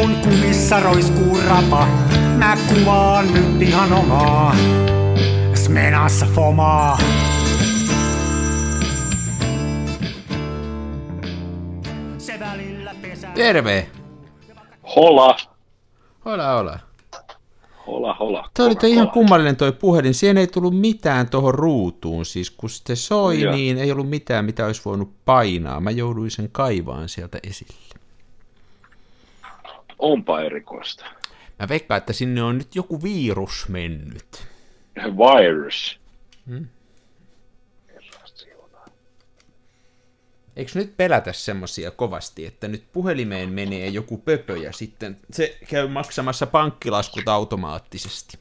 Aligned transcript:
kun 0.00 0.16
kumissa 0.16 0.80
roiskuu 0.80 1.38
rapa. 1.48 1.86
Mä 2.38 2.56
kuvaan 2.68 3.34
nyt 3.34 3.62
ihan 3.62 3.92
omaa, 3.92 4.56
smenassa 5.54 6.26
fomaa. 6.26 6.98
Se 12.18 12.40
välillä 12.40 12.94
pesää. 13.02 13.32
Terve! 13.34 13.88
Hola, 14.96 15.36
Hola, 16.24 16.52
hola. 16.52 16.78
hola, 17.86 18.14
hola. 18.14 18.50
Toi 18.56 18.66
oli 18.66 18.74
Hola, 18.74 18.88
ihan 18.88 18.98
hola. 19.06 19.12
kummallinen 19.12 19.56
toi 19.56 19.72
puhelin. 19.72 20.14
Siihen 20.14 20.36
ei 20.38 20.46
tullut 20.46 20.80
mitään 20.80 21.30
tuohon 21.30 21.54
ruutuun. 21.54 22.24
Siis 22.26 22.50
kun 22.50 22.70
se 22.70 22.96
soi, 22.96 23.40
Joo. 23.40 23.54
niin 23.54 23.78
ei 23.78 23.92
ollut 23.92 24.08
mitään, 24.10 24.44
mitä 24.44 24.66
olisi 24.66 24.82
voinut 24.84 25.12
painaa. 25.24 25.80
Mä 25.80 25.90
jouduin 25.90 26.30
sen 26.30 26.48
kaivaan 26.52 27.08
sieltä 27.08 27.38
esille. 27.42 27.99
Onpa 30.00 30.40
erikoista. 30.40 31.04
Mä 31.58 31.68
veikkaan, 31.68 31.98
että 31.98 32.12
sinne 32.12 32.42
on 32.42 32.58
nyt 32.58 32.74
joku 32.74 33.02
virus 33.02 33.68
mennyt. 33.68 34.46
Virus. 34.96 36.00
Hmm. 36.46 36.66
Eikö 40.56 40.70
nyt 40.74 40.96
pelätä 40.96 41.32
semmosia 41.32 41.90
kovasti, 41.90 42.46
että 42.46 42.68
nyt 42.68 42.84
puhelimeen 42.92 43.52
menee 43.52 43.88
joku 43.88 44.18
pöpö 44.18 44.58
ja 44.58 44.72
sitten 44.72 45.18
se 45.32 45.58
käy 45.68 45.88
maksamassa 45.88 46.46
pankkilaskut 46.46 47.28
automaattisesti? 47.28 48.38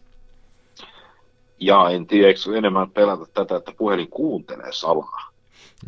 Ja 1.59 1.89
en 1.89 2.07
tiedä, 2.07 2.27
eikö 2.27 2.57
enemmän 2.57 2.91
pelätä 2.91 3.25
tätä, 3.33 3.55
että 3.55 3.71
puhelin 3.77 4.09
kuuntelee 4.09 4.71
salaa. 4.71 5.31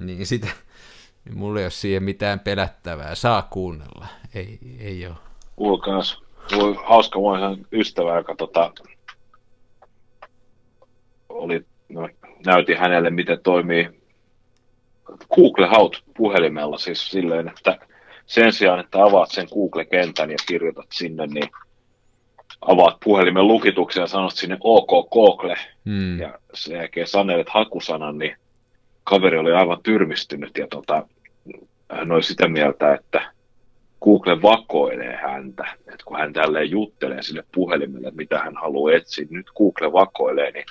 Niin 0.01 0.25
sitä, 0.25 0.47
niin 1.25 1.37
mulla 1.37 1.59
ei 1.59 1.65
ole 1.65 1.71
siihen 1.71 2.03
mitään 2.03 2.39
pelättävää. 2.39 3.15
Saa 3.15 3.41
kuunnella. 3.41 4.07
Ei, 4.33 4.59
ei 4.79 5.07
ole. 5.07 5.30
Mulla 5.61 6.03
oli 6.67 6.75
hauska 6.85 7.19
mulla 7.19 7.57
ystävä, 7.71 8.17
joka 8.17 8.35
tota, 8.35 8.71
oli, 11.29 11.65
no, 11.89 12.09
näytin 12.45 12.77
hänelle, 12.77 13.09
miten 13.09 13.39
toimii 13.43 13.89
Google 15.35 15.67
Haut 15.67 16.03
puhelimella, 16.17 16.77
siis 16.77 17.11
silleen, 17.11 17.47
että 17.47 17.77
sen 18.25 18.53
sijaan, 18.53 18.79
että 18.79 19.03
avaat 19.03 19.31
sen 19.31 19.47
Google-kentän 19.53 20.31
ja 20.31 20.37
kirjoitat 20.47 20.87
sinne, 20.91 21.27
niin 21.27 21.49
avaat 22.61 22.97
puhelimen 23.03 23.47
lukituksen 23.47 24.01
ja 24.01 24.07
sanot 24.07 24.33
sinne 24.33 24.57
OK 24.59 25.09
Google, 25.09 25.55
Hmm. 25.85 26.19
ja 26.19 26.39
sen 26.53 26.77
jälkeen 26.77 27.07
sanelet 27.07 27.49
hakusanan, 27.49 28.17
niin 28.17 28.35
kaveri 29.03 29.37
oli 29.37 29.51
aivan 29.51 29.83
tyrmistynyt 29.83 30.57
ja 30.57 30.67
tota, 30.67 31.07
hän 31.91 32.11
oli 32.11 32.23
sitä 32.23 32.47
mieltä, 32.47 32.93
että 32.93 33.31
Google 34.03 34.41
vakoilee 34.41 35.15
häntä, 35.15 35.63
että 35.79 36.05
kun 36.05 36.19
hän 36.19 36.33
tälleen 36.33 36.71
juttelee 36.71 37.21
sille 37.21 37.43
puhelimelle, 37.55 38.07
että 38.07 38.17
mitä 38.17 38.39
hän 38.39 38.55
haluaa 38.55 38.93
etsiä, 38.93 39.25
nyt 39.29 39.51
Google 39.57 39.93
vakoilee, 39.93 40.51
niin 40.51 40.65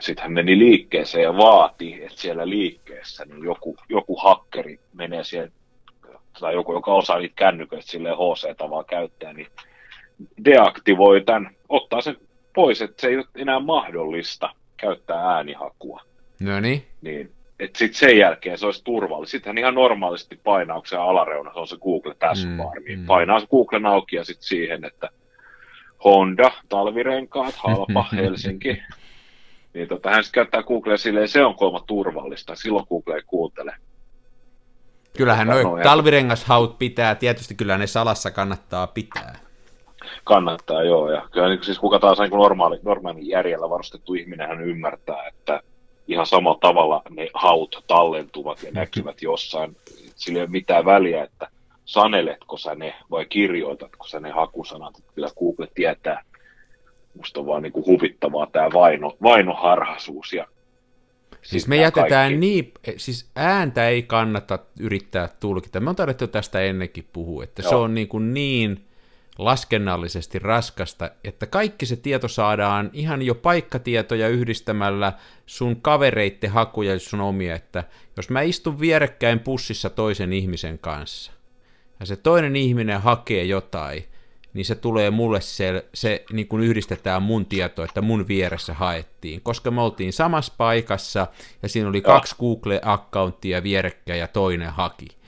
sitten 0.00 0.22
hän 0.22 0.32
meni 0.32 0.58
liikkeeseen 0.58 1.24
ja 1.24 1.36
vaati, 1.36 1.94
että 1.94 2.20
siellä 2.20 2.48
liikkeessä 2.48 3.24
niin 3.24 3.44
joku, 3.44 3.76
joku 3.88 4.16
hakkeri 4.16 4.80
menee 4.94 5.24
siihen, 5.24 5.52
tai 6.40 6.54
joku, 6.54 6.72
joka 6.72 6.94
osaa 6.94 7.18
niitä 7.18 7.34
kännyköitä 7.36 7.86
silleen 7.86 8.16
HC-tavaa 8.16 8.84
käyttää, 8.84 9.32
niin 9.32 9.46
deaktivoi 10.44 11.20
tämän, 11.20 11.56
ottaa 11.68 12.00
sen 12.00 12.16
pois, 12.54 12.82
että 12.82 13.00
se 13.00 13.08
ei 13.08 13.16
ole 13.16 13.24
enää 13.34 13.60
mahdollista 13.60 14.50
käyttää 14.76 15.34
äänihakua. 15.34 16.00
No 16.40 16.60
niin. 16.60 16.84
Niin, 17.02 17.32
että 17.60 17.78
sitten 17.78 17.98
sen 17.98 18.18
jälkeen 18.18 18.58
se 18.58 18.66
olisi 18.66 18.84
turvallista. 18.84 19.30
Sittenhän 19.30 19.58
ihan 19.58 19.74
normaalisti 19.74 20.40
painauksen 20.44 21.00
alareuna, 21.00 21.52
se 21.52 21.58
on 21.58 21.68
se 21.68 21.76
Google 21.76 22.14
Taskbar, 22.18 22.78
Mm, 22.80 22.84
niin 22.84 22.98
mm. 22.98 23.06
painaa 23.06 23.40
se 23.40 23.46
Googlen 23.46 23.86
auki 23.86 24.16
ja 24.16 24.24
sitten 24.24 24.44
siihen, 24.48 24.84
että 24.84 25.08
Honda, 26.04 26.50
talvirenkaat, 26.68 27.54
halpa, 27.54 28.04
Helsinki. 28.16 28.82
Niin 29.74 29.88
tota, 29.88 30.10
hän 30.10 30.24
sitten 30.24 30.38
käyttää 30.40 30.62
Googlea 30.62 30.96
silleen, 30.96 31.28
se 31.28 31.44
on 31.44 31.54
kolma 31.54 31.80
turvallista, 31.86 32.54
silloin 32.54 32.86
Google 32.88 33.14
ei 33.14 33.22
kuuntele. 33.26 33.74
Kyllähän 35.16 35.46
No, 35.46 35.62
noin 35.62 35.82
talvirengashaut 35.82 36.78
pitää, 36.78 37.14
tietysti 37.14 37.54
kyllä 37.54 37.78
ne 37.78 37.86
salassa 37.86 38.30
kannattaa 38.30 38.86
pitää. 38.86 39.38
Kannattaa, 40.24 40.82
joo. 40.82 41.10
Ja 41.10 41.28
kyllä 41.32 41.48
niin, 41.48 41.64
siis 41.64 41.78
kuka 41.78 41.98
taas 41.98 42.18
niin 42.18 42.30
normaali, 42.30 42.78
normaali 42.82 43.28
järjellä 43.28 43.70
varustettu 43.70 44.14
ihminen 44.14 44.48
hän 44.48 44.62
ymmärtää, 44.62 45.26
että 45.26 45.60
ihan 46.10 46.26
samalla 46.26 46.58
tavalla 46.60 47.02
ne 47.10 47.28
haut 47.34 47.84
tallentuvat 47.86 48.62
ja 48.62 48.70
näkyvät 48.72 49.22
jossain. 49.22 49.76
Sillä 50.16 50.38
ei 50.38 50.42
ole 50.42 50.50
mitään 50.50 50.84
väliä, 50.84 51.24
että 51.24 51.48
saneletko 51.84 52.56
sä 52.56 52.74
ne 52.74 52.94
vai 53.10 53.26
kirjoitatko 53.26 54.06
sä 54.06 54.20
ne 54.20 54.30
hakusanat. 54.30 54.94
Kyllä 55.14 55.30
Google 55.38 55.68
tietää. 55.74 56.22
Musta 57.16 57.40
on 57.40 57.46
vaan 57.46 57.62
niin 57.62 57.72
kuin 57.72 57.86
huvittavaa 57.86 58.46
tämä 58.46 58.68
vaino, 58.72 59.16
vainoharhaisuus. 59.22 60.32
Ja 60.32 60.46
Siis 61.42 61.68
me 61.68 61.76
tää 61.76 61.82
jätetään 61.82 62.30
kaikki- 62.30 62.38
niin, 62.38 62.72
siis 62.96 63.30
ääntä 63.36 63.88
ei 63.88 64.02
kannata 64.02 64.58
yrittää 64.80 65.28
tulkita. 65.40 65.80
Me 65.80 65.90
on 65.90 65.96
tarvittu 65.96 66.26
tästä 66.26 66.60
ennenkin 66.60 67.08
puhua, 67.12 67.44
että 67.44 67.62
se 67.62 67.68
Joo. 67.68 67.82
on 67.82 67.94
niin, 67.94 68.08
kuin 68.08 68.34
niin 68.34 68.84
laskennallisesti 69.44 70.38
raskasta, 70.38 71.10
että 71.24 71.46
kaikki 71.46 71.86
se 71.86 71.96
tieto 71.96 72.28
saadaan 72.28 72.90
ihan 72.92 73.22
jo 73.22 73.34
paikkatietoja 73.34 74.28
yhdistämällä 74.28 75.12
sun 75.46 75.82
kavereitte 75.82 76.48
hakuja 76.48 76.92
ja 76.92 76.98
sun 76.98 77.20
omia, 77.20 77.54
että 77.54 77.84
jos 78.16 78.30
mä 78.30 78.42
istun 78.42 78.80
vierekkäin 78.80 79.40
pussissa 79.40 79.90
toisen 79.90 80.32
ihmisen 80.32 80.78
kanssa, 80.78 81.32
ja 82.00 82.06
se 82.06 82.16
toinen 82.16 82.56
ihminen 82.56 83.00
hakee 83.00 83.44
jotain, 83.44 84.04
niin 84.54 84.64
se 84.64 84.74
tulee 84.74 85.10
mulle 85.10 85.40
se, 85.40 85.84
se 85.94 86.24
niin 86.32 86.48
kuin 86.48 86.62
yhdistetään 86.62 87.22
mun 87.22 87.46
tieto, 87.46 87.84
että 87.84 88.00
mun 88.00 88.28
vieressä 88.28 88.74
haettiin, 88.74 89.40
koska 89.40 89.70
me 89.70 89.80
oltiin 89.80 90.12
samassa 90.12 90.54
paikassa 90.56 91.26
ja 91.62 91.68
siinä 91.68 91.88
oli 91.88 92.00
kaksi 92.00 92.36
Google-accounttia 92.36 93.62
vierekkäin 93.62 94.20
ja 94.20 94.28
toinen 94.28 94.72
haki. 94.72 95.19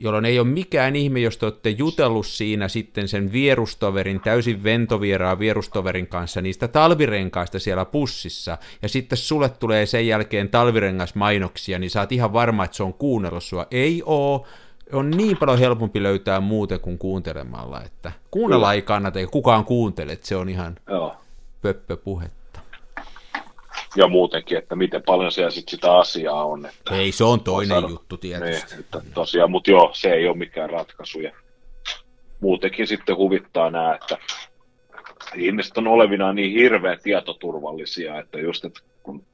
Jolloin 0.00 0.24
ei 0.24 0.38
ole 0.38 0.48
mikään 0.48 0.96
ihme, 0.96 1.20
jos 1.20 1.38
te 1.38 1.46
olette 1.46 1.70
jutellut 1.70 2.26
siinä 2.26 2.68
sitten 2.68 3.08
sen 3.08 3.32
vierustoverin, 3.32 4.20
täysin 4.20 4.64
ventovieraan 4.64 5.38
vierustoverin 5.38 6.06
kanssa 6.06 6.40
niistä 6.40 6.68
talvirenkaista 6.68 7.58
siellä 7.58 7.84
pussissa, 7.84 8.58
ja 8.82 8.88
sitten 8.88 9.18
sulle 9.18 9.48
tulee 9.48 9.86
sen 9.86 10.06
jälkeen 10.06 10.48
talvirengasmainoksia, 10.48 11.78
niin 11.78 11.90
oot 11.98 12.12
ihan 12.12 12.32
varma, 12.32 12.64
että 12.64 12.76
se 12.76 12.82
on 12.82 12.94
kuunnellut 12.94 13.44
sua. 13.44 13.66
Ei 13.70 14.02
oo, 14.06 14.46
on 14.92 15.10
niin 15.10 15.36
paljon 15.36 15.58
helpompi 15.58 16.02
löytää 16.02 16.40
muuten 16.40 16.80
kuin 16.80 16.98
kuuntelemalla, 16.98 17.82
että 17.82 18.12
kuunnella 18.30 18.72
ei 18.72 18.82
kannata, 18.82 19.18
eikä 19.18 19.30
kukaan 19.30 19.64
kuuntele, 19.64 20.12
että 20.12 20.26
se 20.26 20.36
on 20.36 20.48
ihan 20.48 20.76
Joo. 20.88 21.16
pöppöpuhetta. 21.62 22.38
Ja 23.96 24.08
muutenkin, 24.08 24.58
että 24.58 24.76
miten 24.76 25.02
paljon 25.02 25.32
siellä 25.32 25.50
sit 25.50 25.68
sitä 25.68 25.96
asiaa 25.96 26.44
on. 26.44 26.66
Että... 26.66 26.94
Ei, 26.94 27.12
se 27.12 27.24
on 27.24 27.40
toinen 27.40 27.80
Saada- 27.80 27.88
juttu 27.88 28.16
tietysti. 28.16 28.70
Niin, 28.70 28.80
että 28.80 29.02
tosiaan, 29.14 29.50
mutta 29.50 29.70
joo, 29.70 29.90
se 29.92 30.12
ei 30.12 30.28
ole 30.28 30.36
mikään 30.36 30.70
ratkaisu. 30.70 31.20
Ja 31.20 31.32
muutenkin 32.40 32.86
sitten 32.86 33.16
huvittaa 33.16 33.70
nämä, 33.70 33.94
että 33.94 34.18
ihmiset 35.34 35.78
on 35.78 35.86
olevinaan 35.86 36.34
niin 36.36 36.52
hirveän 36.52 36.98
tietoturvallisia, 37.02 38.18
että 38.18 38.38
just, 38.38 38.64
että 38.64 38.80
kun 39.02 39.26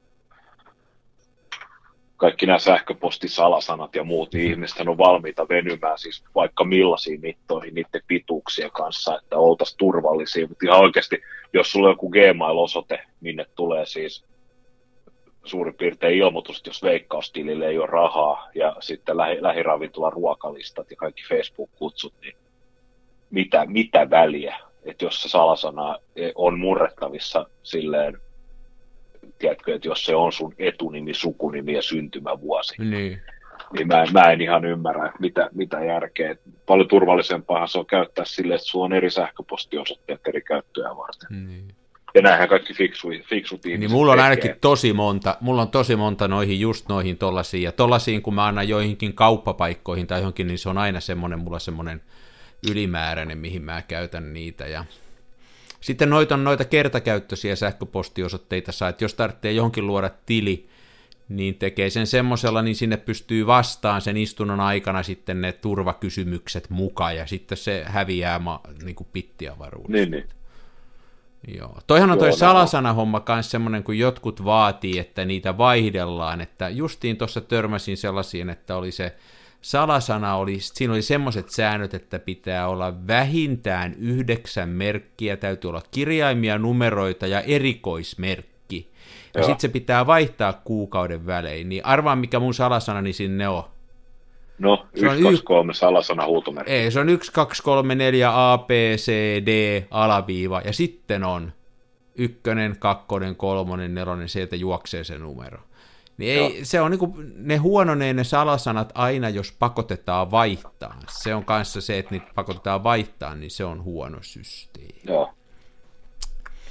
kaikki 2.17 2.45
nämä 2.45 2.59
sähköpostisalasanat 2.59 3.95
ja 3.95 4.03
muut, 4.03 4.33
niin 4.33 4.51
ihmiset 4.51 4.79
on 4.87 4.97
valmiita 4.97 5.49
venymään 5.49 5.97
siis 5.97 6.23
vaikka 6.35 6.63
millaisiin 6.63 7.21
mittoihin 7.21 7.75
niiden 7.75 8.01
pituuksien 8.07 8.71
kanssa, 8.71 9.19
että 9.19 9.37
oltaisiin 9.37 9.77
turvallisia. 9.77 10.47
Mutta 10.47 10.65
ihan 10.65 10.79
oikeasti, 10.79 11.21
jos 11.53 11.71
sulla 11.71 11.87
on 11.87 11.91
joku 11.91 12.09
Gmail-osoite, 12.09 13.03
minne 13.21 13.45
tulee 13.55 13.85
siis 13.85 14.25
suurin 15.45 15.73
piirtein 15.75 16.17
ilmoitus, 16.17 16.63
jos 16.67 16.83
veikkaustilille 16.83 17.67
ei 17.67 17.77
ole 17.77 17.87
rahaa 17.87 18.49
ja 18.55 18.75
sitten 18.79 19.17
lähi, 19.17 19.37
lähiravintolan 19.43 20.13
ruokalistat 20.13 20.89
ja 20.91 20.95
kaikki 20.97 21.21
Facebook-kutsut, 21.29 22.13
niin 22.21 22.35
mitä, 23.31 23.65
mitä 23.65 24.09
väliä, 24.09 24.57
että 24.85 25.05
jos 25.05 25.21
se 25.21 25.29
salasana 25.29 25.97
on 26.35 26.59
murrettavissa 26.59 27.45
silleen, 27.63 28.17
tiedätkö, 29.39 29.75
että 29.75 29.87
jos 29.87 30.05
se 30.05 30.15
on 30.15 30.31
sun 30.31 30.53
etunimi, 30.59 31.13
sukunimi 31.13 31.73
ja 31.73 31.81
syntymävuosi, 31.81 32.75
Niin. 32.79 33.21
niin 33.73 33.87
mä, 33.87 34.01
en- 34.03 34.13
mä 34.13 34.31
en 34.31 34.41
ihan 34.41 34.65
ymmärrä, 34.65 35.05
että 35.05 35.19
mitä, 35.19 35.49
mitä 35.53 35.83
järkeä. 35.83 36.35
Paljon 36.65 36.87
turvallisempaa 36.87 37.67
se 37.67 37.79
on 37.79 37.85
käyttää 37.85 38.25
silleen, 38.25 38.55
että 38.55 38.67
sulla 38.67 38.85
on 38.85 38.93
eri 38.93 39.09
sähköpostiosoitteet 39.09 40.21
eri 40.27 40.41
käyttöjä 40.41 40.89
varten. 40.97 41.47
niin. 41.47 41.75
Ja 42.15 42.21
näinhän 42.21 42.49
kaikki 42.49 42.73
fiksu, 42.73 43.07
fiksut 43.29 43.65
ihmiset 43.65 43.79
Niin 43.79 43.91
mulla 43.91 44.11
on 44.11 44.17
tekee. 44.17 44.29
ainakin 44.29 44.55
tosi 44.61 44.93
monta, 44.93 45.37
mulla 45.41 45.61
on 45.61 45.69
tosi 45.69 45.95
monta 45.95 46.27
noihin, 46.27 46.59
just 46.59 46.89
noihin 46.89 47.17
tollasiin, 47.17 47.63
ja 47.63 47.71
tollasiin 47.71 48.21
kun 48.21 48.33
mä 48.33 48.45
annan 48.45 48.69
joihinkin 48.69 49.13
kauppapaikkoihin 49.13 50.07
tai 50.07 50.19
johonkin, 50.19 50.47
niin 50.47 50.59
se 50.59 50.69
on 50.69 50.77
aina 50.77 50.99
semmoinen, 50.99 51.39
mulla 51.39 51.59
semmoinen 51.59 52.01
ylimääräinen, 52.69 53.37
mihin 53.37 53.61
mä 53.61 53.81
käytän 53.81 54.33
niitä, 54.33 54.67
ja 54.67 54.85
sitten 55.81 56.09
noita 56.09 56.35
on 56.35 56.43
noita 56.43 56.65
kertakäyttöisiä 56.65 57.55
sähköpostiosoitteita 57.55 58.71
saa, 58.71 58.89
että 58.89 59.03
jos 59.03 59.13
tarvitsee 59.13 59.51
johonkin 59.51 59.87
luoda 59.87 60.11
tili, 60.25 60.67
niin 61.29 61.55
tekee 61.55 61.89
sen 61.89 62.07
semmoisella, 62.07 62.61
niin 62.61 62.75
sinne 62.75 62.97
pystyy 62.97 63.47
vastaan 63.47 64.01
sen 64.01 64.17
istunnon 64.17 64.59
aikana 64.59 65.03
sitten 65.03 65.41
ne 65.41 65.51
turvakysymykset 65.51 66.69
mukaan, 66.69 67.15
ja 67.15 67.27
sitten 67.27 67.57
se 67.57 67.83
häviää 67.87 68.39
ma, 68.39 68.61
niin 68.83 68.95
kuin 68.95 69.07
pittiavaruudesta. 69.13 69.91
Niin, 69.91 70.11
niin. 70.11 70.27
Joo. 71.47 71.77
Toihan 71.87 72.11
on 72.11 72.17
toi 72.17 72.33
salasana-homma 72.33 73.23
myös 73.29 73.51
semmoinen, 73.51 73.83
kun 73.83 73.97
jotkut 73.97 74.45
vaatii, 74.45 74.99
että 74.99 75.25
niitä 75.25 75.57
vaihdellaan, 75.57 76.41
että 76.41 76.69
justiin 76.69 77.17
tuossa 77.17 77.41
törmäsin 77.41 77.97
sellaisiin, 77.97 78.49
että 78.49 78.75
oli 78.75 78.91
se 78.91 79.15
salasana, 79.61 80.35
oli, 80.35 80.57
siinä 80.59 80.93
oli 80.93 81.01
semmoiset 81.01 81.49
säännöt, 81.49 81.93
että 81.93 82.19
pitää 82.19 82.67
olla 82.67 83.07
vähintään 83.07 83.93
yhdeksän 83.93 84.69
merkkiä, 84.69 85.37
täytyy 85.37 85.69
olla 85.69 85.83
kirjaimia, 85.91 86.57
numeroita 86.57 87.27
ja 87.27 87.41
erikoismerkki. 87.41 88.91
Ja 89.35 89.43
sitten 89.43 89.59
se 89.59 89.67
pitää 89.67 90.07
vaihtaa 90.07 90.53
kuukauden 90.53 91.25
välein, 91.25 91.69
niin 91.69 91.85
arvaa 91.85 92.15
mikä 92.15 92.39
mun 92.39 92.53
salasanani 92.53 93.13
sinne 93.13 93.47
on. 93.47 93.63
No, 94.59 94.85
1, 94.93 95.23
2, 95.23 95.43
3 95.43 95.73
salasana 95.73 96.25
huutomerkki. 96.25 96.71
Ei, 96.73 96.91
se 96.91 96.99
on 96.99 97.09
1, 97.09 97.31
2, 97.31 97.63
3, 97.63 97.95
4, 97.95 98.51
A, 98.53 98.57
B, 98.57 98.69
C, 98.95 99.11
D, 99.45 99.83
alaviiva, 99.91 100.61
ja 100.65 100.73
sitten 100.73 101.23
on 101.23 101.53
ykkönen, 102.15 102.75
kakkonen, 102.79 103.35
kolmonen, 103.35 103.95
nelonen, 103.95 104.29
sieltä 104.29 104.55
juoksee 104.55 105.03
se 105.03 105.17
numero. 105.17 105.59
Niin 106.17 106.39
ei, 106.39 106.65
se 106.65 106.81
on 106.81 106.91
niinku, 106.91 107.15
ne 107.35 107.57
huononee 107.57 108.13
ne 108.13 108.23
salasanat 108.23 108.91
aina, 108.95 109.29
jos 109.29 109.51
pakotetaan 109.51 110.31
vaihtaa. 110.31 110.99
Se 111.09 111.35
on 111.35 111.45
kanssa 111.45 111.81
se, 111.81 111.97
että 111.97 112.11
niitä 112.11 112.31
pakotetaan 112.35 112.83
vaihtaa, 112.83 113.35
niin 113.35 113.51
se 113.51 113.65
on 113.65 113.83
huono 113.83 114.17
systeemi. 114.21 115.01
Joo. 115.07 115.24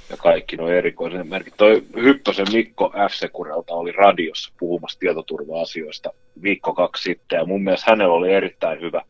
Ja 0.09 0.17
kaikki 0.17 0.57
nuo 0.57 0.69
erikoisen 0.69 1.29
merkit. 1.29 1.53
Toi 1.57 1.83
Hyppösen 1.95 2.45
Mikko 2.53 2.89
f 2.89 3.35
oli 3.69 3.91
radiossa 3.91 4.53
puhumassa 4.59 4.99
tietoturva-asioista 4.99 6.09
viikko 6.41 6.73
kaksi 6.73 7.03
sitten, 7.03 7.37
ja 7.37 7.45
mun 7.45 7.63
mielestä 7.63 7.91
hänellä 7.91 8.13
oli 8.13 8.33
erittäin 8.33 8.81
hyvä, 8.81 9.01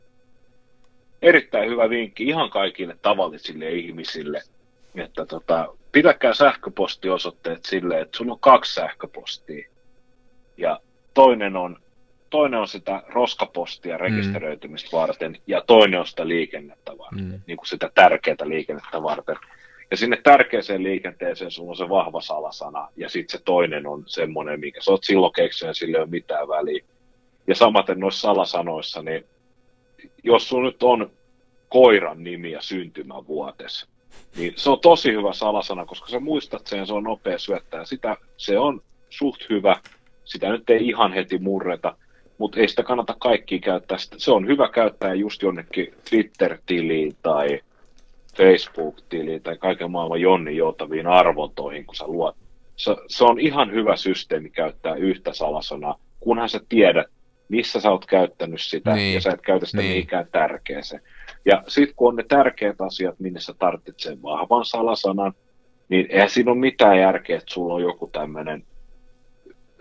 erittäin 1.21 1.69
hyvä 1.69 1.89
vinkki 1.89 2.23
ihan 2.23 2.49
kaikille 2.49 2.97
tavallisille 3.01 3.71
ihmisille, 3.71 4.41
että 4.95 5.25
tota, 5.25 5.75
pitäkää 5.91 6.33
sähköpostiosoitteet 6.33 7.65
silleen, 7.65 8.01
että 8.01 8.17
sulla 8.17 8.33
on 8.33 8.39
kaksi 8.39 8.73
sähköpostia, 8.73 9.69
ja 10.57 10.79
toinen 11.13 11.55
on, 11.55 11.79
toinen 12.29 12.59
on 12.59 12.67
sitä 12.67 13.03
roskapostia 13.07 13.97
rekisteröitymistä 13.97 14.89
mm. 14.91 14.97
varten, 14.97 15.37
ja 15.47 15.61
toinen 15.61 15.99
on 15.99 16.07
sitä 16.07 16.27
liikennettä 16.27 16.97
varten, 16.97 17.25
mm. 17.25 17.41
niin 17.47 17.57
kuin 17.57 17.67
sitä 17.67 17.91
tärkeää 17.95 18.35
liikennettä 18.43 19.03
varten. 19.03 19.35
Ja 19.91 19.97
sinne 19.97 20.17
tärkeäseen 20.23 20.83
liikenteeseen 20.83 21.51
sulla 21.51 21.69
on 21.69 21.77
se 21.77 21.89
vahva 21.89 22.21
salasana, 22.21 22.87
ja 22.97 23.09
sitten 23.09 23.39
se 23.39 23.43
toinen 23.45 23.87
on 23.87 24.03
semmoinen, 24.07 24.59
mikä 24.59 24.81
sä 24.81 24.91
oot 24.91 25.03
silloin 25.03 25.33
keksinyt, 25.33 25.77
sillä 25.77 25.97
ei 25.97 26.01
ole 26.01 26.09
mitään 26.09 26.47
väliä. 26.47 26.83
Ja 27.47 27.55
samaten 27.55 27.99
noissa 27.99 28.21
salasanoissa, 28.21 29.01
niin 29.01 29.25
jos 30.23 30.49
sulla 30.49 30.65
nyt 30.65 30.83
on 30.83 31.11
koiran 31.69 32.23
nimi 32.23 32.51
ja 32.51 32.61
syntymävuotes, 32.61 33.87
niin 34.37 34.53
se 34.55 34.69
on 34.69 34.79
tosi 34.79 35.11
hyvä 35.11 35.33
salasana, 35.33 35.85
koska 35.85 36.09
sä 36.09 36.19
muistat 36.19 36.67
sen, 36.67 36.87
se 36.87 36.93
on 36.93 37.03
nopea 37.03 37.39
syöttää. 37.39 37.85
Sitä, 37.85 38.17
se 38.37 38.59
on 38.59 38.81
suht 39.09 39.49
hyvä, 39.49 39.75
sitä 40.23 40.49
nyt 40.49 40.69
ei 40.69 40.87
ihan 40.87 41.13
heti 41.13 41.37
murreta, 41.37 41.95
mutta 42.37 42.59
ei 42.59 42.67
sitä 42.67 42.83
kannata 42.83 43.15
kaikki 43.19 43.59
käyttää. 43.59 43.97
Se 44.17 44.31
on 44.31 44.47
hyvä 44.47 44.69
käyttää 44.69 45.13
just 45.13 45.41
jonnekin 45.41 45.93
Twitter-tiliin 46.09 47.15
tai 47.21 47.59
Facebook-tiliin 48.37 49.41
tai 49.41 49.57
kaiken 49.57 49.91
maailman 49.91 50.21
Jonni 50.21 50.55
joutaviin 50.55 51.07
arvontoihin, 51.07 51.85
kun 51.85 51.95
sä 51.95 52.07
luot. 52.07 52.35
Se, 52.75 52.95
se 53.07 53.23
on 53.23 53.39
ihan 53.39 53.71
hyvä 53.71 53.95
systeemi 53.95 54.49
käyttää 54.49 54.95
yhtä 54.95 55.33
salasanaa, 55.33 55.99
kunhan 56.19 56.49
sä 56.49 56.59
tiedät, 56.69 57.07
missä 57.49 57.79
sä 57.79 57.91
oot 57.91 58.05
käyttänyt 58.05 58.61
sitä, 58.61 58.93
niin. 58.93 59.13
ja 59.13 59.21
sä 59.21 59.31
et 59.31 59.41
käytä 59.41 59.65
sitä 59.65 59.77
niin. 59.77 59.91
mihinkään 59.91 60.27
tärkeäseen. 60.31 61.01
Ja 61.45 61.63
sitten 61.67 61.95
kun 61.95 62.07
on 62.07 62.15
ne 62.15 62.23
tärkeät 62.27 62.81
asiat, 62.81 63.19
minne 63.19 63.39
sä 63.39 63.53
tarvitset 63.59 63.99
sen 63.99 64.21
vahvan 64.21 64.65
salasanan, 64.65 65.33
niin 65.89 66.07
eihän 66.09 66.29
siinä 66.29 66.51
ole 66.51 66.59
mitään 66.59 66.99
järkeä, 66.99 67.37
että 67.37 67.53
sulla 67.53 67.73
on 67.73 67.81
joku 67.81 68.07
tämmöinen, 68.07 68.63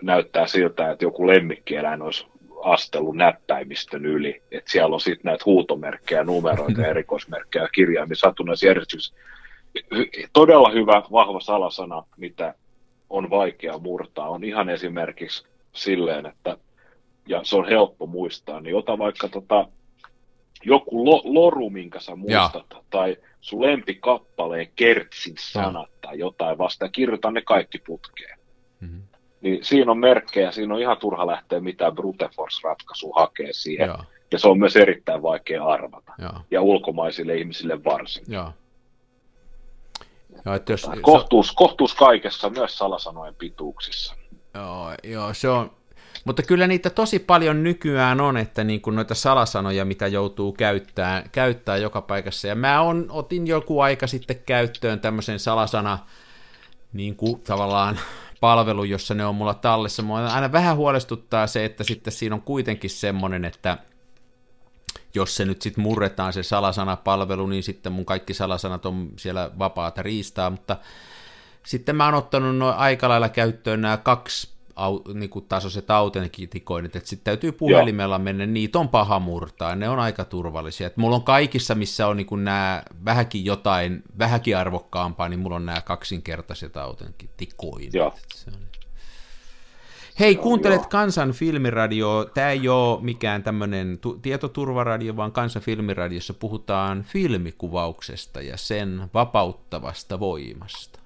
näyttää 0.01 0.47
siltä, 0.47 0.91
että 0.91 1.05
joku 1.05 1.27
lemmikkieläin 1.27 2.01
olisi 2.01 2.27
astellut 2.65 3.15
näppäimistön 3.15 4.05
yli. 4.05 4.41
Että 4.51 4.71
siellä 4.71 4.93
on 4.93 5.01
sitten 5.01 5.29
näitä 5.29 5.43
huutomerkkejä, 5.45 6.23
numeroita, 6.23 6.85
erikoismerkkejä, 6.87 7.69
kirjaimia 7.75 8.15
satunnaisjärjestyksessä. 8.15 9.15
Todella 10.33 10.69
hyvä, 10.69 11.03
vahva 11.11 11.39
salasana, 11.39 12.03
mitä 12.17 12.55
on 13.09 13.29
vaikea 13.29 13.77
murtaa, 13.77 14.29
on 14.29 14.43
ihan 14.43 14.69
esimerkiksi 14.69 15.47
silleen, 15.73 16.25
että 16.25 16.57
ja 17.27 17.41
se 17.43 17.55
on 17.55 17.67
helppo 17.67 18.07
muistaa, 18.07 18.61
niin 18.61 18.75
ota 18.75 18.97
vaikka 18.97 19.27
tota, 19.29 19.67
joku 20.63 21.05
lo, 21.05 21.21
loru, 21.23 21.69
minkä 21.69 21.99
sä 21.99 22.15
muistat, 22.15 22.65
ja. 22.73 22.81
tai 22.89 23.17
sun 23.41 23.61
lempikappaleen 23.61 24.67
kertsin 24.75 25.35
sanat 25.39 25.89
ja. 25.91 25.97
tai 26.01 26.19
jotain 26.19 26.57
vasta, 26.57 26.85
ja 26.85 26.89
kirjoita 26.89 27.31
ne 27.31 27.41
kaikki 27.41 27.77
putkeen. 27.77 28.39
Mm-hmm. 28.79 29.01
Niin 29.45 29.63
siinä 29.63 29.91
on 29.91 29.97
merkkejä, 29.97 30.51
siinä 30.51 30.73
on 30.73 30.81
ihan 30.81 30.97
turha 30.97 31.27
lähteä 31.27 31.59
mitään 31.59 31.95
brute 31.95 32.29
force-ratkaisua 32.35 33.13
hakea 33.15 33.53
siihen. 33.53 33.87
Ja. 33.87 33.99
ja 34.31 34.39
se 34.39 34.47
on 34.47 34.59
myös 34.59 34.75
erittäin 34.75 35.21
vaikea 35.21 35.65
arvata. 35.65 36.13
Ja, 36.17 36.33
ja 36.51 36.61
ulkomaisille 36.61 37.35
ihmisille 37.35 37.83
varsin. 37.83 38.23
Ja. 38.27 38.51
Ja, 40.45 40.55
että 40.55 40.73
jos, 40.73 40.89
kohtuus, 41.01 41.47
se... 41.47 41.53
kohtuus 41.55 41.95
kaikessa, 41.95 42.49
myös 42.49 42.77
salasanojen 42.77 43.35
pituuksissa. 43.35 44.15
Joo, 44.53 44.93
joo, 45.03 45.33
se 45.33 45.49
on, 45.49 45.71
mutta 46.25 46.43
kyllä 46.43 46.67
niitä 46.67 46.89
tosi 46.89 47.19
paljon 47.19 47.63
nykyään 47.63 48.21
on, 48.21 48.37
että 48.37 48.63
niin 48.63 48.81
kuin 48.81 48.95
noita 48.95 49.15
salasanoja, 49.15 49.85
mitä 49.85 50.07
joutuu 50.07 50.51
käyttämään, 50.51 51.23
käyttää 51.31 51.77
joka 51.77 52.01
paikassa. 52.01 52.47
Ja 52.47 52.55
mä 52.55 52.81
on, 52.81 53.05
otin 53.09 53.47
joku 53.47 53.79
aika 53.79 54.07
sitten 54.07 54.39
käyttöön 54.45 54.99
tämmöisen 54.99 55.39
salasana 55.39 55.99
niin 56.93 57.15
kuin 57.15 57.41
tavallaan 57.41 57.99
palvelu, 58.39 58.83
jossa 58.83 59.13
ne 59.13 59.25
on 59.25 59.35
mulla 59.35 59.53
tallessa. 59.53 60.03
Mua 60.03 60.27
aina 60.27 60.51
vähän 60.51 60.75
huolestuttaa 60.75 61.47
se, 61.47 61.65
että 61.65 61.83
sitten 61.83 62.13
siinä 62.13 62.35
on 62.35 62.41
kuitenkin 62.41 62.89
semmoinen, 62.89 63.45
että 63.45 63.77
jos 65.13 65.35
se 65.35 65.45
nyt 65.45 65.61
sitten 65.61 65.83
murretaan 65.83 66.33
se 66.33 66.43
salasanapalvelu, 66.43 67.47
niin 67.47 67.63
sitten 67.63 67.91
mun 67.91 68.05
kaikki 68.05 68.33
salasanat 68.33 68.85
on 68.85 69.09
siellä 69.17 69.51
vapaata 69.59 70.01
riistaa, 70.01 70.49
mutta 70.49 70.77
sitten 71.65 71.95
mä 71.95 72.05
oon 72.05 72.13
ottanut 72.13 72.57
noin 72.57 72.75
aika 72.75 73.09
lailla 73.09 73.29
käyttöön 73.29 73.81
nämä 73.81 73.97
kaksi 73.97 74.54
au, 74.75 75.01
niin 75.13 75.29
kuin 75.29 75.45
tasoiset 75.45 75.91
autentikoinnit, 75.91 76.95
että 76.95 77.09
sitten 77.09 77.23
täytyy 77.25 77.51
puhelimella 77.51 78.15
Joo. 78.15 78.23
mennä, 78.23 78.45
niitä 78.45 78.79
on 78.79 78.89
paha 78.89 79.19
murtaa, 79.19 79.75
ne 79.75 79.89
on 79.89 79.99
aika 79.99 80.25
turvallisia. 80.25 80.87
Et 80.87 80.97
mulla 80.97 81.15
on 81.15 81.23
kaikissa, 81.23 81.75
missä 81.75 82.07
on 82.07 82.17
niin 82.17 82.43
nämä 82.43 82.83
vähänkin 83.05 83.45
jotain, 83.45 84.03
vähänkin 84.19 84.57
arvokkaampaa, 84.57 85.29
niin 85.29 85.39
mulla 85.39 85.55
on 85.55 85.65
nämä 85.65 85.81
kaksinkertaiset 85.81 86.77
autentikoinnit. 86.77 87.93
On... 87.95 88.11
Hei, 90.19 90.35
kuuntelet 90.35 90.81
joo. 90.81 90.89
Kansan 90.89 91.31
filmiradio. 91.31 92.29
Tämä 92.33 92.49
ei 92.49 92.69
ole 92.69 93.01
mikään 93.01 93.43
tämmöinen 93.43 93.99
tu- 94.01 94.19
tietoturvaradio, 94.21 95.15
vaan 95.15 95.31
Kansan 95.31 95.61
filmiradiossa 95.61 96.33
puhutaan 96.33 97.03
filmikuvauksesta 97.03 98.41
ja 98.41 98.57
sen 98.57 99.01
vapauttavasta 99.13 100.19
voimasta. 100.19 100.99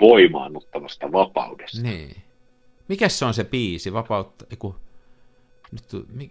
Voimaannuttavasta 0.00 1.12
vapaudesta. 1.12 1.82
Niin. 1.82 2.27
Mikä 2.88 3.08
se 3.08 3.24
on 3.24 3.34
se 3.34 3.44
biisi? 3.44 3.92
Vapautta, 3.92 4.46
eiku, 4.50 4.74
nyt, 5.72 6.06
mi, 6.12 6.30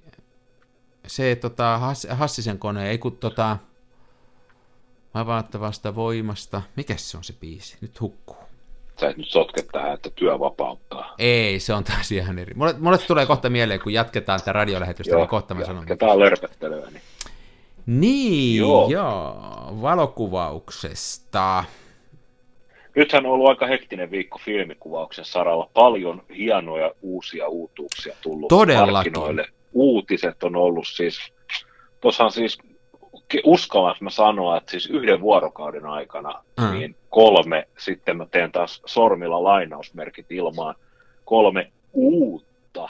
se 1.08 1.36
tota, 1.36 1.78
Hass, 1.78 2.08
Hassisen 2.10 2.60
kone, 2.60 2.90
ei 2.90 2.98
kun 2.98 3.18
tota, 3.18 3.58
vapauttavasta 5.14 5.96
voimasta. 5.96 6.62
Mikä 6.76 6.98
se 6.98 7.18
on 7.18 7.24
se 7.24 7.34
biisi? 7.40 7.78
Nyt 7.82 8.02
hukkuu. 8.02 8.38
Sä 9.00 9.10
et 9.10 9.18
nyt 9.18 9.30
sotke 9.30 9.64
tähän, 9.72 9.94
että 9.94 10.10
työ 10.10 10.40
vapauttaa. 10.40 11.16
Ei, 11.18 11.60
se 11.60 11.74
on 11.74 11.84
taas 11.84 12.12
ihan 12.12 12.40
eri. 12.40 12.54
Mulle, 12.54 12.76
mulle 12.80 12.98
tulee 12.98 13.26
kohta 13.26 13.50
mieleen, 13.50 13.80
kun 13.80 13.94
jatketaan 13.94 14.40
tätä 14.40 14.54
radiolähetystä, 14.54 15.12
joo, 15.12 15.20
niin 15.20 15.30
kohta 15.30 15.54
mä 15.54 15.66
sanon. 15.66 15.82
Jatketaan 15.82 16.20
lörpöttelyä. 16.20 16.90
Niin, 16.90 17.02
niin 17.86 18.58
joo. 18.58 18.90
joo, 18.90 19.36
valokuvauksesta 19.82 21.64
nythän 22.98 23.26
on 23.26 23.32
ollut 23.32 23.50
aika 23.50 23.68
hektinen 23.68 24.12
viikko 24.12 24.40
filmikuvauksen 24.46 25.26
saralla. 25.26 25.70
Paljon 25.74 26.24
hienoja 26.38 26.92
uusia 27.02 27.48
uutuuksia 27.48 28.16
tullut 28.22 28.48
Todellakin. 28.48 28.94
markkinoille. 28.94 29.46
Uutiset 29.74 30.44
on 30.44 30.56
ollut 30.56 30.88
siis, 30.88 31.34
tuossahan 32.02 32.32
siis 32.32 32.58
uskallanko 33.44 33.98
mä 34.02 34.10
sanoa, 34.10 34.58
että 34.58 34.72
siis 34.72 34.90
yhden 34.90 35.22
vuorokauden 35.22 35.86
aikana 35.86 36.44
mm. 36.60 36.80
niin 36.80 36.96
kolme, 37.10 37.68
sitten 37.78 38.18
mä 38.18 38.26
teen 38.26 38.52
taas 38.52 38.82
sormilla 38.86 39.44
lainausmerkit 39.44 40.32
ilmaan, 40.32 40.76
kolme 41.26 41.72
uutta 41.94 42.90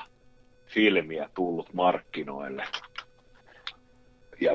filmiä 0.66 1.30
tullut 1.34 1.74
markkinoille 1.74 2.64
ja, 4.42 4.52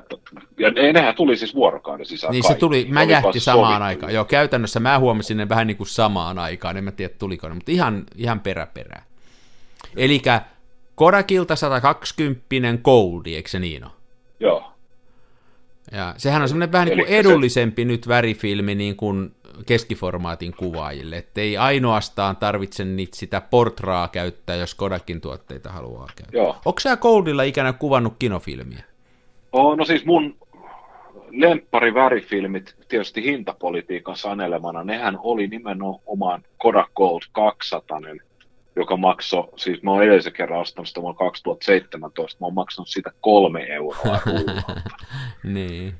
ja 0.59 0.93
nehän 0.93 1.15
tuli 1.15 1.37
siis 1.37 1.55
vuorokauden 1.55 2.07
sisään 2.07 2.33
Niin 2.33 2.43
kaikki. 2.43 2.55
se 2.55 2.61
tuli, 2.61 2.87
mä 2.91 3.03
jähti 3.03 3.41
samaan 3.41 3.83
aikaan. 3.83 4.15
Joo, 4.15 4.25
käytännössä 4.25 4.81
mä 4.81 4.99
huomasin 4.99 5.37
ne 5.37 5.49
vähän 5.49 5.67
niin 5.67 5.77
kuin 5.77 5.87
samaan 5.87 6.39
aikaan, 6.39 6.77
en 6.77 6.85
mä 6.85 6.93
tiedä 6.93 7.15
tuliko 7.19 7.49
ne, 7.49 7.55
mutta 7.55 7.73
ihan, 7.73 8.05
ihan 8.17 8.41
peräperää. 8.41 9.05
Eli 9.97 10.23
Kodakilta 10.95 11.57
120 11.57 12.47
Goldi, 12.85 13.35
eikö 13.35 13.49
se 13.49 13.59
niin 13.59 13.85
ole? 13.85 13.93
Joo. 14.41 14.73
Ja 15.93 16.15
sehän 16.17 16.43
on 16.43 16.49
semmoinen 16.49 16.73
vähän 16.73 16.89
niin 16.89 16.99
kuin 16.99 17.09
edullisempi 17.09 17.83
se... 17.83 17.87
nyt 17.87 18.09
värifilmi 18.09 18.75
niin 18.75 18.97
kuin 18.97 19.35
keskiformaatin 19.67 20.55
kuvaajille, 20.57 21.17
että 21.17 21.41
ei 21.41 21.57
ainoastaan 21.57 22.37
tarvitse 22.37 22.85
niitä 22.85 23.17
sitä 23.17 23.41
portraa 23.41 24.09
käyttää, 24.09 24.57
jos 24.57 24.75
Kodakin 24.75 25.21
tuotteita 25.21 25.73
haluaa 25.73 26.09
käyttää. 26.17 26.41
Joo. 26.41 26.57
Onko 26.65 26.81
sä 26.81 26.97
Goldilla 26.97 27.43
ikänä 27.43 27.73
kuvannut 27.73 28.15
kinofilmiä? 28.19 28.85
Oh, 29.52 29.76
no 29.76 29.85
siis 29.85 30.04
mun 30.04 30.37
lemppari 31.30 31.94
värifilmit, 31.94 32.76
tietysti 32.88 33.23
hintapolitiikan 33.23 34.16
sanelemana, 34.16 34.85
nehän 34.85 35.18
oli 35.23 35.47
nimenomaan 35.47 36.42
Kodak 36.59 36.90
Gold 36.94 37.23
200, 37.32 38.00
joka 38.76 38.97
maksoi, 38.97 39.49
siis 39.56 39.82
mä 39.82 39.90
oon 39.90 40.02
edellisen 40.02 40.32
kerran 40.32 40.61
ostanut 40.61 40.88
sitä 40.88 41.00
vuonna 41.00 41.18
2017, 41.18 42.40
mä 42.40 42.47
oon 42.47 42.54
maksanut 42.54 42.88
siitä 42.88 43.11
kolme 43.21 43.66
euroa 43.68 44.18
niin. 45.44 45.94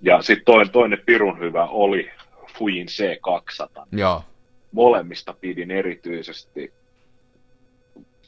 Ja 0.00 0.22
sitten 0.22 0.44
toinen, 0.44 0.70
toinen 0.70 1.02
pirun 1.06 1.38
hyvä 1.38 1.64
oli 1.64 2.10
Fujin 2.58 2.86
C200. 2.86 3.82
Joo. 3.92 4.24
Molemmista 4.72 5.34
pidin 5.40 5.70
erityisesti, 5.70 6.72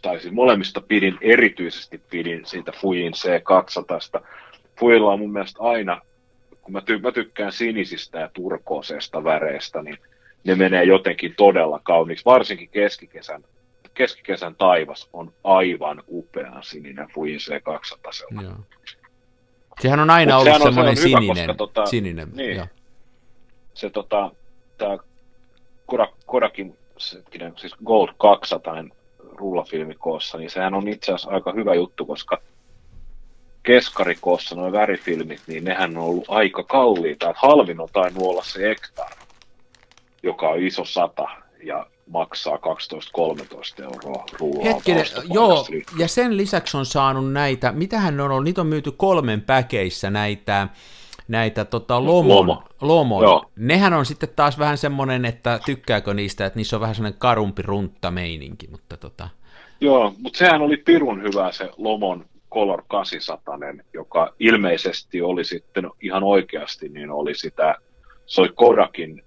tai 0.03 0.21
siis 0.21 0.35
molemmista 0.35 0.81
pidin 0.81 1.19
erityisesti 1.21 2.01
pidin 2.11 2.47
siitä 2.47 2.73
Fujin 2.73 3.13
C200. 3.13 4.27
Fujilla 4.81 5.13
on 5.13 5.19
mun 5.19 5.33
mielestä 5.33 5.63
aina, 5.63 6.01
kun 6.63 6.73
mä, 6.73 6.79
ty- 6.81 7.01
mä 7.03 7.13
tykkään 7.13 7.53
sinisistä 7.53 8.19
ja 8.19 8.31
turkooseista 8.33 9.25
väreistä, 9.25 9.83
niin 9.83 9.99
ne 10.45 10.55
menee 10.55 10.85
jotenkin 10.85 11.35
todella 11.37 11.81
kauniiksi, 11.83 12.25
varsinkin 12.25 12.69
keskikesän 12.69 13.45
keskikesän 13.95 14.55
taivas 14.55 15.09
on 15.13 15.33
aivan 15.45 16.03
upean 16.09 16.63
sininen 16.63 17.09
Fujin 17.15 17.39
C200. 17.39 18.43
Joo. 18.43 18.53
Sehän 19.81 20.01
on 20.01 20.11
aina 20.11 20.39
Mut 20.39 20.47
ollut 20.47 20.63
semmoinen 20.63 20.97
se 20.97 21.03
sininen. 21.03 21.23
Hyvä, 21.23 21.35
koska, 21.35 21.55
tota, 21.55 21.87
sininen 21.87 22.29
niin, 22.35 22.57
joo. 22.57 22.67
Se 23.75 23.91
tota, 23.91 24.31
tämä 24.79 24.99
Kodak, 25.87 26.11
Kodakin 26.27 26.79
siis 27.57 27.75
Gold 27.85 28.09
200 28.19 28.85
rullafilmikoossa, 29.19 30.39
niin 30.39 30.51
sehän 30.51 30.75
on 30.75 30.89
itse 30.89 31.13
asiassa 31.13 31.31
aika 31.31 31.53
hyvä 31.53 31.75
juttu, 31.75 32.07
koska 32.07 32.41
keskarikoossa 33.63 34.55
nuo 34.55 34.73
värifilmit, 34.73 35.41
niin 35.47 35.65
nehän 35.65 35.97
on 35.97 36.05
ollut 36.05 36.25
aika 36.29 36.63
kalliita. 36.63 37.31
Että 37.31 37.41
halvin 37.47 37.81
on 37.81 37.89
tainnut 37.93 38.23
olla 38.23 38.43
se 38.43 38.71
Ektar, 38.71 39.11
joka 40.23 40.49
on 40.49 40.63
iso 40.63 40.85
sata, 40.85 41.29
ja 41.63 41.87
maksaa 42.07 42.57
12-13 42.57 42.61
euroa 43.83 44.25
rullaa. 44.41 44.65
Hetkinen, 44.65 45.05
joo, 45.33 45.67
ja 45.99 46.09
sen 46.09 46.37
lisäksi 46.37 46.77
on 46.77 46.87
saanut 46.87 47.33
näitä, 47.33 47.73
mitähän 47.73 48.17
ne 48.17 48.23
on 48.23 48.31
ollut, 48.31 48.45
niitä 48.45 48.61
on 48.61 48.67
myyty 48.67 48.93
kolmen 48.93 49.41
päkeissä 49.41 50.11
näitä, 50.11 50.69
näitä 51.29 51.65
tota, 51.65 52.05
lomon, 52.05 52.37
Lomo. 52.37 52.63
lomon. 52.81 53.23
Joo. 53.23 53.45
Nehän 53.57 53.93
on 53.93 54.07
sitten 54.07 54.29
taas 54.37 54.59
vähän 54.59 54.79
semmoinen, 54.79 55.25
että 55.25 55.61
tykkääkö 55.67 56.15
niistä, 56.15 56.47
että 56.47 56.57
niissä 56.57 56.77
on 56.77 56.81
vähän 56.81 56.95
semmoinen 56.95 57.19
karumpi 57.19 57.63
runtta 57.63 58.11
meininki, 58.11 58.69
mutta 58.71 58.97
tota... 58.97 59.29
Joo, 59.81 60.15
mutta 60.19 60.39
sehän 60.39 60.63
oli 60.63 60.77
pirun 60.77 61.23
hyvä 61.23 61.53
se 61.53 61.71
Lomon 61.77 62.25
Color 62.53 62.83
800, 62.89 63.59
joka 63.93 64.35
ilmeisesti 64.39 65.23
oli 65.23 65.45
sitten 65.45 65.91
ihan 66.01 66.23
oikeasti, 66.23 66.89
niin 66.89 67.11
oli 67.11 67.35
sitä, 67.35 67.75
se 68.27 68.41
oli 68.41 68.53
Kodakin 68.55 69.25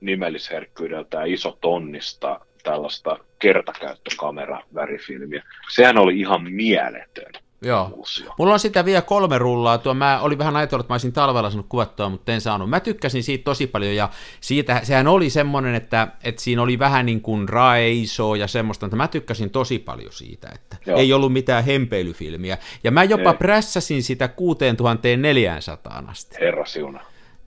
nimellisherkkyydeltään 0.00 1.28
iso 1.28 1.58
tonnista 1.60 2.40
tällaista 2.62 3.18
kertakäyttökamera 3.38 4.60
värifilmiä. 4.74 5.42
Sehän 5.70 5.98
oli 5.98 6.20
ihan 6.20 6.52
mieletön. 6.52 7.32
Joo. 7.64 7.88
Muusio. 7.88 8.34
Mulla 8.38 8.52
on 8.52 8.60
sitä 8.60 8.84
vielä 8.84 9.02
kolme 9.02 9.38
rullaa. 9.38 9.78
Tuo, 9.78 9.94
mä 9.94 10.20
olin 10.20 10.38
vähän 10.38 10.56
ajatellut, 10.56 10.84
että 10.84 10.92
mä 10.92 10.94
olisin 10.94 11.12
talvella 11.12 11.50
saanut 11.50 11.66
kuvattua, 11.68 12.08
mutta 12.08 12.32
en 12.32 12.40
saanut. 12.40 12.70
Mä 12.70 12.80
tykkäsin 12.80 13.22
siitä 13.22 13.44
tosi 13.44 13.66
paljon 13.66 13.94
ja 13.94 14.10
siitä, 14.40 14.80
sehän 14.82 15.06
oli 15.06 15.30
semmoinen, 15.30 15.74
että, 15.74 16.08
että 16.24 16.42
siinä 16.42 16.62
oli 16.62 16.78
vähän 16.78 17.06
niin 17.06 17.20
kuin 17.20 17.48
raiso 17.48 18.34
ja 18.34 18.46
semmoista, 18.46 18.86
että 18.86 18.96
mä 18.96 19.08
tykkäsin 19.08 19.50
tosi 19.50 19.78
paljon 19.78 20.12
siitä, 20.12 20.48
että 20.54 20.76
Joo. 20.86 20.98
ei 20.98 21.12
ollut 21.12 21.32
mitään 21.32 21.64
hempeilyfilmiä. 21.64 22.58
Ja 22.84 22.90
mä 22.90 23.04
jopa 23.04 23.30
ei. 23.30 23.36
prässäsin 23.36 24.02
sitä 24.02 24.28
6400 24.28 26.04
asti. 26.06 26.36
Herra 26.40 26.64
siuna. 26.66 27.00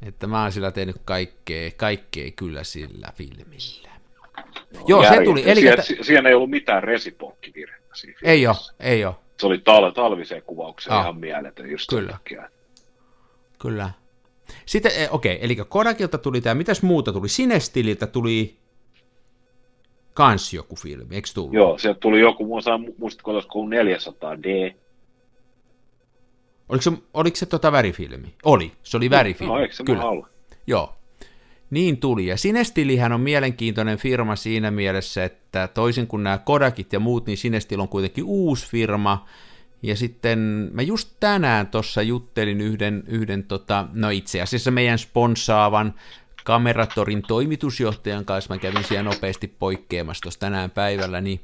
Että 0.06 0.28
mä 0.28 0.42
oon 0.42 0.52
sillä 0.52 0.72
tehnyt 0.72 0.96
kaikkea, 1.06 1.72
kaikkea 1.78 2.32
kyllä 2.36 2.64
sillä 2.64 3.08
filmillä. 3.16 3.90
No, 4.74 4.84
Joo, 4.88 5.04
se 5.04 5.24
tuli. 5.24 5.44
Eli 5.46 5.68
että... 5.68 5.84
siellä 6.02 6.30
ei 6.30 6.36
ollut 6.36 6.50
mitään 6.50 6.84
resiponkkivirhettä 6.84 7.96
siinä 7.96 8.20
Ei 8.24 8.48
ole, 8.48 8.56
ei 8.80 9.06
ole. 9.06 9.16
Se 9.40 9.48
oli 9.48 9.58
tal- 9.58 9.94
talviseen 9.94 10.42
kuvaukseen 10.42 10.96
ah. 10.96 11.02
ihan 11.02 11.18
mieletön 11.18 11.72
just 11.72 11.90
Kyllä. 11.90 12.12
Takia. 12.12 12.50
Kyllä. 13.60 13.90
Sitten, 14.66 14.92
eh, 14.92 15.14
okei, 15.14 15.36
okay, 15.36 15.46
eli 15.46 15.56
Kodakilta 15.56 16.18
tuli 16.18 16.42
tämä, 16.42 16.56
mitäs 16.56 16.82
muuta 16.82 17.14
tuli? 17.14 17.30
Sinestililtä 17.30 18.08
tuli 18.08 18.58
kans 20.14 20.54
joku 20.54 20.76
filmi, 20.76 21.16
eikö 21.16 21.30
tullut? 21.34 21.54
Joo, 21.54 21.78
sieltä 21.78 22.00
tuli 22.00 22.20
joku, 22.20 22.46
muistatko, 22.98 23.32
olisiko 23.32 23.60
400D, 23.60 24.76
Oliko 26.70 26.82
se, 26.82 26.92
oliko 27.14 27.36
se 27.36 27.46
tota 27.46 27.72
värifilmi? 27.72 28.34
Oli, 28.44 28.72
se 28.84 28.98
oli 28.98 29.10
värifilmi. 29.10 29.54
No, 29.54 29.60
eikö 29.60 29.74
se 29.74 29.84
Kyllä. 29.84 30.04
Joo. 30.68 30.97
Niin 31.70 31.98
tuli. 31.98 32.26
Ja 32.26 32.38
Sinestilihän 32.38 33.12
on 33.12 33.22
mielenkiintoinen 33.22 33.98
firma 33.98 34.36
siinä 34.36 34.72
mielessä, 34.72 35.24
että 35.24 35.68
toisin 35.68 36.08
kuin 36.08 36.24
nämä 36.24 36.38
Kodakit 36.38 36.94
ja 36.94 37.00
muut, 37.00 37.26
niin 37.26 37.38
Sinestil 37.38 37.80
on 37.80 37.90
kuitenkin 37.90 38.24
uusi 38.24 38.68
firma. 38.68 39.26
Ja 39.84 39.96
sitten 39.96 40.40
mä 40.74 40.82
just 40.82 41.10
tänään 41.20 41.68
tuossa 41.68 42.02
juttelin 42.02 42.62
yhden, 42.62 43.04
yhden 43.08 43.44
tota, 43.44 43.88
no 43.94 44.10
itse 44.10 44.42
asiassa 44.42 44.72
meidän 44.72 45.00
sponsaavan 45.00 45.94
Kameratorin 46.44 47.22
toimitusjohtajan 47.22 48.26
kanssa, 48.26 48.54
mä 48.54 48.60
kävin 48.60 48.84
siellä 48.84 49.10
nopeasti 49.10 49.48
poikkeamassa 49.60 50.22
tuossa 50.22 50.40
tänään 50.40 50.72
päivällä, 50.72 51.22
niin 51.22 51.40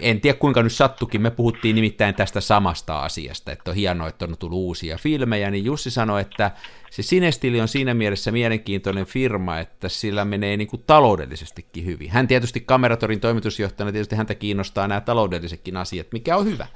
en 0.00 0.20
tiedä 0.20 0.38
kuinka 0.38 0.62
nyt 0.62 0.72
sattukin, 0.72 1.22
me 1.22 1.30
puhuttiin 1.30 1.76
nimittäin 1.76 2.14
tästä 2.14 2.40
samasta 2.40 3.00
asiasta, 3.00 3.52
että 3.52 3.70
on 3.70 3.76
hienoa, 3.76 4.08
että 4.08 4.24
on 4.24 4.36
tullut 4.38 4.58
uusia 4.58 4.98
filmejä, 4.98 5.50
niin 5.50 5.64
Jussi 5.64 5.90
sanoi, 5.90 6.20
että 6.20 6.50
se 6.90 7.02
Sinestili 7.02 7.60
on 7.60 7.68
siinä 7.68 7.94
mielessä 7.94 8.32
mielenkiintoinen 8.32 9.06
firma, 9.06 9.58
että 9.58 9.88
sillä 9.88 10.24
menee 10.24 10.56
niin 10.56 10.68
kuin 10.68 10.82
taloudellisestikin 10.86 11.84
hyvin. 11.84 12.10
Hän 12.10 12.28
tietysti 12.28 12.60
Kameratorin 12.60 13.20
toimitusjohtajana, 13.20 13.92
tietysti 13.92 14.16
häntä 14.16 14.34
kiinnostaa 14.34 14.88
nämä 14.88 15.00
taloudellisetkin 15.00 15.76
asiat, 15.76 16.06
mikä 16.12 16.36
on 16.36 16.44
hyvä. 16.44 16.66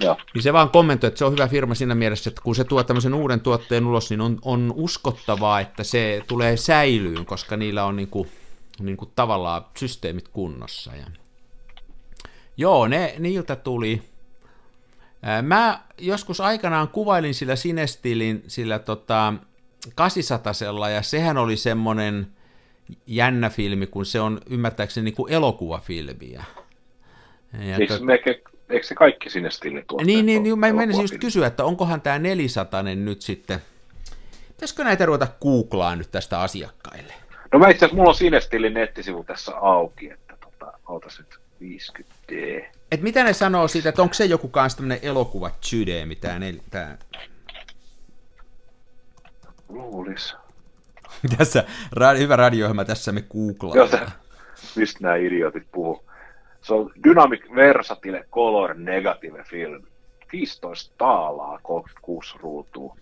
Ja. 0.00 0.16
Niin 0.34 0.42
se 0.42 0.52
vaan 0.52 0.70
kommentoi, 0.70 1.08
että 1.08 1.18
se 1.18 1.24
on 1.24 1.32
hyvä 1.32 1.48
firma 1.48 1.74
siinä 1.74 1.94
mielessä, 1.94 2.30
että 2.30 2.42
kun 2.42 2.54
se 2.54 2.64
tuo 2.64 2.84
tämmöisen 2.84 3.14
uuden 3.14 3.40
tuotteen 3.40 3.86
ulos, 3.86 4.10
niin 4.10 4.20
on, 4.20 4.38
on 4.42 4.72
uskottavaa, 4.76 5.60
että 5.60 5.84
se 5.84 6.22
tulee 6.26 6.56
säilyyn, 6.56 7.26
koska 7.26 7.56
niillä 7.56 7.84
on 7.84 7.96
niin 7.96 8.08
kuin, 8.08 8.28
niin 8.80 8.96
kuin 8.96 9.10
tavallaan 9.16 9.64
systeemit 9.76 10.28
kunnossa. 10.28 10.96
Ja 10.96 11.06
Joo, 12.56 12.88
ne, 12.88 13.14
niiltä 13.18 13.56
tuli. 13.56 14.02
Mä 15.42 15.80
joskus 15.98 16.40
aikanaan 16.40 16.88
kuvailin 16.88 17.34
sillä 17.34 17.56
Sinestilin 17.56 18.44
sillä 18.46 18.78
tota, 18.78 19.34
800 19.94 20.52
ja 20.94 21.02
sehän 21.02 21.38
oli 21.38 21.56
semmoinen 21.56 22.26
jännä 23.06 23.50
filmi, 23.50 23.86
kun 23.86 24.06
se 24.06 24.20
on 24.20 24.40
ymmärtääkseni 24.50 25.04
niin 25.04 25.14
kuin 25.14 25.32
elokuvafilmiä. 25.32 26.44
Ja 27.52 27.76
eikö, 27.76 27.94
tot... 27.94 28.06
me, 28.06 28.14
eikö 28.68 28.86
se 28.86 28.94
kaikki 28.94 29.30
Sinestilin 29.30 29.84
tuotteet 29.88 30.06
Niin, 30.06 30.26
niin, 30.26 30.42
niin 30.42 30.58
mä 30.58 30.72
menisin 30.72 31.02
just 31.02 31.18
kysyä, 31.18 31.46
että 31.46 31.64
onkohan 31.64 32.00
tämä 32.00 32.18
400 32.18 32.82
nyt 32.82 33.22
sitten, 33.22 33.58
pitäisikö 34.48 34.84
näitä 34.84 35.06
ruveta 35.06 35.26
googlaan 35.40 35.98
nyt 35.98 36.10
tästä 36.10 36.40
asiakkaille? 36.40 37.14
No 37.52 37.58
mä 37.58 37.68
itse 37.68 37.78
asiassa, 37.78 37.96
mulla 37.96 38.08
on 38.08 38.14
Sinestilin 38.14 38.74
nettisivu 38.74 39.24
tässä 39.24 39.56
auki, 39.56 40.10
että 40.10 40.36
tota, 40.40 40.72
ootas 40.88 41.18
nyt 41.18 41.41
50D. 41.62 42.64
Et 42.92 43.02
mitä 43.02 43.24
ne 43.24 43.32
sanoo 43.32 43.68
siitä, 43.68 43.88
että 43.88 44.02
onko 44.02 44.14
se 44.14 44.24
joku 44.24 44.48
kanssa 44.48 44.76
tämmönen 44.76 44.98
elokuva 45.02 45.48
2D, 45.48 46.06
mitä 46.06 46.38
ne... 46.38 46.54
Tää... 46.70 46.98
Luulis. 49.68 50.36
tässä, 51.38 51.64
ra- 51.96 52.18
hyvä 52.18 52.36
radio 52.36 52.68
tässä 52.86 53.12
me 53.12 53.22
googlaan. 53.22 53.76
Joo, 53.76 53.88
mistä 54.76 54.98
nämä 55.00 55.16
idiotit 55.16 55.66
puhuu. 55.72 56.04
Se 56.60 56.74
on 56.74 56.92
Dynamic 57.04 57.54
Versatile 57.54 58.26
Color 58.32 58.74
Negative 58.74 59.44
Film. 59.44 59.82
15 60.32 60.94
taalaa, 60.98 61.58
36 61.62 62.38
ruutua. 62.38 62.96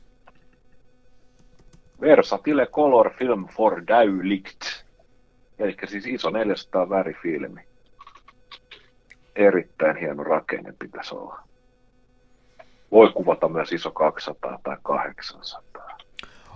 Versatile 2.00 2.67
Color 2.67 3.11
Film 3.19 3.49
for 3.49 3.87
Daulicht. 3.87 4.61
Eli 5.59 5.76
siis 5.87 6.07
iso 6.07 6.31
400 6.31 6.88
värifilmi 6.90 7.70
erittäin 9.40 9.97
hieno 9.97 10.25
rakenne 10.25 10.75
pitäisi 10.78 11.14
olla. 11.14 11.42
Voi 12.90 13.12
kuvata 13.12 13.49
myös 13.49 13.73
iso 13.73 13.90
200 13.90 14.59
tai 14.62 14.76
800. 14.82 15.99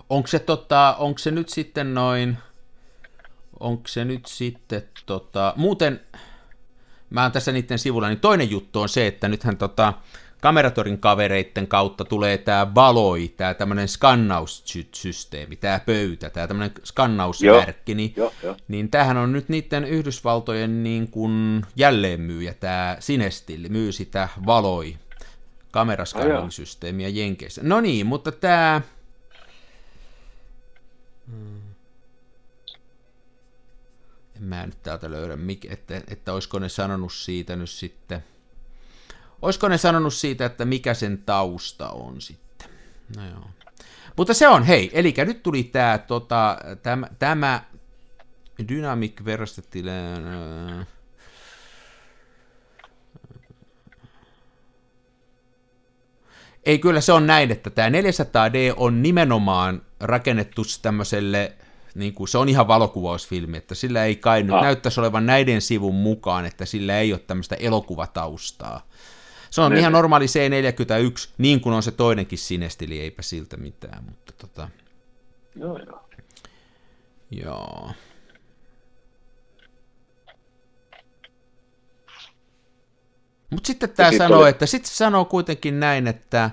Onko 0.09 0.27
se, 0.27 0.39
tota, 0.39 0.95
onko 0.99 1.17
se 1.17 1.31
nyt 1.31 1.49
sitten 1.49 1.93
noin, 1.93 2.37
onko 3.59 3.83
se 3.87 4.05
nyt 4.05 4.25
sitten, 4.25 4.83
tota, 5.05 5.53
muuten 5.55 6.01
mä 7.09 7.21
oon 7.23 7.31
tässä 7.31 7.51
niiden 7.51 7.79
sivulla, 7.79 8.07
niin 8.07 8.19
toinen 8.19 8.49
juttu 8.49 8.81
on 8.81 8.89
se, 8.89 9.07
että 9.07 9.27
nythän 9.27 9.57
tota, 9.57 9.93
kameratorin 10.45 10.99
kavereitten 10.99 11.67
kautta 11.67 12.05
tulee 12.05 12.37
tämä 12.37 12.75
valoi, 12.75 13.33
tämä 13.37 13.53
tämmöinen 13.53 13.87
skannaussysteemi, 13.87 15.55
tämä 15.55 15.79
pöytä, 15.79 16.29
tämä 16.29 16.47
tämmöinen 16.47 16.71
skannausverkki, 16.83 17.95
niin, 17.95 18.13
Joo, 18.15 18.33
joo. 18.43 18.55
niin 18.67 18.91
tämähän 18.91 19.17
on 19.17 19.31
nyt 19.31 19.49
niiden 19.49 19.83
Yhdysvaltojen 19.83 20.83
niin 20.83 21.11
kuin 21.11 21.65
jälleenmyyjä, 21.75 22.53
tämä 22.53 22.97
Sinestil 22.99 23.69
myy 23.69 23.91
sitä 23.91 24.29
valoi 24.45 24.97
kameraskanning-systeemiä 25.71 27.09
Jenkeissä. 27.09 27.61
No 27.63 27.81
niin, 27.81 28.05
mutta 28.05 28.31
tämä... 28.31 28.81
Hmm. 31.27 31.61
En 34.35 34.43
mä 34.43 34.65
nyt 34.65 34.83
täältä 34.83 35.11
löydä, 35.11 35.35
mik- 35.35 35.73
että, 35.73 36.01
että 36.07 36.33
olisiko 36.33 36.59
ne 36.59 36.69
sanonut 36.69 37.13
siitä 37.13 37.55
nyt 37.55 37.69
sitten... 37.69 38.34
Olisiko 39.45 39.67
ne 39.67 39.77
sanonut 39.77 40.13
siitä, 40.13 40.45
että 40.45 40.65
mikä 40.65 40.93
sen 40.93 41.17
tausta 41.25 41.89
on 41.89 42.21
sitten? 42.21 42.69
No 43.17 43.27
joo. 43.29 43.47
Mutta 44.17 44.33
se 44.33 44.47
on, 44.47 44.63
hei, 44.63 44.91
eli 44.93 45.13
nyt 45.17 45.43
tuli 45.43 45.63
tämä, 45.63 45.97
tota, 45.97 46.57
tämä, 46.83 47.07
tämä 47.19 47.61
Dynamic 48.69 49.25
Versatile... 49.25 49.91
Ei, 56.65 56.79
kyllä 56.79 57.01
se 57.01 57.13
on 57.13 57.27
näin, 57.27 57.51
että 57.51 57.69
tämä 57.69 57.89
400D 57.89 58.73
on 58.75 59.03
nimenomaan 59.03 59.81
rakennettu 59.99 60.61
tämmöiselle, 60.81 61.53
niin 61.95 62.13
kuin, 62.13 62.27
se 62.27 62.37
on 62.37 62.49
ihan 62.49 62.67
valokuvausfilmi, 62.67 63.57
että 63.57 63.75
sillä 63.75 64.05
ei 64.05 64.15
kai 64.15 64.43
nyt 64.43 64.55
Ah. 64.55 64.61
näyttäisi 64.63 64.99
olevan 64.99 65.25
näiden 65.25 65.61
sivun 65.61 65.95
mukaan, 65.95 66.45
että 66.45 66.65
sillä 66.65 66.99
ei 66.99 67.13
ole 67.13 67.19
tämmöistä 67.19 67.55
elokuvataustaa. 67.55 68.87
Se 69.55 69.61
on 69.61 69.71
Niin. 69.71 69.79
ihan 69.79 69.93
normaali 69.93 70.25
C41, 70.25 71.29
niin 71.37 71.61
kuin 71.61 71.73
on 71.75 71.83
se 71.83 71.91
toinenkin 71.91 72.37
sinestili, 72.37 72.99
eipä 73.01 73.21
siltä 73.21 73.57
mitään, 73.57 74.03
mutta 74.03 74.33
tota, 74.37 74.69
Joo, 75.55 75.77
joo. 75.79 75.99
joo. 77.31 77.91
Mutta 83.49 83.67
sitten 83.67 83.89
tämä 83.89 84.11
sanoo, 84.17 84.39
oli- 84.41 84.49
että 84.49 84.65
sitten 84.65 84.89
se 84.91 84.95
sanoo 84.95 85.25
kuitenkin 85.25 85.79
näin, 85.79 86.07
että 86.07 86.51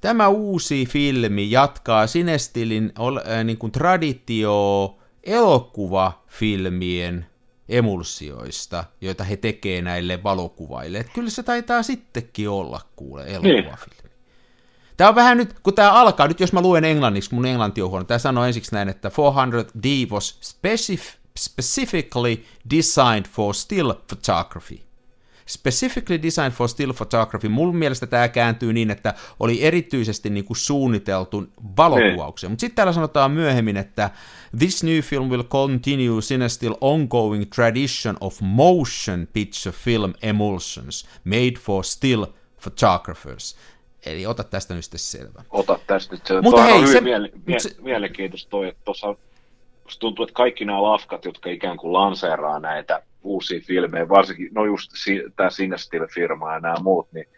tämä 0.00 0.28
uusi 0.28 0.86
filmi 0.86 1.50
jatkaa 1.50 2.06
Sinestilin 2.06 2.92
ol- 2.98 3.20
äh, 3.30 3.44
niin 3.44 3.58
kuin 3.58 3.72
traditio 3.72 4.96
elokuvafilmien 5.22 7.26
emulsioista, 7.68 8.84
joita 9.00 9.24
he 9.24 9.36
tekee 9.36 9.82
näille 9.82 10.22
valokuvaille. 10.22 10.98
Et 10.98 11.10
kyllä 11.14 11.30
se 11.30 11.42
taitaa 11.42 11.82
sittenkin 11.82 12.48
olla, 12.48 12.80
kuule, 12.96 13.24
elokuvafilmi. 13.26 14.10
Tämä 14.96 15.08
on 15.08 15.14
vähän 15.14 15.36
nyt, 15.36 15.60
kun 15.60 15.74
tämä 15.74 15.92
alkaa, 15.92 16.28
nyt 16.28 16.40
jos 16.40 16.52
mä 16.52 16.60
luen 16.60 16.84
englanniksi, 16.84 17.34
mun 17.34 17.46
englanti 17.46 17.82
on 17.82 17.90
huono, 17.90 18.04
tämä 18.04 18.18
sanoo 18.18 18.44
ensiksi 18.44 18.74
näin, 18.74 18.88
että 18.88 19.08
400D 19.08 20.10
was 20.10 20.40
specif- 20.42 21.16
specifically 21.38 22.44
designed 22.70 23.26
for 23.30 23.54
still 23.54 23.92
photography. 23.92 24.80
Specifically 25.46 26.22
designed 26.22 26.52
for 26.52 26.68
still 26.68 26.92
photography. 26.92 27.48
Mun 27.48 27.76
mielestä 27.76 28.06
tämä 28.06 28.28
kääntyy 28.28 28.72
niin, 28.72 28.90
että 28.90 29.14
oli 29.40 29.62
erityisesti 29.62 30.30
niin 30.30 30.44
kuin 30.44 30.56
suunniteltu 30.56 31.46
valokuvaukseen. 31.76 32.50
Mutta 32.50 32.60
sitten 32.60 32.76
täällä 32.76 32.92
sanotaan 32.92 33.30
myöhemmin, 33.30 33.76
että 33.76 34.10
this 34.58 34.84
new 34.84 34.98
film 34.98 35.28
will 35.28 35.42
continue 35.42 36.20
Cinestill 36.20 36.74
ongoing 36.80 37.44
tradition 37.54 38.16
of 38.20 38.40
motion 38.40 39.28
picture 39.32 39.76
film 39.84 40.12
emulsions 40.22 41.08
made 41.24 41.54
for 41.60 41.84
still 41.84 42.24
photographers. 42.62 43.56
Eli 44.06 44.26
ota 44.26 44.44
tästä 44.44 44.74
nyt 44.74 44.84
sitten 44.84 45.00
selvä. 45.00 45.42
Ota 45.50 45.78
tästä 45.86 46.14
nyt 46.14 46.26
se. 46.26 46.40
Mutta 46.40 46.62
hei, 46.62 46.78
on 46.78 46.88
se- 46.88 47.00
miele- 47.00 47.30
mie- 47.46 47.60
se- 47.60 47.76
mielenkiintoista 47.78 48.50
toi, 48.50 48.68
että 48.68 48.80
tuossa 48.84 49.14
tuntuu, 49.98 50.22
että 50.22 50.34
kaikki 50.34 50.64
nämä 50.64 50.82
lafkat, 50.82 51.24
jotka 51.24 51.50
ikään 51.50 51.76
kuin 51.76 51.92
lanseeraa 51.92 52.58
näitä 52.58 53.02
uusia 53.24 53.60
filmejä, 53.66 54.08
varsinkin, 54.08 54.48
no 54.54 54.64
just 54.64 54.90
si- 54.94 55.24
tämä 55.36 55.48
Cinestil-firma 55.48 56.52
ja 56.52 56.60
nämä 56.60 56.76
muut, 56.82 57.08
niin 57.12 57.28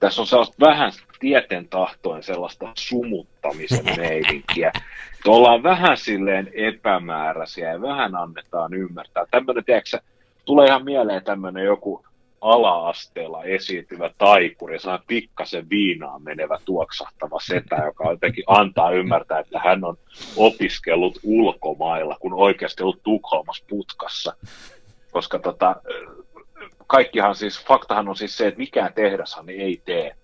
tässä 0.00 0.20
on 0.20 0.26
sellaista 0.26 0.66
vähän 0.66 0.92
tieten 1.20 1.68
tahtoen 1.68 2.22
sellaista 2.22 2.72
sumuttamisen 2.74 3.84
meininkiä. 4.00 4.72
Että 5.14 5.30
ollaan 5.30 5.62
vähän 5.62 5.96
silleen 5.96 6.50
epämääräisiä 6.54 7.72
ja 7.72 7.82
vähän 7.82 8.16
annetaan 8.16 8.74
ymmärtää. 8.74 9.26
Tämmöinen, 9.30 9.64
tiedätkö, 9.64 9.98
tulee 10.44 10.66
ihan 10.66 10.84
mieleen 10.84 11.24
tämmöinen 11.24 11.64
joku 11.64 12.04
ala-asteella 12.44 13.44
esiintyvä 13.44 14.10
taikuri, 14.18 14.78
se 14.78 14.90
on 14.90 14.98
pikkasen 15.06 15.70
viinaan 15.70 16.22
menevä 16.22 16.58
tuoksahtava 16.64 17.40
setä, 17.40 17.76
joka 17.86 18.10
jotenkin 18.10 18.44
antaa 18.46 18.90
ymmärtää, 18.90 19.38
että 19.38 19.60
hän 19.64 19.84
on 19.84 19.96
opiskellut 20.36 21.18
ulkomailla, 21.22 22.16
kun 22.20 22.34
oikeasti 22.34 22.82
ollut 22.82 23.02
Tukholmassa 23.02 23.64
putkassa. 23.68 24.36
Koska 25.14 25.38
tota, 25.38 25.76
kaikkihan 26.86 27.34
siis, 27.34 27.64
faktahan 27.64 28.08
on 28.08 28.16
siis 28.16 28.36
se, 28.36 28.46
että 28.46 28.58
mikään 28.58 28.92
tehdashan 28.94 29.48
ei 29.50 29.82
tee 29.84 30.14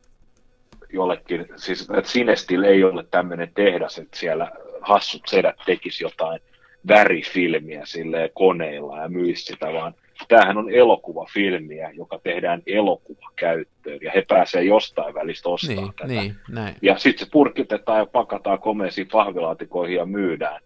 jollekin, 0.93 1.47
siis 1.57 1.81
että 1.97 2.11
Sinestil 2.11 2.63
ei 2.63 2.85
ole 2.85 3.05
tämmöinen 3.11 3.51
tehdas, 3.55 3.99
että 3.99 4.19
siellä 4.19 4.51
hassut 4.81 5.23
sedät 5.27 5.57
tekisi 5.67 6.05
jotain 6.05 6.41
värifilmiä 6.89 7.83
silleen 7.85 8.31
koneilla 8.35 8.99
ja 8.99 9.09
myisi 9.09 9.45
sitä, 9.45 9.73
vaan 9.73 9.95
tämähän 10.29 10.59
on 10.59 10.71
elokuvafilmiä, 10.71 11.91
joka 11.95 12.19
tehdään 12.23 12.63
elokuvakäyttöön, 12.67 13.99
ja 14.03 14.11
he 14.15 14.25
pääsee 14.29 14.63
jostain 14.63 15.15
välistä 15.15 15.49
ostamaan 15.49 15.85
Niin, 15.85 15.95
tätä. 15.95 16.07
niin, 16.09 16.37
näin. 16.49 16.75
Ja 16.83 16.99
sitten 16.99 17.27
se 17.27 17.31
purkitetaan 17.33 17.99
ja 17.99 18.07
pakataan 18.07 18.59
komeisiin 18.59 19.09
pahvilaatikoihin 19.13 19.97
ja 19.97 20.07
myydään. 20.07 20.61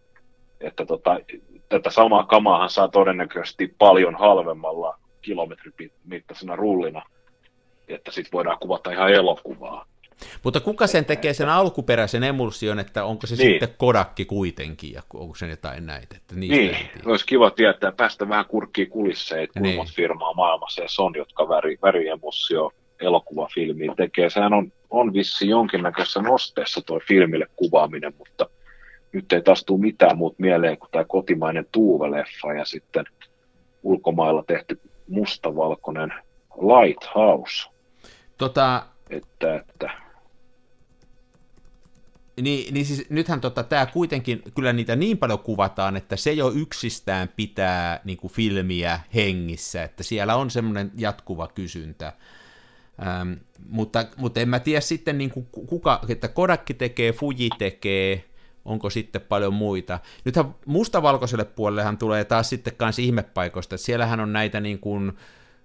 Että 0.60 0.86
tota, 0.86 1.20
tätä 1.78 1.90
samaa 1.90 2.24
kamaahan 2.26 2.70
saa 2.70 2.88
todennäköisesti 2.88 3.74
paljon 3.78 4.14
halvemmalla 4.14 4.98
kilometrimittaisena 5.22 6.56
rullina, 6.56 7.02
että 7.88 8.10
sitten 8.10 8.32
voidaan 8.32 8.58
kuvata 8.60 8.92
ihan 8.92 9.12
elokuvaa. 9.12 9.86
Mutta 10.42 10.60
kuka 10.60 10.86
sen 10.86 11.04
tekee 11.04 11.34
sen 11.34 11.48
alkuperäisen 11.48 12.24
emulsion, 12.24 12.78
että 12.78 13.04
onko 13.04 13.26
se 13.26 13.36
Niin. 13.36 13.50
sitten 13.50 13.74
Kodakki 13.78 14.24
kuitenkin, 14.24 14.92
ja 14.92 15.02
onko 15.14 15.34
se 15.34 15.48
jotain 15.50 15.86
näitä? 15.86 16.16
Että 16.16 16.34
Niin, 16.34 16.50
tiedä. 16.50 16.78
olisi 17.06 17.26
kiva 17.26 17.50
tietää, 17.50 17.92
päästä 17.92 18.28
vähän 18.28 18.44
kurkkiin 18.46 18.90
kulisseen, 18.90 19.44
että 19.44 19.60
kuinka 19.60 19.82
Niin. 19.84 19.94
firmaa 19.94 20.32
maailmassa 20.34 20.82
edes 20.82 20.98
on, 21.00 21.12
jotka 21.16 21.48
väri, 21.48 21.78
väriemussio 21.82 22.70
elokuvafilmiin 23.00 23.96
tekee. 23.96 24.30
Sehän 24.30 24.52
on, 24.52 24.72
on 24.90 25.12
vissi 25.12 25.48
jonkinnäköisessä 25.48 26.22
nosteessa 26.22 26.80
tuo 26.86 27.00
filmille 27.08 27.46
kuvaaminen, 27.56 28.14
mutta 28.18 28.46
nyt 29.14 29.32
ei 29.32 29.42
taas 29.42 29.64
tule 29.64 29.80
mitään 29.80 30.18
muuta 30.18 30.36
mieleen 30.38 30.78
kuin 30.78 30.90
tämä 30.90 31.04
kotimainen 31.04 31.66
Tuuve-leffa 31.72 32.58
ja 32.58 32.64
sitten 32.64 33.04
ulkomailla 33.82 34.44
tehty 34.46 34.80
mustavalkoinen 35.08 36.14
Lighthouse. 36.56 37.70
Tota, 38.38 38.86
Että, 39.10 39.56
että 39.56 39.90
niin, 42.40 42.74
niin 42.74 42.86
siis 42.86 43.10
nythän 43.10 43.40
tota, 43.40 43.62
tämä 43.62 43.86
kuitenkin, 43.86 44.42
kyllä 44.54 44.72
niitä 44.72 44.96
niin 44.96 45.18
paljon 45.18 45.38
kuvataan, 45.38 45.96
että 45.96 46.16
se 46.16 46.32
jo 46.32 46.50
yksistään 46.50 47.28
pitää 47.36 48.00
niin 48.04 48.18
kuin 48.18 48.32
filmiä 48.32 49.00
hengissä, 49.14 49.82
että 49.82 50.02
siellä 50.02 50.36
on 50.36 50.50
semmoinen 50.50 50.90
jatkuva 50.96 51.46
kysyntä. 51.46 52.12
Ähm, 53.06 53.32
mutta, 53.68 54.04
mutta 54.16 54.40
en 54.40 54.48
mä 54.48 54.60
tiedä 54.60 54.80
sitten, 54.80 55.18
niin 55.18 55.30
kuin 55.30 55.46
kuka, 55.66 56.00
että 56.08 56.28
Kodakki 56.28 56.74
tekee, 56.74 57.12
Fuji 57.12 57.48
tekee, 57.58 58.24
onko 58.64 58.90
sitten 58.90 59.20
paljon 59.20 59.54
muita. 59.54 59.98
Nythän 60.24 60.54
mustavalkoiselle 60.66 61.44
puolellehan 61.44 61.98
tulee 61.98 62.24
taas 62.24 62.48
sitten 62.50 62.76
kanssa 62.76 63.02
ihmepaikoista, 63.02 63.74
että 63.74 63.84
siellähän 63.86 64.20
on 64.20 64.32
näitä 64.32 64.60
niin 64.60 64.78
kuin, 64.78 65.12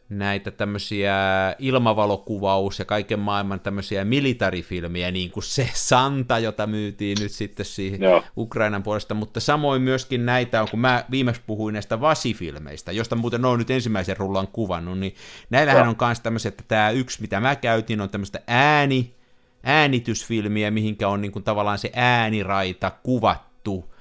näitä 0.09 0.51
tämmöisiä 0.51 1.15
ilmavalokuvaus 1.59 2.79
ja 2.79 2.85
kaiken 2.85 3.19
maailman 3.19 3.59
tämmöisiä 3.59 4.05
militarifilmiä, 4.05 5.11
niin 5.11 5.31
kuin 5.31 5.43
se 5.43 5.69
Santa, 5.73 6.39
jota 6.39 6.67
myytiin 6.67 7.17
nyt 7.21 7.31
sitten 7.31 7.65
siihen 7.65 8.01
Joo. 8.01 8.23
Ukrainan 8.37 8.83
puolesta, 8.83 9.13
mutta 9.13 9.39
samoin 9.39 9.81
myöskin 9.81 10.25
näitä 10.25 10.61
on, 10.61 10.67
kun 10.71 10.79
mä 10.79 11.05
viimeksi 11.11 11.41
puhuin 11.47 11.73
näistä 11.73 12.01
Vasifilmeistä, 12.01 12.91
josta 12.91 13.15
muuten 13.15 13.45
on 13.45 13.59
nyt 13.59 13.71
ensimmäisen 13.71 14.17
rullan 14.17 14.47
kuvannut, 14.47 14.99
niin 14.99 15.15
näillähän 15.49 15.83
Joo. 15.83 15.95
on 15.99 16.07
myös 16.07 16.19
tämmöiset, 16.19 16.53
että 16.53 16.63
tämä 16.67 16.89
yksi, 16.89 17.21
mitä 17.21 17.39
mä 17.39 17.55
käytin, 17.55 18.01
on 18.01 18.09
tämmöistä 18.09 18.39
ääni, 18.47 19.18
äänitysfilmiä, 19.63 20.71
mihinkä 20.71 21.07
on 21.07 21.21
niin 21.21 21.31
kuin 21.31 21.43
tavallaan 21.43 21.77
se 21.77 21.91
ääniraita 21.95 22.91
kuvattu 23.03 23.93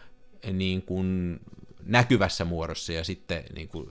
niin 0.52 0.82
kuin 0.82 1.40
näkyvässä 1.84 2.44
muodossa 2.44 2.92
ja 2.92 3.04
sitten 3.04 3.44
niin 3.54 3.68
kuin, 3.68 3.88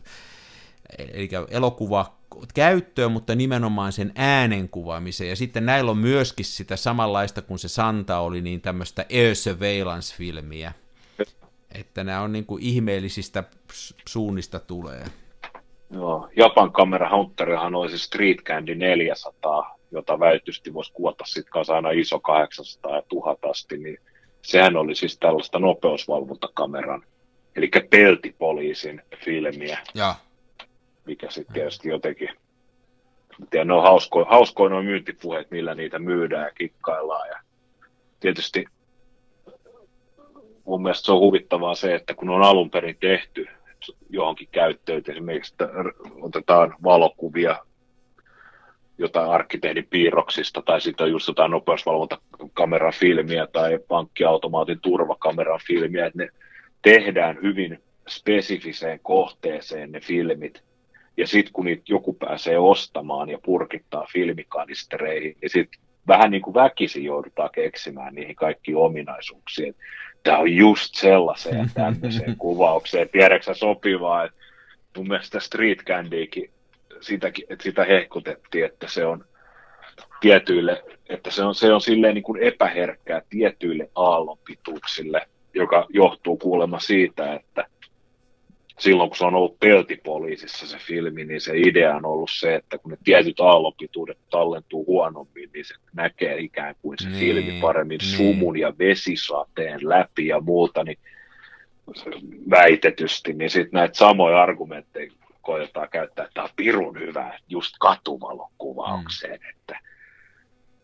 eli 0.97 1.29
elokuva 1.49 2.17
käyttöön, 2.53 3.11
mutta 3.11 3.35
nimenomaan 3.35 3.91
sen 3.91 4.11
äänen 4.15 4.69
kuvaamiseen. 4.69 5.29
Ja 5.29 5.35
sitten 5.35 5.65
näillä 5.65 5.91
on 5.91 5.97
myöskin 5.97 6.45
sitä 6.45 6.75
samanlaista 6.75 7.41
kuin 7.41 7.59
se 7.59 7.67
Santa 7.67 8.19
oli, 8.19 8.41
niin 8.41 8.61
tämmöistä 8.61 9.05
air 9.11 9.35
surveillance-filmiä. 9.35 10.73
Että 11.71 12.03
nämä 12.03 12.21
on 12.21 12.31
niin 12.31 12.45
kuin 12.45 12.63
ihmeellisistä 12.63 13.43
suunnista 14.07 14.59
tulee. 14.59 15.05
Joo, 15.91 16.29
Japan 16.35 16.71
kamera 16.71 17.17
Hunterihan 17.17 17.75
oli 17.75 17.89
se 17.89 17.97
Street 17.97 18.37
Candy 18.37 18.75
400, 18.75 19.76
jota 19.91 20.19
väitysti 20.19 20.73
voisi 20.73 20.93
kuvata 20.93 21.23
sitten 21.25 21.51
kanssa 21.51 21.75
aina 21.75 21.91
iso 21.91 22.19
800 22.19 22.95
ja 22.95 23.01
1000 23.09 23.45
asti, 23.45 23.77
niin 23.77 23.97
sehän 24.41 24.75
oli 24.75 24.95
siis 24.95 25.17
tällaista 25.19 25.59
nopeusvalvontakameran, 25.59 27.03
eli 27.55 27.69
peltipoliisin 27.89 29.01
filmiä, 29.23 29.79
Ja. 29.93 30.15
mikä 31.05 31.29
sitten 31.29 31.53
tietysti 31.53 31.89
jotenkin, 31.89 32.29
tiedä, 33.49 33.65
ne 33.65 33.73
on 33.73 33.83
hauskoja, 33.83 34.25
hauskoja 34.29 34.69
nuo 34.69 34.83
myyntipuheet, 34.83 35.51
millä 35.51 35.75
niitä 35.75 35.99
myydään 35.99 36.45
ja 36.45 36.51
kikkaillaan, 36.51 37.29
ja 37.29 37.39
tietysti 38.19 38.65
mun 40.65 40.81
mielestä 40.81 41.05
se 41.05 41.11
on 41.11 41.19
huvittavaa 41.19 41.75
se, 41.75 41.95
että 41.95 42.13
kun 42.13 42.29
on 42.29 42.41
alun 42.41 42.69
perin 42.69 42.97
tehty 42.99 43.47
johonkin 44.09 44.47
käyttöön, 44.51 45.03
esimerkiksi 45.09 45.55
otetaan 46.21 46.75
valokuvia 46.83 47.65
jotain 48.97 49.29
arkkitehdin 49.29 49.87
piirroksista, 49.89 50.61
tai 50.61 50.81
sitten 50.81 51.03
on 51.03 51.11
just 51.11 51.27
jotain 51.27 51.51
nopeusvalvontakameran 51.51 52.93
filmiä 52.93 53.47
tai 53.47 53.79
pankkiautomaatin 53.87 54.79
turvakameran 54.81 55.59
filmiä, 55.67 56.05
että 56.05 56.17
ne 56.17 56.29
tehdään 56.81 57.37
hyvin 57.41 57.83
spesifiseen 58.07 58.99
kohteeseen 59.03 59.91
ne 59.91 59.99
filmit, 59.99 60.63
ja 61.17 61.27
sitten 61.27 61.53
kun 61.53 61.65
niitä 61.65 61.83
joku 61.87 62.13
pääsee 62.13 62.59
ostamaan 62.59 63.29
ja 63.29 63.37
purkittaa 63.45 64.07
filmikanistereihin, 64.13 65.37
niin 65.41 65.49
sitten 65.49 65.81
vähän 66.07 66.31
niin 66.31 66.41
kuin 66.41 66.53
väkisin 66.53 67.03
joudutaan 67.03 67.49
keksimään 67.53 68.15
niihin 68.15 68.35
kaikkiin 68.35 68.77
ominaisuuksiin. 68.77 69.75
Tämä 70.23 70.37
on 70.37 70.53
just 70.53 70.95
sellaiseen 70.95 71.71
tämmöiseen 71.73 72.37
kuvaukseen. 72.47 73.09
Tiedätkö 73.09 73.53
sopivaa, 73.53 74.23
että 74.23 74.39
mun 74.97 75.07
mielestä 75.07 75.39
Street 75.39 75.83
Candykin, 75.83 76.49
sitäkin, 77.01 77.45
että 77.49 77.63
sitä 77.63 77.83
hehkutettiin, 77.83 78.65
että 78.65 78.87
se 78.87 79.05
on 79.05 79.25
tietyille, 80.19 80.83
että 81.09 81.31
se 81.31 81.43
on, 81.43 81.55
se 81.55 81.73
on 81.73 81.81
silleen 81.81 82.15
niin 82.15 82.23
kuin 82.23 82.43
epäherkkää 82.43 83.21
tietyille 83.29 83.89
aallonpituuksille, 83.95 85.27
joka 85.53 85.85
johtuu 85.89 86.37
kuulemma 86.37 86.79
siitä, 86.79 87.33
että 87.33 87.65
silloin 88.79 89.09
kun 89.09 89.17
se 89.17 89.25
on 89.25 89.35
ollut 89.35 89.59
peltipoliisissa 89.59 90.67
se 90.67 90.77
filmi, 90.77 91.25
niin 91.25 91.41
se 91.41 91.51
idea 91.55 91.95
on 91.95 92.05
ollut 92.05 92.29
se, 92.33 92.55
että 92.55 92.77
kun 92.77 92.91
ne 92.91 92.97
tietyt 93.03 93.39
aallonpituudet 93.39 94.17
tallentuu 94.29 94.85
huonommin, 94.85 95.49
niin 95.53 95.65
se 95.65 95.75
näkee 95.93 96.37
ikään 96.37 96.75
kuin 96.81 96.97
se 97.01 97.09
Niin, 97.09 97.19
filmi 97.19 97.61
paremmin 97.61 97.97
niin. 97.97 98.17
sumun 98.17 98.59
ja 98.59 98.73
vesisateen 98.79 99.89
läpi 99.89 100.27
ja 100.27 100.39
muuta, 100.39 100.83
niin 100.83 100.97
väitetysti, 102.49 103.33
niin 103.33 103.49
sitten 103.49 103.77
näitä 103.77 103.97
samoja 103.97 104.41
argumentteja 104.41 105.11
koetetaan 105.47 105.89
käyttää, 105.89 106.25
että 106.25 106.33
tämä 106.33 106.45
on 106.45 106.49
pirun 106.55 106.99
hyvä 106.99 107.39
just 107.49 107.75
katuvalokuvaukseen, 107.79 109.39
mm. 109.39 109.49
että 109.49 109.79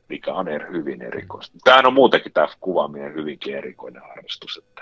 mikä 0.09 0.33
on 0.33 0.47
eri, 0.47 0.73
hyvin 0.73 1.01
erikoista. 1.01 1.57
Tämähän 1.63 1.85
on 1.85 1.93
muutenkin 1.93 2.31
tämä 2.31 2.47
kuvaaminen 2.59 3.13
hyvinkin 3.13 3.55
erikoinen 3.55 4.01
harrastus, 4.01 4.57
että 4.57 4.81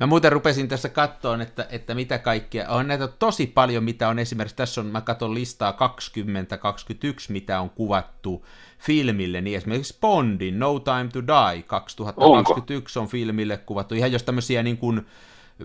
Mä 0.00 0.06
muuten 0.06 0.32
rupesin 0.32 0.68
tässä 0.68 0.88
kattoon, 0.88 1.40
että, 1.40 1.66
että 1.70 1.94
mitä 1.94 2.18
kaikkea, 2.18 2.68
on 2.68 2.88
näitä 2.88 3.08
tosi 3.08 3.46
paljon, 3.46 3.84
mitä 3.84 4.08
on 4.08 4.18
esimerkiksi, 4.18 4.56
tässä 4.56 4.80
on, 4.80 4.86
mä 4.86 5.00
katson 5.00 5.34
listaa 5.34 5.72
2021, 5.72 7.32
mitä 7.32 7.60
on 7.60 7.70
kuvattu 7.70 8.46
filmille, 8.78 9.40
niin 9.40 9.56
esimerkiksi 9.56 9.98
Bondin 10.00 10.58
No 10.58 10.78
Time 10.78 11.08
to 11.12 11.20
Die 11.20 11.62
2021 11.62 12.98
Onko? 12.98 13.04
on 13.04 13.10
filmille 13.10 13.56
kuvattu, 13.56 13.94
ihan 13.94 14.12
jos 14.12 14.22
tämmöisiä 14.22 14.62
niin 14.62 14.78
kuin 14.78 15.06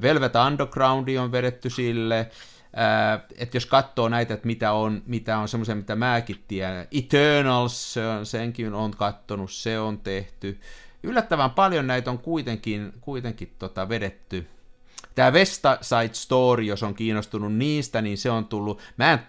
Velvet 0.02 0.34
Undergroundi 0.36 1.18
on 1.18 1.32
vedetty 1.32 1.70
sille, 1.70 2.30
että 3.38 3.58
jos 3.58 3.66
katsoo 3.66 4.10
näitä, 4.10 4.34
että 4.34 4.48
mitä 4.48 4.72
on, 4.72 5.04
mitä 5.06 5.38
on 5.38 5.48
semmoisia, 5.48 5.76
mitä 5.76 5.96
mäkin 5.96 6.44
tiedän, 6.48 6.88
Eternals, 6.92 7.96
senkin 8.24 8.74
on 8.74 8.92
kattonut, 8.92 9.52
se 9.52 9.80
on 9.80 10.00
tehty, 10.00 10.60
yllättävän 11.04 11.52
paljon 11.52 11.88
näitä 11.88 12.12
on 12.12 12.20
kuitenkin, 12.20 12.94
kuitenkin 13.02 13.56
tota 13.60 13.90
vedetty. 13.90 14.48
Tämä 15.16 15.34
Vesta 15.34 15.78
Side 15.82 16.14
Story, 16.14 16.64
jos 16.64 16.84
on 16.84 16.96
kiinnostunut 16.96 17.54
niistä, 17.54 18.02
niin 18.02 18.18
se 18.18 18.30
on 18.30 18.46
tullut, 18.46 18.82
mä 18.98 19.14
en, 19.14 19.20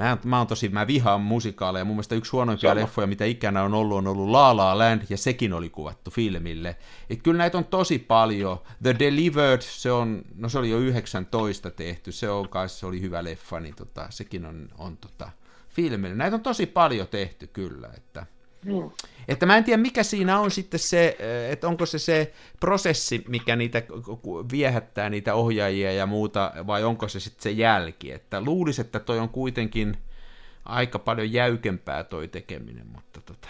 Mä, 0.00 0.18
mä 0.24 0.38
oon 0.38 0.46
tosi, 0.46 0.68
mä 0.68 0.86
vihaan 0.86 1.20
musikaaleja, 1.20 1.84
mun 1.84 1.96
mielestä 1.96 2.14
yksi 2.14 2.32
huonoimpia 2.32 2.70
Sama. 2.70 2.80
leffoja, 2.80 3.06
mitä 3.06 3.24
ikänä 3.24 3.62
on 3.62 3.74
ollut, 3.74 3.98
on 3.98 4.06
ollut 4.06 4.28
La 4.28 4.56
La 4.56 4.78
Land, 4.78 5.02
ja 5.08 5.16
sekin 5.16 5.52
oli 5.52 5.70
kuvattu 5.70 6.10
filmille. 6.10 6.76
Et 7.10 7.22
kyllä 7.22 7.38
näitä 7.38 7.58
on 7.58 7.64
tosi 7.64 7.98
paljon. 7.98 8.58
The 8.82 8.96
Delivered, 8.98 9.62
se 9.62 9.92
on, 9.92 10.22
no 10.34 10.48
se 10.48 10.58
oli 10.58 10.70
jo 10.70 10.78
19 10.78 11.70
tehty, 11.70 12.12
se 12.12 12.30
on 12.30 12.48
kai, 12.48 12.68
se 12.68 12.86
oli 12.86 13.00
hyvä 13.00 13.24
leffa, 13.24 13.60
niin 13.60 13.74
tota, 13.74 14.06
sekin 14.10 14.46
on, 14.46 14.68
on 14.78 14.96
tota, 14.96 15.30
filmille. 15.68 16.14
Näitä 16.14 16.36
on 16.36 16.42
tosi 16.42 16.66
paljon 16.66 17.08
tehty 17.08 17.46
kyllä, 17.46 17.90
että... 17.96 18.26
Mm. 18.64 18.90
Että 19.30 19.46
mä 19.46 19.56
en 19.56 19.64
tiedä, 19.64 19.82
mikä 19.82 20.02
siinä 20.02 20.38
on 20.38 20.50
sitten 20.50 20.80
se, 20.80 21.16
että 21.50 21.68
onko 21.68 21.86
se 21.86 21.98
se 21.98 22.32
prosessi, 22.60 23.24
mikä 23.28 23.56
niitä 23.56 23.82
viehättää 24.52 25.10
niitä 25.10 25.34
ohjaajia 25.34 25.92
ja 25.92 26.06
muuta, 26.06 26.52
vai 26.66 26.84
onko 26.84 27.08
se 27.08 27.20
sitten 27.20 27.42
se 27.42 27.50
jälki. 27.50 28.12
Että 28.12 28.40
luulisi, 28.40 28.80
että 28.80 29.00
toi 29.00 29.18
on 29.18 29.28
kuitenkin 29.28 29.96
aika 30.64 30.98
paljon 30.98 31.32
jäykempää 31.32 32.04
toi 32.04 32.28
tekeminen, 32.28 32.86
mutta 32.86 33.20
tota, 33.20 33.48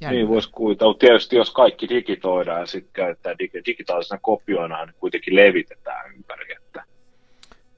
jännä. 0.00 0.16
Niin 0.16 0.28
voisi 0.28 0.50
kuvitella. 0.52 0.94
Tietysti 0.94 1.36
jos 1.36 1.50
kaikki 1.50 1.88
digitoidaan 1.88 2.60
ja 2.60 2.66
sitten 2.66 2.92
käyttää 2.92 3.32
dig- 3.32 3.66
digitaalisena 3.66 4.20
kopioina, 4.22 4.84
niin 4.84 4.94
kuitenkin 5.00 5.36
levitetään 5.36 6.14
ympäri. 6.14 6.52
Että... 6.56 6.84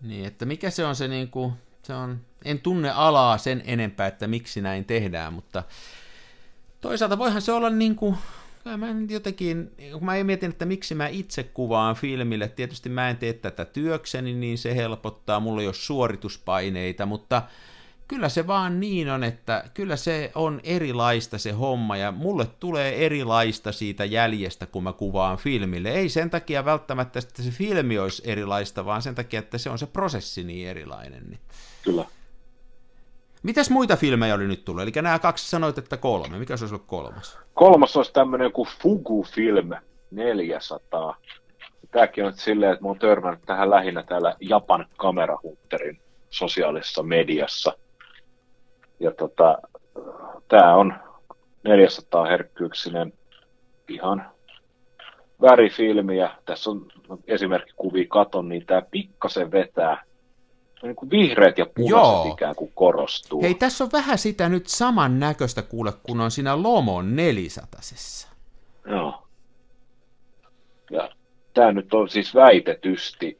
Niin, 0.03 0.27
että 0.27 0.45
mikä 0.45 0.71
se 0.71 0.85
on 0.85 0.97
se 0.97 1.09
niin 1.09 1.29
kuin, 1.29 1.53
se 1.83 1.95
on, 1.95 2.21
en 2.45 2.61
tunne 2.61 2.91
alaa 2.91 3.39
sen 3.39 3.63
enempää, 3.67 4.07
että 4.07 4.27
miksi 4.27 4.61
näin 4.61 4.85
tehdään, 4.85 5.33
mutta 5.33 5.63
toisaalta 6.87 7.19
voihan 7.19 7.43
se 7.43 7.53
olla 7.53 7.71
niin 7.71 7.97
kuin, 7.97 8.17
mä 8.77 8.89
en 8.89 9.11
jotenkin, 9.11 9.73
kun 9.93 10.05
mä 10.05 10.25
mietin, 10.25 10.51
että 10.51 10.65
miksi 10.65 10.95
mä 10.95 11.09
itse 11.09 11.43
kuvaan 11.43 11.95
filmille, 11.95 12.49
tietysti 12.49 12.89
mä 12.89 13.11
en 13.11 13.17
tee 13.17 13.33
tätä 13.33 13.65
työkseni, 13.65 14.35
niin 14.35 14.59
se 14.59 14.77
helpottaa, 14.77 15.41
mulla 15.41 15.61
ei 15.61 15.67
ole 15.67 15.75
suorituspaineita, 15.75 17.07
mutta 17.07 17.43
kyllä 18.09 18.29
se 18.29 18.47
vaan 18.47 18.81
niin 18.81 19.11
on, 19.11 19.25
että 19.25 19.65
kyllä 19.75 19.97
se 19.97 20.31
on 20.35 20.61
erilaista 20.65 21.39
se 21.39 21.53
homma, 21.53 21.97
ja 21.97 22.13
mulle 22.13 22.47
tulee 22.61 23.07
erilaista 23.07 23.73
siitä 23.73 24.05
jäljestä, 24.05 24.67
kun 24.67 24.83
mä 24.83 24.93
kuvaan 24.93 25.37
filmille. 25.37 25.91
Ei 25.91 26.09
sen 26.09 26.31
takia 26.31 26.65
välttämättä, 26.65 27.19
että 27.19 27.43
se 27.43 27.51
filmi 27.51 27.99
olisi 27.99 28.23
erilaista, 28.27 28.85
vaan 28.85 29.03
sen 29.03 29.15
takia, 29.15 29.41
että 29.41 29.59
se 29.59 29.71
on 29.71 29.79
se 29.79 29.87
prosessi 29.87 30.45
niin 30.45 30.69
erilainen. 30.69 31.23
Niin. 31.31 31.41
Kyllä. 31.83 32.05
Mitäs 33.47 33.71
muita 33.71 33.97
filmejä 33.97 34.35
oli 34.35 34.47
nyt 34.47 34.65
tullut? 34.65 34.83
Eli 34.83 34.91
nämä 34.95 35.19
kaksi 35.19 35.51
sanoit, 35.51 35.79
että 35.79 35.97
kolme. 35.97 36.39
Mikä 36.39 36.57
se 36.57 36.65
olisi 36.65 36.75
ollut 36.75 36.87
kolmas? 36.87 37.39
Kolmas 37.55 37.97
olisi 37.97 38.13
tämmöinen 38.13 38.53
kuin 38.53 38.69
Fugu-film 38.83 39.71
400. 40.11 41.17
Tämäkin 41.91 42.25
on 42.25 42.33
silleen, 42.33 42.73
että 42.73 42.85
mä 42.85 42.89
oon 42.89 42.99
törmännyt 42.99 43.43
tähän 43.47 43.71
lähinnä 43.71 44.03
täällä 44.03 44.37
Japan 44.41 44.87
kamerahunterin 44.97 46.01
sosiaalisessa 46.31 47.03
mediassa. 47.03 47.73
Ja 49.01 49.11
tota, 49.11 49.59
tämä 50.49 50.75
on 50.75 50.95
400 51.65 52.25
herkkyyksinen 52.25 53.13
ihan 53.89 54.31
värifilmi 55.43 56.19
ja 56.19 56.37
tässä 56.45 56.71
on 56.71 56.87
esimerkkikuvia 57.27 58.05
katon, 58.09 58.49
niin 58.49 58.67
tämä 58.67 58.83
pikkasen 58.91 59.51
vetää 59.51 60.05
niin 60.83 60.97
kuin 60.97 61.11
vihreät 61.11 61.59
ja 61.59 61.67
punaiset 61.67 62.25
Joo. 62.25 62.33
ikään 62.33 62.55
kuin 62.55 62.73
korostuu. 62.75 63.43
Hei, 63.43 63.55
tässä 63.55 63.85
on 63.85 63.91
vähän 63.93 64.19
sitä 64.19 64.49
nyt 64.49 64.67
saman 64.67 65.21
näköistä 65.21 65.63
kuule, 65.63 65.93
kun 66.03 66.21
on 66.21 66.31
siinä 66.31 66.63
Lomon 66.63 67.17
nelisatasessa. 67.17 68.29
Joo. 68.91 69.23
Ja 70.91 71.11
tämä 71.55 71.73
nyt 71.73 71.95
on 71.95 72.09
siis 72.09 72.35
väitetysti, 72.35 73.39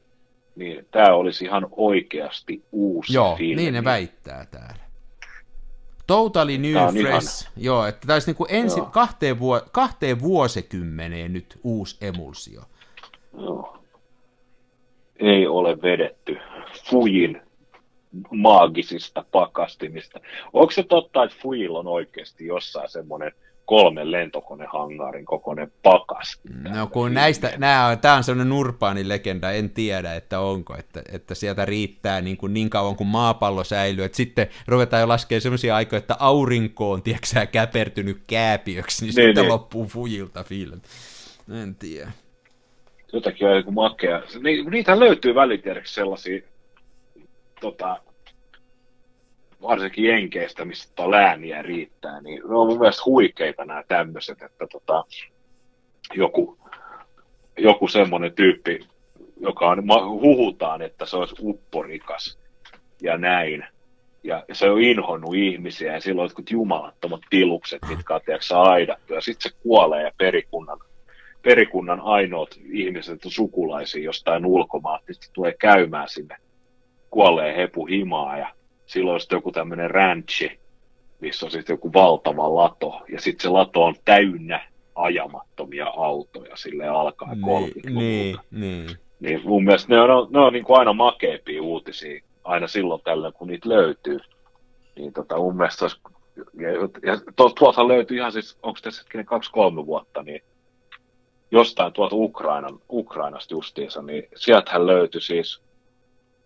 niin 0.55 0.87
tämä 0.91 1.15
olisi 1.15 1.45
ihan 1.45 1.67
oikeasti 1.71 2.63
uusi 2.71 3.13
Joo, 3.13 3.35
filmi. 3.35 3.55
niin 3.55 3.73
ne 3.73 3.83
väittää 3.83 4.45
täällä. 4.51 4.87
Totally 6.07 6.57
New 6.57 6.73
Fresh. 6.73 7.41
Ihana. 7.43 7.53
Joo, 7.57 7.85
että 7.85 8.07
tämä 8.07 8.15
olisi 8.15 8.29
niin 8.29 8.35
kuin 8.35 8.51
ensi, 8.51 8.81
kahteen, 8.91 9.39
vuo, 9.39 9.61
kahteen 9.71 10.19
vuosikymmeneen 10.21 11.33
nyt 11.33 11.59
uusi 11.63 11.97
emulsio. 12.01 12.61
Joo. 13.37 13.77
Ei 15.19 15.47
ole 15.47 15.81
vedetty 15.81 16.37
Fujin 16.89 17.41
maagisista 18.31 19.25
pakastimista. 19.31 20.19
Onko 20.53 20.71
se 20.71 20.83
totta, 20.83 21.23
että 21.23 21.37
Fujilla 21.41 21.79
on 21.79 21.87
oikeasti 21.87 22.45
jossain 22.45 22.89
semmoinen 22.89 23.31
kolmen 23.65 24.11
lentokonehangaarin 24.11 25.25
kokoinen 25.25 25.71
pakastin? 25.83 26.63
No 26.63 26.87
kun 26.87 27.13
näistä, 27.13 27.53
nämä 27.57 27.87
on, 27.87 27.99
tämä 27.99 28.15
on 28.15 28.23
semmoinen 28.23 28.53
urbaani 28.53 29.07
legenda, 29.07 29.51
en 29.51 29.69
tiedä, 29.69 30.15
että 30.15 30.39
onko, 30.39 30.75
että, 30.77 31.01
että 31.11 31.35
sieltä 31.35 31.65
riittää 31.65 32.21
niin, 32.21 32.37
kuin 32.37 32.53
niin 32.53 32.69
kauan 32.69 32.95
kuin 32.95 33.07
maapallo 33.07 33.63
säilyy, 33.63 34.05
että 34.05 34.17
sitten 34.17 34.47
ruvetaan 34.67 35.01
jo 35.01 35.07
laskemaan 35.07 35.41
semmoisia 35.41 35.75
aikoja, 35.75 35.97
että 35.97 36.15
aurinko 36.19 36.91
on, 36.91 37.01
tiedätkö 37.01 37.45
käpertynyt 37.51 38.17
kääpiöksi, 38.27 39.05
niin, 39.05 39.15
niin 39.15 39.25
sitten 39.25 39.43
niin. 39.43 39.51
loppuu 39.51 39.85
Fujilta 39.85 40.43
film. 40.43 40.81
En 41.61 41.75
tiedä. 41.75 42.11
Jotakin 43.13 43.47
on 43.47 43.55
joku 43.55 43.71
makea. 43.71 44.21
Ni, 44.43 44.63
niitä 44.63 44.99
löytyy 44.99 45.35
välitiedeksi 45.35 45.93
sellaisia 45.93 46.41
tota, 47.61 47.97
varsinkin 49.61 50.05
Jenkeistä, 50.05 50.65
missä 50.65 50.89
tota 50.95 51.11
lääniä 51.11 51.61
riittää, 51.61 52.21
niin 52.21 52.41
ne 52.49 52.55
on 52.55 52.67
mun 52.67 52.79
mielestä 52.79 53.03
huikeita 53.05 53.65
nämä 53.65 53.83
tämmöiset, 53.87 54.41
että 54.41 54.67
tota, 54.71 55.05
joku, 56.13 56.57
joku 57.57 57.87
semmoinen 57.87 58.33
tyyppi, 58.33 58.79
joka 59.39 59.69
on, 59.69 59.83
huhutaan, 60.21 60.81
että 60.81 61.05
se 61.05 61.17
olisi 61.17 61.35
upporikas 61.39 62.39
ja 63.01 63.17
näin, 63.17 63.65
ja 64.23 64.45
se 64.53 64.69
on 64.69 64.81
inhonnut 64.81 65.35
ihmisiä, 65.35 65.93
ja 65.93 66.01
silloin 66.01 66.25
jotkut 66.25 66.51
jumalattomat 66.51 67.21
tilukset, 67.29 67.81
mitkä 67.89 68.15
on 68.15 68.21
tiedätkö, 68.25 68.59
aidattu, 68.59 69.13
ja 69.13 69.21
sitten 69.21 69.51
se 69.51 69.57
kuolee, 69.63 70.03
ja 70.03 70.11
perikunnan, 70.17 70.79
perikunnan 71.41 72.01
ainoat 72.01 72.49
ihmiset 72.71 73.25
on 73.25 73.31
sukulaisia 73.31 74.03
jostain 74.03 74.45
ulkomaat, 74.45 75.01
niin 75.07 75.17
tulee 75.33 75.53
käymään 75.59 76.09
sinne, 76.09 76.37
kuolee 77.09 77.57
hepu 77.57 77.85
himaa, 77.85 78.37
ja 78.37 78.47
silloin 78.85 79.13
on 79.13 79.19
sitten 79.19 79.37
joku 79.37 79.51
tämmöinen 79.51 79.91
ranchi, 79.91 80.59
missä 81.19 81.45
on 81.45 81.51
sitten 81.51 81.73
joku 81.73 81.93
valtava 81.93 82.55
lato, 82.55 83.01
ja 83.11 83.21
sitten 83.21 83.43
se 83.43 83.49
lato 83.49 83.83
on 83.83 83.95
täynnä 84.05 84.67
ajamattomia 84.95 85.87
autoja 85.87 86.55
sille 86.55 86.87
alkaa 86.87 87.33
niin, 87.35 87.43
30-luvulta. 87.43 88.43
Niin, 88.51 88.85
niin. 88.85 88.97
niin 89.19 89.41
mun 89.43 89.63
mielestä 89.63 89.93
ne 89.93 90.01
on, 90.01 90.27
ne 90.31 90.39
on 90.39 90.53
niin 90.53 90.65
kuin 90.65 90.79
aina 90.79 90.93
makeampia 90.93 91.63
uutisia 91.63 92.21
aina 92.43 92.67
silloin 92.67 93.01
tällöin, 93.03 93.33
kun 93.33 93.47
niitä 93.47 93.69
löytyy. 93.69 94.19
Niin 94.95 95.13
tota, 95.13 95.37
mun 95.37 95.57
mielestä 95.57 95.85
olisi, 95.85 96.01
ja, 96.53 96.69
ja 97.11 97.21
tuolta 97.35 97.87
löytyy 97.87 98.17
ihan 98.17 98.31
siis, 98.31 98.57
onko 98.63 98.79
tässä 98.83 99.01
hetkinen 99.01 99.25
kaksi-kolme 99.25 99.85
vuotta, 99.85 100.23
niin 100.23 100.41
jostain 101.51 101.93
tuolta 101.93 102.15
Ukrainan, 102.15 102.79
Ukrainasta 102.89 103.53
justiinsa, 103.53 104.01
niin 104.01 104.23
sieltähän 104.35 104.87
löytyi 104.87 105.21
siis 105.21 105.61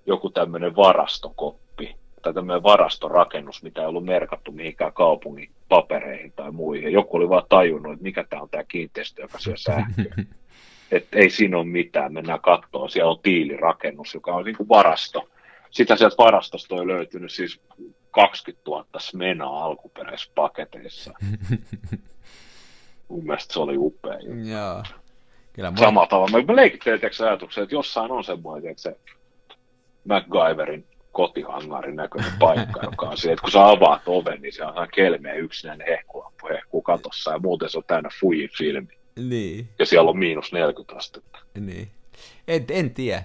joku 0.06 0.30
tämmöinen 0.30 0.76
varastokoppi, 0.76 1.96
tai 2.22 2.34
tämmöinen 2.34 2.64
varastorakennus, 2.64 3.64
mitä 3.64 3.82
ei 3.82 3.88
ollut 3.88 4.06
merkattu 4.06 4.52
mihinkään 4.52 4.94
kaupungin 4.94 5.52
papereihin 5.70 6.34
tai 6.36 6.52
muihin. 6.52 6.94
Joku 6.94 7.18
oli 7.18 7.30
vaan 7.30 7.46
tajunnut, 7.50 7.94
että 7.94 8.04
mikä 8.04 8.24
tämä 8.24 8.42
on 8.42 8.50
tämä 8.50 8.64
kiinteistö, 8.64 9.22
joka 9.22 9.40
syö 9.40 9.58
sähköä. 9.58 10.16
että 10.92 11.20
ei 11.20 11.30
siinä 11.30 11.58
ole 11.58 11.66
mitään, 11.66 12.14
mennään 12.14 12.42
katsoa. 12.42 12.90
Siellä 12.90 13.12
on 13.12 13.20
tiilirakennus, 13.24 14.14
joka 14.14 14.34
on 14.34 14.46
niin 14.46 14.58
kuin 14.58 14.70
varasto 14.70 15.28
sitä 15.72 15.96
sieltä 15.96 16.16
varastosta 16.18 16.76
on 16.76 16.88
löytynyt 16.88 17.32
siis 17.32 17.62
20 18.12 18.72
000 18.72 18.86
smenaa 18.98 19.64
alkuperäisissä 19.64 20.32
paketeissa. 20.36 21.14
Mun 23.08 23.24
mielestä 23.24 23.54
se 23.54 23.60
oli 23.60 23.78
upea 23.78 24.20
Joo. 24.50 24.84
Kyllä 25.54 25.74
Samalla 25.80 26.08
tavalla. 26.08 26.44
Mä 26.44 26.56
leikittelin 26.56 27.00
ajatuksen, 27.26 27.64
että 27.64 27.76
jossain 27.76 28.12
on 28.12 28.24
semmoinen, 28.24 28.72
että 28.72 28.84
se 28.84 28.98
MacGyverin 30.04 30.86
kotihangarin 31.12 31.96
näköinen 31.96 32.32
paikka, 32.40 32.80
joka 32.92 33.10
on 33.10 33.18
se, 33.18 33.32
että 33.32 33.42
kun 33.42 33.52
sä 33.52 33.68
avaat 33.68 34.02
oven, 34.06 34.42
niin 34.42 34.54
se 34.54 34.66
on 34.66 34.88
kelmeä 34.94 35.34
yksinäinen 35.34 35.88
hehkulampu 35.88 36.48
hehkuu 36.48 36.82
katossa 36.82 37.32
ja 37.32 37.40
muuten 37.40 37.70
se 37.70 37.78
on 37.78 37.84
täynnä 37.88 38.10
fujin 38.20 38.50
filmi. 38.58 38.98
Niin. 39.16 39.70
Ja 39.80 39.86
siellä 39.86 40.10
on 40.10 40.20
miinus 40.20 40.54
40 40.54 40.96
astetta. 40.96 41.40
Niin. 41.60 41.92
En, 42.48 42.66
en 42.70 42.94
tiedä 42.94 43.24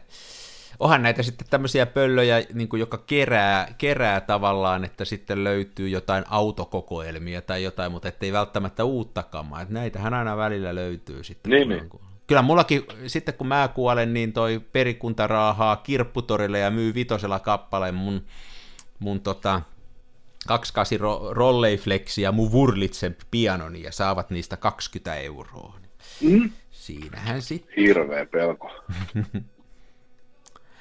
onhan 0.80 1.02
näitä 1.02 1.22
sitten 1.22 1.46
tämmöisiä 1.50 1.86
pöllöjä, 1.86 2.42
niin 2.54 2.68
kuin, 2.68 2.80
joka 2.80 2.98
kerää, 2.98 3.74
kerää 3.78 4.20
tavallaan, 4.20 4.84
että 4.84 5.04
sitten 5.04 5.44
löytyy 5.44 5.88
jotain 5.88 6.24
autokokoelmia 6.30 7.42
tai 7.42 7.62
jotain, 7.62 7.92
mutta 7.92 8.08
ettei 8.08 8.32
välttämättä 8.32 8.84
uutta 8.84 9.22
kamaa. 9.22 9.60
Että 9.60 9.74
näitähän 9.74 10.14
aina 10.14 10.36
välillä 10.36 10.74
löytyy 10.74 11.24
sitten. 11.24 11.50
Niin, 11.50 11.68
niin. 11.68 11.90
Kyllä 12.26 12.42
mullakin, 12.42 12.82
sitten 13.06 13.34
kun 13.34 13.46
mä 13.46 13.68
kuolen, 13.74 14.14
niin 14.14 14.32
toi 14.32 14.60
perikunta 14.72 15.26
raahaa 15.26 15.76
kirpputorille 15.76 16.58
ja 16.58 16.70
myy 16.70 16.94
vitosella 16.94 17.40
kappaleen 17.40 17.94
mun, 17.94 18.26
mun 18.98 19.20
tota, 19.20 19.62
28 20.46 20.98
ro- 21.00 21.34
rolleifleksi 21.34 22.22
ja 22.22 22.32
mun 22.32 22.52
Wurlitsen 22.52 23.16
pianoni 23.30 23.82
ja 23.82 23.92
saavat 23.92 24.30
niistä 24.30 24.56
20 24.56 25.14
euroa. 25.14 25.74
Mm. 26.20 26.50
Siinähän 26.70 27.42
sitten. 27.42 27.74
Hirveä 27.76 28.26
pelko. 28.26 28.70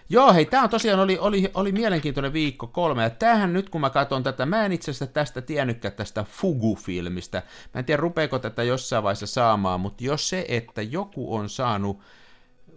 Joo, 0.09 0.33
hei, 0.33 0.45
tämä 0.45 0.63
on 0.63 0.69
tosiaan 0.69 0.99
oli, 0.99 1.17
oli, 1.17 1.51
oli 1.53 1.71
mielenkiintoinen 1.71 2.33
viikko 2.33 2.67
kolme, 2.67 3.03
ja 3.03 3.09
tämähän 3.09 3.53
nyt 3.53 3.69
kun 3.69 3.81
mä 3.81 3.89
katson 3.89 4.23
tätä, 4.23 4.45
mä 4.45 4.65
en 4.65 4.71
itse 4.71 4.91
asiassa 4.91 5.07
tästä 5.07 5.41
tiennytkään 5.41 5.93
tästä 5.93 6.23
Fugu-filmistä, 6.23 7.41
mä 7.73 7.79
en 7.79 7.85
tiedä 7.85 8.01
rupeeko 8.01 8.39
tätä 8.39 8.63
jossain 8.63 9.03
vaiheessa 9.03 9.27
saamaan, 9.27 9.79
mutta 9.79 10.03
jos 10.03 10.29
se, 10.29 10.45
että 10.47 10.81
joku 10.81 11.35
on 11.35 11.49
saanut, 11.49 11.99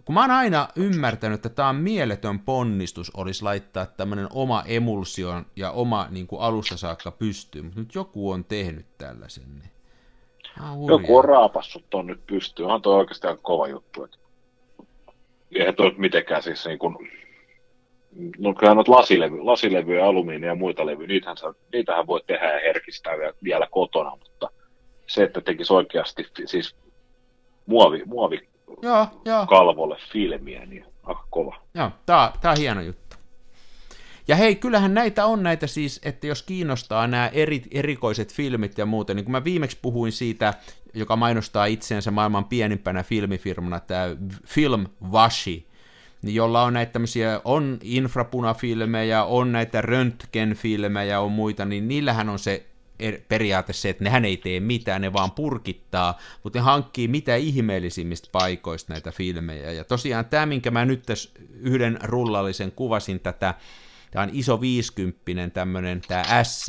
kun 0.05 0.13
mä 0.13 0.21
oon 0.21 0.31
aina 0.31 0.67
ymmärtänyt, 0.75 1.35
että 1.35 1.49
tämä 1.49 1.69
on 1.69 1.75
mieletön 1.75 2.39
ponnistus, 2.39 3.11
olisi 3.17 3.43
laittaa 3.43 3.85
tämmöinen 3.85 4.27
oma 4.33 4.63
emulsion 4.65 5.45
ja 5.55 5.71
oma 5.71 6.07
niin 6.09 6.27
kuin 6.27 6.41
alusta 6.41 6.77
saakka 6.77 7.11
pystyyn, 7.11 7.65
mutta 7.65 7.79
nyt 7.79 7.95
joku 7.95 8.31
on 8.31 8.45
tehnyt 8.45 8.85
tällaisen. 8.97 9.43
Niin. 9.59 9.71
Joku 10.87 11.17
on 11.17 11.25
raapassut 11.25 11.89
ton 11.89 12.07
nyt 12.07 12.25
pystyyn, 12.27 12.69
on 12.69 12.81
toi 12.81 12.95
oikeastaan 12.95 13.37
kova 13.41 13.67
juttu, 13.67 14.03
että 14.03 14.17
eihän 15.51 15.75
toi 15.75 15.93
mitenkään 15.97 16.43
siis 16.43 16.65
niin 16.65 16.79
kuin, 16.79 16.97
no 18.37 18.53
kyllä 18.53 18.73
noita 18.73 18.91
lasilevy, 18.91 19.41
lasilevyjä, 19.41 20.05
alumiinia 20.05 20.49
ja 20.49 20.55
muita 20.55 20.85
levyjä, 20.85 21.07
niitähän, 21.07 21.37
niitähän 21.73 22.07
voi 22.07 22.21
tehdä 22.27 22.53
ja 22.53 22.59
herkistää 22.59 23.13
vielä 23.43 23.67
kotona, 23.71 24.09
mutta 24.09 24.49
se, 25.07 25.23
että 25.23 25.41
tekisi 25.41 25.73
oikeasti 25.73 26.27
siis 26.45 26.75
muovi, 27.65 28.03
muovi 28.05 28.49
joo, 28.81 29.07
joo. 29.25 29.45
kalvolle 29.47 29.97
filmiä, 30.11 30.65
niin 30.65 30.85
aika 31.03 31.23
kova. 31.29 31.55
Joo, 31.73 31.91
tää, 32.05 32.31
tää 32.41 32.51
on 32.51 32.57
hieno 32.57 32.81
juttu. 32.81 33.15
Ja 34.27 34.35
hei, 34.35 34.55
kyllähän 34.55 34.93
näitä 34.93 35.25
on 35.25 35.43
näitä 35.43 35.67
siis, 35.67 36.01
että 36.05 36.27
jos 36.27 36.43
kiinnostaa 36.43 37.07
nämä 37.07 37.27
eri, 37.27 37.61
erikoiset 37.71 38.33
filmit 38.33 38.77
ja 38.77 38.85
muuten, 38.85 39.15
niin 39.15 39.25
kuin 39.25 39.31
mä 39.31 39.43
viimeksi 39.43 39.77
puhuin 39.81 40.11
siitä, 40.11 40.53
joka 40.93 41.15
mainostaa 41.15 41.65
itseensä 41.65 42.11
maailman 42.11 42.45
pienimpänä 42.45 43.03
filmifirmana, 43.03 43.79
tämä 43.79 44.15
Film 44.47 44.85
Washi, 45.11 45.68
jolla 46.23 46.63
on 46.63 46.73
näitä 46.73 46.91
tämmöisiä, 46.91 47.41
on 47.45 47.79
infrapunafilmejä, 47.83 49.23
on 49.23 49.51
näitä 49.51 49.81
röntgenfilmejä, 49.81 51.19
on 51.19 51.31
muita, 51.31 51.65
niin 51.65 51.87
niillähän 51.87 52.29
on 52.29 52.39
se 52.39 52.65
er, 52.99 53.19
periaate 53.27 53.73
se, 53.73 53.89
että 53.89 54.03
nehän 54.03 54.25
ei 54.25 54.37
tee 54.37 54.59
mitään, 54.59 55.01
ne 55.01 55.13
vaan 55.13 55.31
purkittaa, 55.31 56.17
mutta 56.43 56.59
ne 56.59 56.63
hankkii 56.63 57.07
mitä 57.07 57.35
ihmeellisimmistä 57.35 58.29
paikoista 58.31 58.93
näitä 58.93 59.11
filmejä. 59.11 59.71
Ja 59.71 59.83
tosiaan 59.83 60.25
tämä, 60.25 60.45
minkä 60.45 60.71
mä 60.71 60.85
nyt 60.85 61.03
tässä 61.05 61.29
yhden 61.59 61.99
rullallisen 62.03 62.71
kuvasin 62.71 63.19
tätä, 63.19 63.53
tämä 64.11 64.23
on 64.23 64.29
iso 64.33 64.61
viisikymppinen 64.61 65.51
tämmöinen 65.51 66.01
tämä 66.07 66.43
S, 66.43 66.67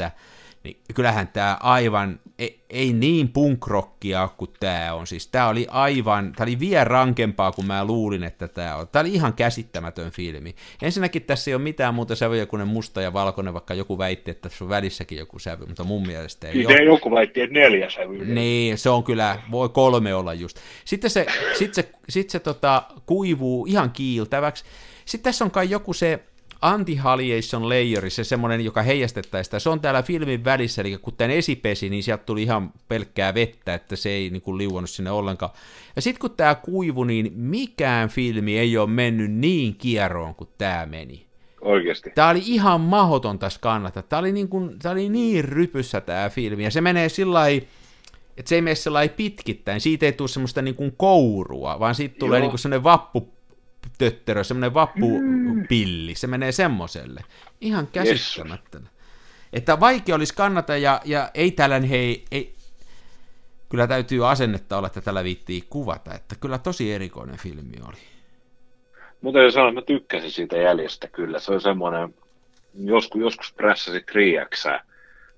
niin 0.64 0.77
kyllähän 0.94 1.29
tämä 1.29 1.57
aivan, 1.61 2.20
ei, 2.38 2.61
ei 2.70 2.92
niin 2.92 3.29
punkrockia 3.29 4.29
kuin 4.37 4.51
tämä 4.61 4.94
on. 4.94 5.07
Siis 5.07 5.27
tämä 5.27 5.49
oli 5.49 5.66
aivan, 5.70 6.33
tämä 6.37 6.44
oli 6.44 6.61
vielä 6.61 6.85
rankempaa 6.85 7.53
kuin 7.53 7.66
mä 7.66 7.85
luulin, 7.85 8.25
että 8.25 8.49
tämä 8.49 8.77
on. 8.77 8.88
Tämä 8.88 9.01
oli 9.01 9.14
ihan 9.14 9.35
käsittämätön 9.35 10.11
filmi. 10.11 10.55
Ensinnäkin 10.83 11.23
tässä 11.23 11.51
ei 11.51 11.55
ole 11.55 11.62
mitään 11.62 11.94
muuta 11.94 12.16
sävyjä 12.16 12.46
kuin 12.46 12.68
musta 12.68 13.03
ja 13.03 13.12
valkoinen, 13.12 13.55
vaikka 13.55 13.75
joku 13.75 13.99
väitti, 13.99 14.31
että 14.31 14.49
tässä 14.49 14.64
on 14.64 14.68
välissäkin 14.70 15.18
joku 15.18 15.38
sävy, 15.38 15.66
mutta 15.66 15.85
mun 15.85 16.07
mielestä 16.07 16.49
ei 16.49 16.55
Siitä 16.55 16.73
ole. 16.73 16.83
joku 16.83 17.11
väitti, 17.11 17.40
että 17.40 17.55
neljä 17.55 17.90
sävyä. 17.90 18.25
Niin, 18.25 18.79
se 18.79 18.90
on 18.90 19.05
kyllä, 19.05 19.38
voi 19.51 19.68
kolme 19.68 20.14
olla 20.14 20.35
just. 20.35 20.59
Sitten 20.85 21.11
se, 21.11 21.27
sit 21.59 21.75
se, 21.75 21.90
sit 22.09 22.31
se 22.31 22.40
tota, 22.40 22.83
kuivuu 23.07 23.66
ihan 23.66 23.90
kiiltäväksi. 23.90 24.64
Sitten 25.05 25.31
tässä 25.31 25.44
on 25.44 25.51
kai 25.51 25.70
joku 25.70 25.92
se, 25.92 26.20
anti-haliation 26.62 27.68
layeri, 27.68 28.11
se 28.11 28.25
semmoinen, 28.25 28.64
joka 28.64 28.83
heijastettaisiin 28.83 29.44
sitä, 29.44 29.59
se 29.59 29.70
on 29.70 29.81
täällä 29.81 30.03
filmin 30.03 30.44
välissä, 30.44 30.83
eli 30.83 30.99
kun 30.99 31.16
tämän 31.16 31.31
esipesi, 31.31 31.90
niin 31.90 32.03
sieltä 32.03 32.25
tuli 32.25 32.42
ihan 32.42 32.73
pelkkää 32.88 33.35
vettä, 33.35 33.75
että 33.75 33.96
se 33.96 34.11
ei 34.11 34.31
niin 34.31 34.42
kuin 34.42 34.59
liuonnut 34.59 34.90
sinne 34.90 35.11
ollenkaan. 35.11 35.53
Ja 35.96 36.03
sitten 36.03 36.20
kun 36.20 36.37
tämä 36.37 36.55
kuivu, 36.55 37.05
niin 37.05 37.33
mikään 37.35 38.09
filmi 38.09 38.59
ei 38.59 38.79
ole 38.79 38.90
mennyt 38.90 39.33
niin 39.33 39.75
kierroon 39.75 40.35
kuin 40.35 40.51
tämä 40.59 40.87
meni. 40.87 41.27
Oikeasti. 41.61 42.11
Tämä 42.14 42.29
oli 42.29 42.42
ihan 42.44 42.81
mahdotonta 42.81 43.51
skannata. 43.51 44.03
Tämä 44.03 44.20
oli 44.20 44.33
niin, 44.33 44.49
kuin, 44.49 44.79
tämä 44.79 44.92
oli 44.92 45.09
niin 45.09 45.44
rypyssä 45.44 46.01
tämä 46.01 46.31
filmi, 46.31 46.64
ja 46.64 46.70
se 46.70 46.81
menee 46.81 47.09
sillä 47.09 47.49
että 48.37 48.49
se 48.49 48.55
ei 48.55 48.62
mene 48.62 48.75
sellainen 48.75 49.16
pitkittäin, 49.16 49.81
siitä 49.81 50.07
ei 50.07 50.12
tule 50.12 50.29
semmoista 50.29 50.62
niin 50.62 50.75
kuin 50.75 50.94
kourua, 50.96 51.81
vaan 51.81 51.94
siitä 51.94 52.14
tulee 52.18 52.40
niin 52.40 52.51
kuin 52.51 52.59
semmoinen 52.59 52.85
vappu 52.85 53.29
tötterö, 53.99 54.45
semmoinen 54.45 54.75
vappupilli, 54.75 56.14
se 56.14 56.27
menee 56.27 56.53
semmoselle. 56.53 57.25
Ihan 57.61 57.87
käsittämättä. 57.87 58.79
Yes. 58.79 58.88
Että 59.53 59.81
vaikea 59.81 60.14
olisi 60.14 60.35
kannata, 60.35 60.77
ja, 60.77 61.01
ja 61.05 61.31
ei 61.35 61.51
tällän 61.51 61.85
hei, 61.85 62.25
ei, 62.31 62.55
kyllä 63.69 63.87
täytyy 63.87 64.31
asennetta 64.31 64.79
olla, 64.79 64.87
että 64.87 65.01
tällä 65.01 65.25
viittii 65.25 65.64
kuvata, 65.71 66.14
että 66.14 66.35
kyllä 66.40 66.59
tosi 66.59 66.93
erikoinen 66.93 67.37
filmi 67.37 67.77
oli. 67.88 67.97
Mutta 69.21 69.43
ei 69.43 69.53
sanoa, 69.53 69.69
että 69.69 69.81
mä 69.81 69.85
tykkäsin 69.85 70.31
siitä 70.31 70.57
jäljestä 70.57 71.09
kyllä. 71.09 71.40
Se 71.40 71.53
on 71.53 71.61
semmoinen, 71.61 72.14
joskus, 72.75 73.21
joskus 73.21 73.53
prässäsi 73.53 74.05
3 74.12 74.81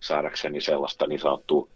saadakseni 0.00 0.60
sellaista 0.60 1.06
niin 1.06 1.20
sanottua 1.20 1.68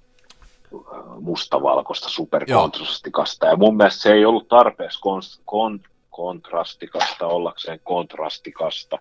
äh, 0.74 0.80
mustavalkoista 1.20 2.08
superkontrastikasta. 2.08 3.46
Ja 3.46 3.56
mun 3.56 3.76
mielestä 3.76 4.02
se 4.02 4.12
ei 4.12 4.24
ollut 4.24 4.48
tarpeeksi 4.48 5.00
kon, 5.00 5.22
kon, 5.44 5.80
kontrastikasta 6.16 7.26
ollakseen 7.26 7.80
kontrastikasta, 7.84 8.98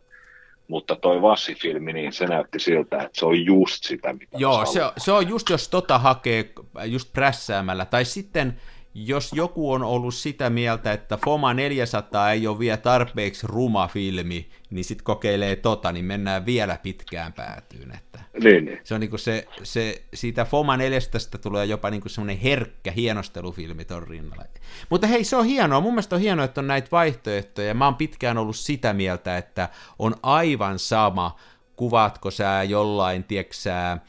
mutta 0.67 0.95
toi 0.95 1.21
Vassi-filmi, 1.21 1.93
niin 1.93 2.13
se 2.13 2.25
näytti 2.25 2.60
siltä, 2.60 2.97
että 2.97 3.19
se 3.19 3.25
on 3.25 3.45
just 3.45 3.84
sitä, 3.84 4.13
mitä 4.13 4.38
Joo, 4.38 4.65
se, 4.65 4.82
se 4.97 5.12
on 5.12 5.30
just, 5.30 5.49
jos 5.49 5.69
tota 5.69 5.99
hakee 5.99 6.54
just 6.86 7.13
prässäämällä, 7.13 7.86
tai 7.86 8.06
sitten 8.06 8.62
jos 8.97 9.34
joku 9.34 9.71
on 9.71 9.84
ollut 9.84 10.13
sitä 10.13 10.49
mieltä, 10.49 10.93
että 10.93 11.17
Foma 11.25 11.53
400 11.53 12.31
ei 12.31 12.47
ole 12.47 12.60
vielä 12.60 12.77
tarpeeksi 12.77 13.47
ruma 13.47 13.88
filmi, 13.88 14.49
niin 14.69 14.86
sitten 14.86 15.03
kokeilee 15.03 15.55
tota, 15.55 15.91
niin 15.91 16.05
mennään 16.05 16.45
vielä 16.45 16.77
pitkään 16.84 17.34
päätyyn. 17.34 17.95
Että 17.95 18.19
niin, 18.43 18.65
niin. 18.65 18.79
Se 18.84 18.93
on 18.93 18.99
niinku 18.99 19.17
se, 19.17 19.47
se, 19.63 20.03
siitä 20.13 20.45
Foma 20.45 20.77
400 20.77 21.21
tulee 21.41 21.65
jopa 21.65 21.89
niinku 21.89 22.10
semmoinen 22.10 22.38
herkkä 22.38 22.91
hienostelufilmi 22.91 23.86
ton 23.86 24.08
rinnalla. 24.08 24.45
Mutta 24.89 25.08
hei, 25.08 25.23
se 25.23 25.36
on 25.36 25.45
hienoa. 25.45 25.81
Mun 25.81 25.93
mielestä 25.93 26.15
on 26.15 26.21
hienoa, 26.21 26.45
että 26.45 26.62
on 26.62 26.67
näitä 26.67 26.88
vaihtoehtoja. 26.91 27.73
Mä 27.73 27.86
oon 27.86 27.95
pitkään 27.95 28.38
ollut 28.38 28.55
sitä 28.55 28.93
mieltä, 28.93 29.38
että 29.38 29.69
on 29.99 30.15
aivan 30.23 30.79
sama, 30.79 31.36
kuvaatko 31.75 32.31
sä 32.31 32.63
jollain, 32.63 33.23
tieksää, 33.23 34.05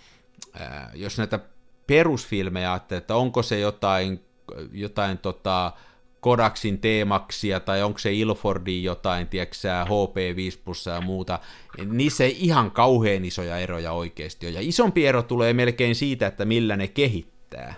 jos 0.95 1.19
näitä 1.19 1.39
perusfilmejä 1.87 2.73
ajattelee, 2.73 2.99
että 2.99 3.17
onko 3.17 3.43
se 3.43 3.59
jotain 3.59 4.26
jotain 4.73 5.19
tota, 5.19 5.73
Kodaksin 6.21 6.79
teemaksia 6.79 7.61
tai 7.61 7.83
onko 7.83 7.99
se 7.99 8.13
Ilfordin 8.13 8.83
jotain, 8.83 9.29
tiedätkö 9.29 9.57
HP5 9.85 10.59
plussa 10.65 10.91
ja 10.91 11.01
muuta, 11.01 11.39
niissä 11.85 12.25
ei 12.25 12.37
ihan 12.39 12.71
kauhean 12.71 13.25
isoja 13.25 13.59
eroja 13.59 13.93
oikeasti 13.93 14.47
ole. 14.47 14.55
Ja 14.55 14.61
isompi 14.63 15.07
ero 15.07 15.23
tulee 15.23 15.53
melkein 15.53 15.95
siitä, 15.95 16.27
että 16.27 16.45
millä 16.45 16.77
ne 16.77 16.89
kehittää 16.89 17.75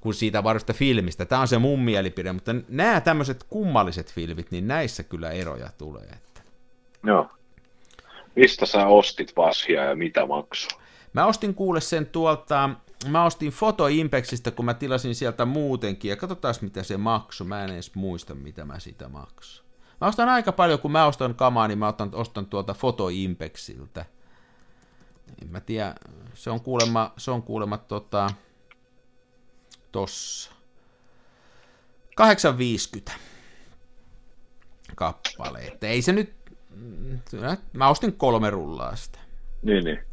kuin 0.00 0.14
siitä 0.14 0.44
varsinaisesta 0.44 0.72
filmistä. 0.72 1.24
Tämä 1.24 1.40
on 1.40 1.48
se 1.48 1.58
mun 1.58 1.80
mielipide, 1.80 2.32
mutta 2.32 2.54
nämä 2.68 3.00
tämmöiset 3.00 3.44
kummalliset 3.44 4.12
filmit, 4.12 4.50
niin 4.50 4.68
näissä 4.68 5.02
kyllä 5.02 5.30
eroja 5.30 5.68
tulee. 5.78 6.08
Että. 6.12 6.40
Joo. 7.06 7.28
Mistä 8.36 8.66
sä 8.66 8.86
ostit 8.86 9.36
Vasia 9.36 9.84
ja 9.84 9.96
mitä 9.96 10.26
maksoi? 10.26 10.80
Mä 11.12 11.26
ostin 11.26 11.54
kuule 11.54 11.80
sen 11.80 12.06
tuolta 12.06 12.70
mä 13.08 13.24
ostin 13.24 13.50
Foto 13.50 13.86
Impexistä, 13.86 14.50
kun 14.50 14.64
mä 14.64 14.74
tilasin 14.74 15.14
sieltä 15.14 15.44
muutenkin, 15.44 16.08
ja 16.08 16.16
katsotaan 16.16 16.54
mitä 16.60 16.82
se 16.82 16.96
maksoi, 16.96 17.46
mä 17.46 17.64
en 17.64 17.70
edes 17.70 17.94
muista, 17.94 18.34
mitä 18.34 18.64
mä 18.64 18.78
sitä 18.78 19.08
maksoin. 19.08 19.70
Mä 20.00 20.06
ostan 20.06 20.28
aika 20.28 20.52
paljon, 20.52 20.78
kun 20.78 20.92
mä 20.92 21.06
ostan 21.06 21.34
kamaa, 21.34 21.68
niin 21.68 21.78
mä 21.78 21.88
ostan, 21.88 22.10
ostan 22.12 22.46
tuolta 22.46 22.74
Foto 22.74 23.08
Impexiltä. 23.08 24.04
En 25.42 25.48
mä 25.48 25.60
tiedä, 25.60 25.94
se 26.34 26.50
on 26.50 26.60
kuulemma, 26.60 27.12
se 27.16 27.30
on 27.30 27.42
kuulemma 27.42 27.78
tota, 27.78 28.30
tossa. 29.92 30.50
850 32.16 33.12
kappale. 34.94 35.58
Että 35.58 35.86
ei 35.86 36.02
se 36.02 36.12
nyt, 36.12 36.34
mä 37.72 37.88
ostin 37.88 38.12
kolme 38.12 38.50
rullaa 38.50 38.96
sitä. 38.96 39.18
Niin, 39.62 39.84
niin. 39.84 40.09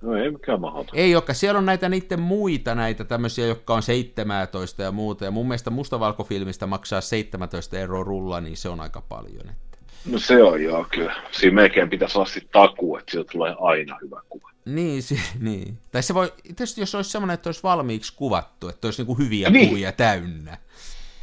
No 0.00 0.16
ei 0.16 0.30
mikään 0.30 0.60
mahdoton. 0.60 0.98
Ei 0.98 1.14
olekaan. 1.14 1.36
Siellä 1.36 1.58
on 1.58 1.66
näitä 1.66 1.88
niiden 1.88 2.20
muita 2.20 2.74
näitä 2.74 3.04
tämmöisiä, 3.04 3.46
jotka 3.46 3.74
on 3.74 3.82
17 3.82 4.82
ja 4.82 4.92
muuta. 4.92 5.24
Ja 5.24 5.30
mun 5.30 5.48
mielestä 5.48 5.70
mustavalkofilmistä 5.70 6.66
maksaa 6.66 7.00
17 7.00 7.78
euroa 7.78 8.04
rulla, 8.04 8.40
niin 8.40 8.56
se 8.56 8.68
on 8.68 8.80
aika 8.80 9.00
paljon. 9.00 9.50
Että. 9.50 9.78
No 10.10 10.18
se 10.18 10.42
on 10.42 10.62
joo, 10.62 10.86
kyllä. 10.90 11.14
Siinä 11.32 11.54
melkein 11.54 11.90
pitäisi 11.90 12.18
olla 12.18 12.26
sitten 12.26 12.52
takuu, 12.52 12.96
että 12.96 13.10
sieltä 13.12 13.32
tulee 13.32 13.54
aina 13.60 13.98
hyvä 14.02 14.22
kuva. 14.28 14.50
Niin, 14.64 15.02
se, 15.02 15.14
niin. 15.40 15.78
Tai 15.92 16.02
se 16.02 16.14
voi, 16.14 16.32
tietysti 16.42 16.80
jos 16.80 16.94
olisi 16.94 17.10
semmoinen, 17.10 17.34
että 17.34 17.48
olisi 17.48 17.62
valmiiksi 17.62 18.12
kuvattu, 18.16 18.68
että 18.68 18.86
olisi 18.86 19.02
niinku 19.02 19.18
hyviä 19.18 19.50
niin. 19.50 19.68
kuvia 19.68 19.92
täynnä. 19.92 20.56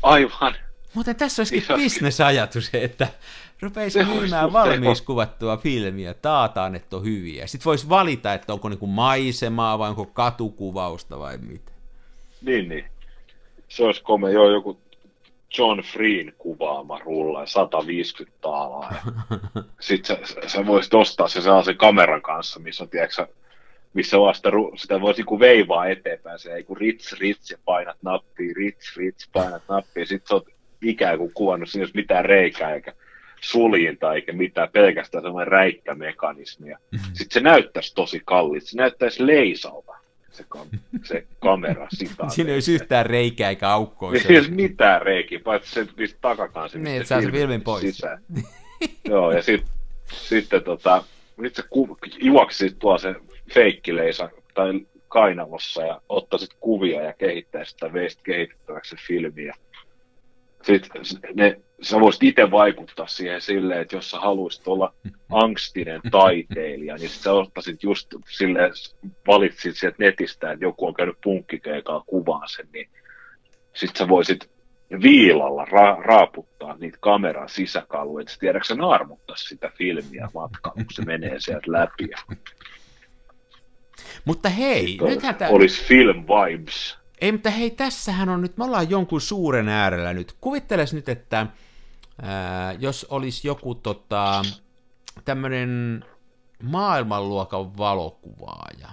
Aivan. 0.01 0.55
Mutta 0.93 1.13
tässä 1.13 1.41
olisikin 1.41 1.75
bisnesajatus, 1.75 2.69
että 2.73 3.07
rupeisi 3.61 4.03
myymään 4.03 4.53
valmiiksi 4.53 5.03
kuvattua 5.03 5.57
filmiä, 5.57 6.13
taataan, 6.13 6.75
että 6.75 6.95
on 6.95 7.03
hyviä. 7.03 7.47
Sitten 7.47 7.65
voisi 7.65 7.89
valita, 7.89 8.33
että 8.33 8.53
onko 8.53 8.69
niinku 8.69 8.87
maisemaa 8.87 9.79
vai 9.79 9.89
onko 9.89 10.05
katukuvausta 10.05 11.19
vai 11.19 11.37
mitä. 11.37 11.71
Niin, 12.41 12.69
niin. 12.69 12.85
Se 13.67 13.83
olisi 13.83 14.03
komea, 14.03 14.29
joo, 14.29 14.49
joku 14.49 14.79
John 15.57 15.79
Freen 15.79 16.33
kuvaama 16.37 16.99
rulla, 16.99 17.45
150 17.45 18.37
taalaa. 18.41 18.93
Sitten 19.79 20.27
sä, 20.27 20.35
sä 20.47 20.65
voisit 20.65 20.93
ostaa 20.93 21.27
se 21.27 21.41
sellaisen 21.41 21.77
kameran 21.77 22.21
kanssa, 22.21 22.59
missä 22.59 22.83
on, 22.83 22.89
tiedätkö, 22.89 23.27
missä 23.93 24.19
vasta 24.19 24.49
sitä 24.75 25.01
voisi 25.01 25.19
niinku 25.19 25.39
veivaa 25.39 25.85
eteenpäin, 25.85 26.39
se 26.39 26.53
ei 26.53 26.63
kun 26.63 26.77
rits, 26.77 27.13
rits 27.13 27.51
ja 27.51 27.57
painat 27.65 27.97
nappia, 28.01 28.53
rits, 28.55 28.97
rits, 28.97 29.29
painat 29.33 29.63
nappia, 29.69 30.05
sitten 30.05 30.27
sä 30.27 30.35
oot 30.35 30.47
ikään 30.81 31.17
kuin 31.17 31.33
kuvannut, 31.33 31.69
siinä 31.69 31.85
ei 31.85 31.91
mitään 31.93 32.25
reikää 32.25 32.73
eikä 32.73 32.93
suljinta 33.45 34.13
eikä 34.13 34.33
mitään, 34.33 34.69
pelkästään 34.69 35.23
semmoinen 35.23 35.51
räikkä 35.51 35.95
mekanismi. 35.95 36.69
Mm-hmm. 36.69 37.13
Sitten 37.13 37.33
se 37.33 37.39
näyttäisi 37.39 37.95
tosi 37.95 38.21
kalliit, 38.25 38.63
se 38.63 38.77
näyttäisi 38.77 39.27
leisalta 39.27 39.95
se, 40.31 40.43
kam- 40.43 40.79
se 41.03 41.25
kamera. 41.39 41.87
Siinä 42.29 42.49
ei 42.49 42.55
olisi 42.55 42.73
yhtään 42.73 43.05
reikää 43.05 43.49
eikä 43.49 43.69
aukkoa. 43.69 44.13
Ei 44.13 44.37
olisi 44.37 44.51
mitään 44.51 45.01
reikiä, 45.01 45.39
paitsi 45.43 45.71
se 45.71 45.87
pistää 45.95 46.19
takakaan 46.21 46.69
se, 46.69 46.77
niin, 46.79 47.05
saa 47.05 47.21
se 47.21 47.31
filmin 47.31 47.61
pois. 47.61 47.81
Sisään. 47.81 48.23
Joo, 49.05 49.31
ja 49.31 49.41
sit, 49.41 49.63
sitten 50.11 50.63
tota, 50.63 51.03
nyt 51.37 51.55
se 51.55 51.63
ku, 51.69 51.97
juoksi 52.19 52.75
tuo 52.79 52.97
se 52.97 53.15
feikkileisa 53.53 54.29
tai 54.53 54.85
kainalossa 55.07 55.81
ja 55.81 56.01
ottaisit 56.09 56.49
kuvia 56.59 57.01
ja 57.01 57.13
kehittäisi 57.13 57.71
sitä 57.71 57.93
veistä 57.93 58.21
kehitettäväksi 58.23 58.95
filmiä 59.07 59.55
sitten 60.65 61.01
ne, 61.33 61.61
sä 61.81 61.99
voisit 61.99 62.23
itse 62.23 62.51
vaikuttaa 62.51 63.07
siihen 63.07 63.41
silleen, 63.41 63.81
että 63.81 63.95
jos 63.95 64.11
sä 64.11 64.19
haluaisit 64.19 64.67
olla 64.67 64.93
angstinen 65.31 66.01
taiteilija, 66.11 66.95
niin 66.95 67.09
sit 67.09 67.21
sä 67.21 67.33
ottaisit 67.33 67.83
just 67.83 68.07
silleen, 68.29 68.71
valitsit 69.27 69.75
sieltä 69.75 69.97
netistä, 69.99 70.51
että 70.51 70.65
joku 70.65 70.87
on 70.87 70.93
käynyt 70.93 71.17
punkkikeikalla 71.23 72.03
kuvaan 72.07 72.49
sen, 72.49 72.67
niin 72.73 72.89
sit 73.73 73.95
sä 73.95 74.07
voisit 74.07 74.49
viilalla 75.01 75.65
ra- 75.65 76.05
raaputtaa 76.05 76.77
niitä 76.77 76.97
kameran 77.01 77.49
sisäkaluja, 77.49 78.21
että 78.21 78.33
tiedätkö 78.39 78.67
sä 78.67 78.75
naarmuttaa 78.75 79.35
sitä 79.35 79.71
filmiä 79.77 80.29
matkalla, 80.33 80.75
kun 80.75 80.85
se 80.93 81.05
menee 81.05 81.39
sieltä 81.39 81.71
läpi. 81.71 82.09
Mutta 84.25 84.49
hei, 84.49 84.97
nythän 85.01 85.35
tämä... 85.35 85.51
Olisi 85.51 85.83
film 85.83 86.25
vibes. 86.27 87.04
Ei, 87.21 87.31
mutta 87.31 87.49
hei, 87.49 87.71
tässähän 87.71 88.29
on 88.29 88.41
nyt, 88.41 88.57
me 88.57 88.63
ollaan 88.63 88.89
jonkun 88.89 89.21
suuren 89.21 89.69
äärellä 89.69 90.13
nyt. 90.13 90.35
Kuvitteles 90.41 90.93
nyt, 90.93 91.09
että 91.09 91.47
ää, 92.21 92.73
jos 92.73 93.05
olisi 93.09 93.47
joku 93.47 93.75
tota, 93.75 94.41
tämmöinen 95.25 96.03
maailmanluokan 96.63 97.77
valokuvaaja. 97.77 98.89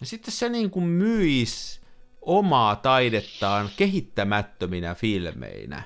Ja 0.00 0.06
sitten 0.06 0.32
se 0.32 0.48
niin 0.48 0.70
kuin 0.70 0.84
myisi 0.84 1.80
omaa 2.22 2.76
taidettaan 2.76 3.70
kehittämättöminä 3.76 4.94
filmeinä. 4.94 5.82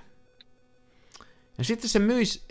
Ja 1.59 1.65
sitten 1.65 1.91
se 1.91 1.99
myisi 1.99 2.43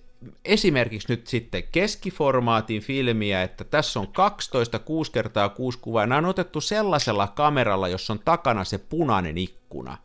esimerkiksi 0.45 1.07
nyt 1.09 1.27
sitten 1.27 1.63
keskiformaatin 1.71 2.81
filmiä, 2.81 3.43
että 3.43 3.63
tässä 3.63 3.99
on 3.99 4.07
12 4.07 4.79
6 4.79 5.11
kertaa 5.11 5.49
6 5.49 5.79
kuvaa, 5.81 6.07
nämä 6.07 6.17
on 6.17 6.25
otettu 6.25 6.61
sellaisella 6.61 7.27
kameralla, 7.27 7.87
jossa 7.87 8.13
on 8.13 8.19
takana 8.25 8.63
se 8.63 8.77
punainen 8.77 9.37
ikkuna. 9.37 9.97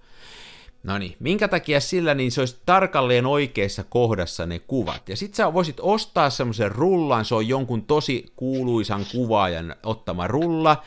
No 0.82 0.98
niin, 0.98 1.16
minkä 1.20 1.48
takia 1.48 1.80
sillä, 1.80 2.14
niin 2.14 2.32
se 2.32 2.40
olisi 2.40 2.56
tarkalleen 2.66 3.26
oikeassa 3.26 3.84
kohdassa 3.84 4.46
ne 4.46 4.58
kuvat. 4.58 5.08
Ja 5.08 5.16
sitten 5.16 5.36
sä 5.36 5.52
voisit 5.52 5.80
ostaa 5.80 6.30
semmoisen 6.30 6.72
rullan, 6.72 7.24
se 7.24 7.34
on 7.34 7.48
jonkun 7.48 7.82
tosi 7.82 8.26
kuuluisan 8.36 9.06
kuvaajan 9.12 9.76
ottama 9.82 10.26
rulla, 10.26 10.82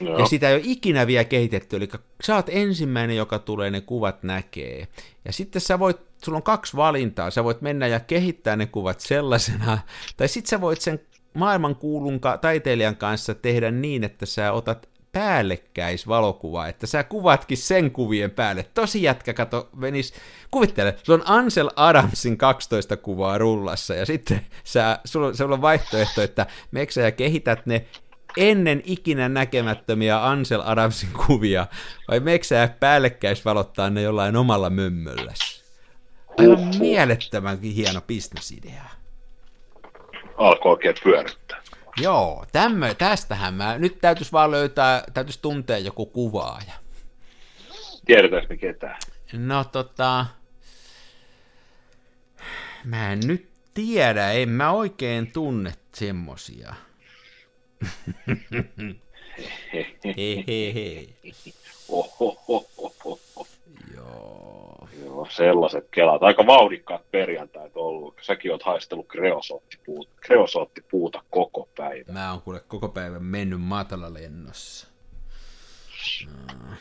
Joo. 0.00 0.18
Ja 0.18 0.26
sitä 0.26 0.48
ei 0.48 0.54
ole 0.54 0.62
ikinä 0.64 1.06
vielä 1.06 1.24
kehitetty, 1.24 1.76
eli 1.76 1.88
sä 2.22 2.34
oot 2.34 2.46
ensimmäinen, 2.48 3.16
joka 3.16 3.38
tulee 3.38 3.70
ne 3.70 3.80
kuvat 3.80 4.22
näkee. 4.22 4.88
Ja 5.24 5.32
sitten 5.32 5.62
sä 5.62 5.78
voit, 5.78 5.96
sulla 6.24 6.36
on 6.36 6.42
kaksi 6.42 6.76
valintaa, 6.76 7.30
sä 7.30 7.44
voit 7.44 7.60
mennä 7.60 7.86
ja 7.86 8.00
kehittää 8.00 8.56
ne 8.56 8.66
kuvat 8.66 9.00
sellaisena, 9.00 9.78
tai 10.16 10.28
sitten 10.28 10.50
sä 10.50 10.60
voit 10.60 10.80
sen 10.80 11.00
maailmankuulun 11.34 12.20
taiteilijan 12.40 12.96
kanssa 12.96 13.34
tehdä 13.34 13.70
niin, 13.70 14.04
että 14.04 14.26
sä 14.26 14.52
otat 14.52 14.88
päällekkäis 15.12 16.08
valokuva, 16.08 16.66
että 16.66 16.86
sä 16.86 17.04
kuvatkin 17.04 17.58
sen 17.58 17.90
kuvien 17.90 18.30
päälle. 18.30 18.66
Tosi 18.74 19.02
jätkä, 19.02 19.34
kato, 19.34 19.68
venis, 19.80 20.14
kuvittele, 20.50 20.96
sulla 21.02 21.18
on 21.18 21.38
Ansel 21.38 21.70
Adamsin 21.76 22.38
12 22.38 22.96
kuvaa 22.96 23.38
rullassa, 23.38 23.94
ja 23.94 24.06
sitten 24.06 24.46
sä, 24.64 24.98
sulla, 25.04 25.34
sulla 25.34 25.54
on 25.54 25.62
vaihtoehto, 25.62 26.22
että 26.22 26.46
meksä 26.70 27.00
ja 27.00 27.12
kehität 27.12 27.66
ne 27.66 27.86
ennen 28.36 28.82
ikinä 28.84 29.28
näkemättömiä 29.28 30.26
Ansel 30.26 30.62
Adamsin 30.64 31.08
kuvia, 31.26 31.66
vai 32.08 32.20
meksää 32.20 32.68
päällekkäisvalottaa 32.68 33.90
ne 33.90 34.02
jollain 34.02 34.36
omalla 34.36 34.70
mömmöllässä? 34.70 35.55
Aivan 36.38 36.58
Uhuh. 36.58 36.78
mielettömän 36.78 37.60
hieno 37.60 38.00
bisnesidea. 38.00 38.84
Alkoi 40.36 40.72
oikein 40.72 40.94
pyörittää. 41.02 41.62
Joo, 41.96 42.44
tämmö, 42.52 42.94
tästähän 42.94 43.54
mä, 43.54 43.78
nyt 43.78 43.98
täytyisi 44.00 44.32
vaan 44.32 44.50
löytää, 44.50 45.04
täytyisi 45.14 45.38
tuntea 45.42 45.78
joku 45.78 46.06
kuvaaja. 46.06 46.72
Tiedetäänkö 48.06 48.48
me 48.48 48.56
ketään? 48.56 48.98
No 49.32 49.64
tota, 49.64 50.26
mä 52.84 53.12
en 53.12 53.20
nyt 53.24 53.48
tiedä, 53.74 54.32
en 54.32 54.48
mä 54.48 54.72
oikein 54.72 55.32
tunne 55.32 55.72
semmosia. 55.94 56.74
Hehehe. 60.16 61.08
Ohohohoho. 61.88 62.66
Joo. 63.04 63.25
Joo, 65.16 65.26
sellaiset 65.30 65.88
kelat. 65.90 66.22
Aika 66.22 66.46
vauhdikkaat 66.46 67.10
perjantait 67.10 67.76
ollut. 67.76 68.14
Säkin 68.22 68.52
oot 68.52 68.62
haistellut 68.62 69.06
kreosoottipuuta, 69.08 70.10
kreosoottipuuta 70.20 71.22
koko 71.30 71.68
päivän. 71.76 72.14
Mä 72.14 72.30
oon 72.30 72.42
kuule 72.42 72.60
koko 72.60 72.88
päivän 72.88 73.24
mennyt 73.24 73.60
matalalennossa. 73.60 74.88
Mm. 76.26 76.76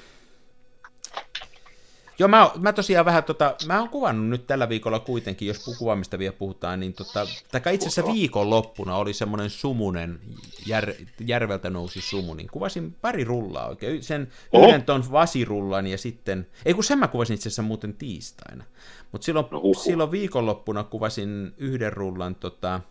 Joo, 2.20 2.28
mä, 2.30 2.52
mä 2.60 2.74
tosiaan 2.74 3.06
vähän 3.06 3.24
tota, 3.24 3.56
mä 3.68 3.80
oon 3.80 3.90
kuvannut 3.90 4.30
nyt 4.30 4.48
tällä 4.48 4.70
viikolla 4.70 5.00
kuitenkin, 5.00 5.48
jos 5.48 5.78
kuvaamista 5.78 6.20
vielä 6.20 6.36
puhutaan, 6.40 6.80
niin 6.80 6.94
tota, 6.94 7.28
tai 7.52 7.76
itse 7.76 7.88
asiassa 7.88 8.14
viikonloppuna 8.14 8.98
oli 8.98 9.14
semmoinen 9.14 9.50
sumunen, 9.50 10.20
jär, 10.68 10.94
järveltä 11.26 11.70
nousi 11.70 12.02
sumu, 12.02 12.34
niin 12.34 12.48
kuvasin 12.52 12.96
pari 13.02 13.24
rullaa 13.24 13.68
oikein, 13.68 14.04
sen 14.04 14.32
Oho. 14.52 14.68
yhden 14.68 14.84
ton 14.84 15.04
vasirullan 15.12 15.88
ja 15.88 15.98
sitten, 15.98 16.48
ei 16.66 16.74
kun 16.74 16.84
sen 16.84 17.00
mä 17.00 17.08
kuvasin 17.08 17.34
itse 17.34 17.50
asiassa 17.50 17.62
muuten 17.62 17.94
tiistaina, 17.94 18.64
mutta 19.12 19.26
silloin, 19.26 19.46
No 19.52 19.62
huhhuh. 19.62 19.84
silloin 19.84 20.12
viikonloppuna 20.12 20.84
kuvasin 20.84 21.54
yhden 21.58 21.94
rullan 21.94 22.36
tota, 22.36 22.82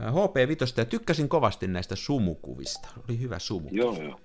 HP5 0.00 0.74
ja 0.76 0.84
tykkäsin 0.84 1.28
kovasti 1.28 1.66
näistä 1.66 1.96
sumukuvista, 1.96 2.88
oli 3.08 3.20
hyvä 3.20 3.38
sumu. 3.38 3.68
Joo, 3.72 4.02
joo. 4.02 4.20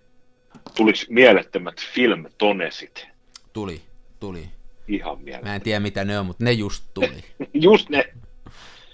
Tuliko 0.76 1.00
mielettömät 1.10 1.76
film-tonesit? 1.94 3.08
Tuli, 3.54 3.82
tuli. 4.20 4.50
Ihan 4.88 5.18
Mä 5.18 5.24
mielettömät. 5.24 5.56
en 5.56 5.62
tiedä 5.62 5.80
mitä 5.80 6.06
ne 6.06 6.20
on, 6.20 6.26
mutta 6.26 6.44
ne 6.44 6.52
just 6.52 6.84
tuli. 6.94 7.24
Just 7.54 7.90
ne. 7.90 8.14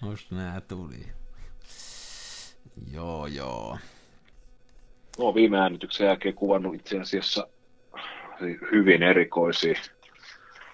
Just 0.05 0.31
nää 0.31 0.61
tuli. 0.61 1.05
Joo, 2.93 3.27
joo. 3.27 3.77
No, 5.19 5.35
viime 5.35 5.57
äänityksen 5.59 6.07
jälkeen 6.07 6.33
kuvannut 6.35 6.75
itse 6.75 6.99
asiassa 6.99 7.47
hyvin 8.71 9.03
erikoisia. 9.03 9.73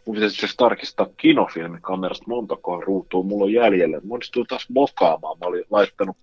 Mun 0.05 0.15
pitäisi 0.15 0.37
asiassa 0.37 0.57
tarkistaa 0.57 1.07
kinofilmikamerasta 1.17 2.25
montako 2.27 2.81
ruutua 2.81 3.23
mulla 3.23 3.45
on 3.45 3.53
jäljellä. 3.53 3.97
Mä 3.97 4.13
onnistuin 4.13 4.47
taas 4.47 4.69
mokaamaan. 4.69 5.39
Mä 5.39 5.45
olin 5.45 5.63
laittanut 5.69 6.17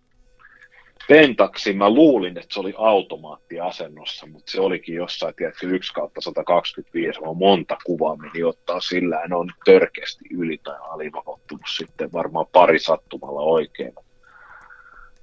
pentaksi. 1.09 1.73
Mä 1.73 1.91
luulin, 1.91 2.39
että 2.39 2.55
se 2.55 2.61
oli 2.61 2.75
automaattiasennossa, 2.77 4.27
mutta 4.27 4.53
se 4.53 4.61
olikin 4.61 4.95
jossain, 4.95 5.35
tiedätkö, 5.35 5.67
1 5.67 5.93
kautta 5.93 6.21
125. 6.21 7.21
Mä 7.21 7.27
oon 7.27 7.37
monta 7.37 7.77
kuvaa 7.85 8.17
meni 8.17 8.43
ottaa 8.43 8.81
sillä. 8.81 9.21
En 9.21 9.33
on 9.33 9.51
törkeästi 9.65 10.25
yli 10.31 10.59
tai 10.65 10.77
alivahottunut 10.81 11.67
sitten 11.77 12.13
varmaan 12.13 12.47
pari 12.53 12.79
sattumalla 12.79 13.41
oikein. 13.41 13.95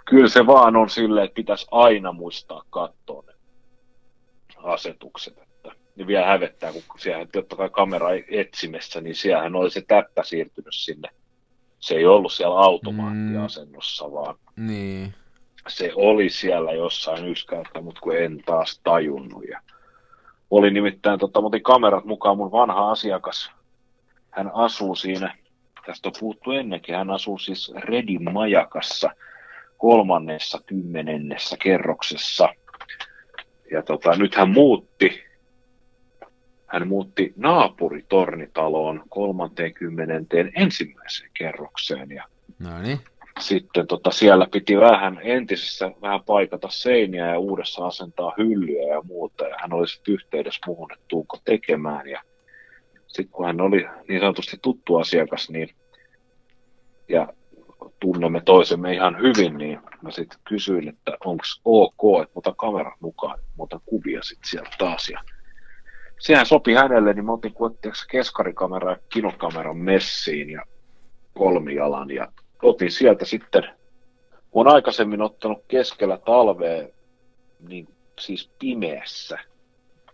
Kyllä 0.06 0.30
se 0.30 0.48
vaan 0.48 0.76
on 0.76 0.90
silleen, 0.90 1.26
että 1.26 1.36
pitäisi 1.36 1.68
aina 1.72 2.12
muistaa 2.12 2.64
katsoa 2.70 3.24
ne 3.28 3.34
asetukset. 4.64 5.38
Että, 5.38 5.72
niin 5.96 6.08
vielä 6.08 6.26
hävettää, 6.26 6.72
kun 6.72 7.00
siellä 7.00 7.26
totta 7.26 7.56
kai 7.56 7.70
kamera 7.70 8.08
etsimessä, 8.32 9.02
niin 9.02 9.16
siellähän 9.16 9.56
oli 9.56 9.72
se 9.72 9.82
täppä 9.88 10.24
siirtynyt 10.24 10.74
sinne. 10.74 11.10
Se 11.80 11.96
ei 11.96 12.06
ollut 12.06 12.34
siellä 12.34 12.60
automaattiasennossa, 12.60 14.12
vaan 14.12 14.36
Niin. 14.56 15.14
Se 15.68 15.92
oli 15.96 16.30
siellä 16.30 16.72
jossain 16.72 17.28
yskäyttä, 17.28 17.82
mutta 17.82 18.02
kun 18.02 18.18
en 18.18 18.44
taas 18.46 18.80
tajunnut. 18.84 19.44
Ja 19.50 19.62
oli 20.52 20.72
nimittäin, 20.72 21.20
tota, 21.20 21.40
otin 21.40 21.64
kamerat 21.64 22.06
mukaan 22.06 22.38
mun 22.38 22.52
vanha 22.52 22.92
asiakas. 22.92 23.52
Hän 24.32 24.52
asuu 24.54 24.96
siinä, 24.96 25.36
tästä 25.86 26.10
on 26.10 26.14
puhuttu 26.20 26.52
ennenkin, 26.52 26.96
hän 26.96 27.10
asuu 27.10 27.38
siis 27.38 27.72
Redin 27.76 28.34
majakassa 28.34 29.10
kolmannessa 29.78 30.62
kymmenennessä 30.66 31.58
kerroksessa. 31.64 32.50
Ja 33.72 33.84
tota, 33.84 34.16
nyt 34.16 34.36
hän 34.36 34.50
muutti, 34.50 35.24
hän 36.68 36.88
muutti 36.88 37.34
naapuritornitaloon 37.36 39.04
kolmanteen 39.10 39.74
ensimmäiseen 40.56 41.32
kerrokseen. 41.34 42.12
Ja 42.12 42.24
No 42.60 42.82
niin. 42.82 43.00
Sitten 43.40 43.88
tota, 43.88 44.12
siellä 44.12 44.48
piti 44.52 44.78
vähän 44.78 45.20
entisessä 45.24 45.92
vähän 46.02 46.24
paikata 46.24 46.68
seiniä 46.72 47.28
ja 47.28 47.40
uudessa 47.40 47.86
asentaa 47.86 48.34
hyllyä 48.38 48.94
ja 48.94 49.02
muuta. 49.02 49.48
Ja 49.48 49.56
hän 49.62 49.74
oli 49.74 49.88
sitten 49.88 50.14
yhteydessä 50.14 50.62
muuhun, 50.68 50.92
että 50.94 51.06
tuuko 51.08 51.38
tekemään. 51.46 52.08
Ja 52.08 52.22
sitten 53.08 53.32
kun 53.32 53.46
hän 53.46 53.62
oli 53.62 53.88
niin 54.08 54.20
sanotusti 54.20 54.58
tuttu 54.62 54.96
asiakas, 54.96 55.50
niin 55.50 55.70
ja 57.10 57.28
tunnemme 58.00 58.42
toisemme 58.42 58.94
ihan 58.94 59.18
hyvin, 59.22 59.58
niin 59.58 59.80
mä 60.02 60.12
sitten 60.12 60.40
kysyin, 60.48 60.90
että 60.90 61.18
onko 61.26 61.44
ok, 61.66 62.22
että 62.22 62.32
otan 62.36 62.56
kamerat 62.56 63.02
mukaan, 63.02 63.40
mä 63.40 63.64
otan 63.64 63.82
kuvia 63.86 64.24
sitten 64.24 64.50
sieltä 64.50 64.70
taas. 64.78 65.10
Ja 65.10 65.20
sehän 66.20 66.46
sopi 66.46 66.74
hänelle, 66.74 67.14
niin 67.14 67.26
mä 67.26 67.32
otin 67.32 67.54
keskarikamera 68.12 68.92
ja 68.92 68.98
kinokameran 69.14 69.78
messiin 69.78 70.50
ja 70.50 70.66
kolmijalan 71.34 72.12
ja 72.12 72.28
otin 72.62 72.92
sieltä 72.92 73.26
sitten, 73.26 73.64
olen 74.52 74.74
aikaisemmin 74.74 75.22
ottanut 75.22 75.64
keskellä 75.68 76.18
talvea, 76.18 76.88
niin 77.68 77.88
siis 78.20 78.50
pimeässä, 78.60 79.40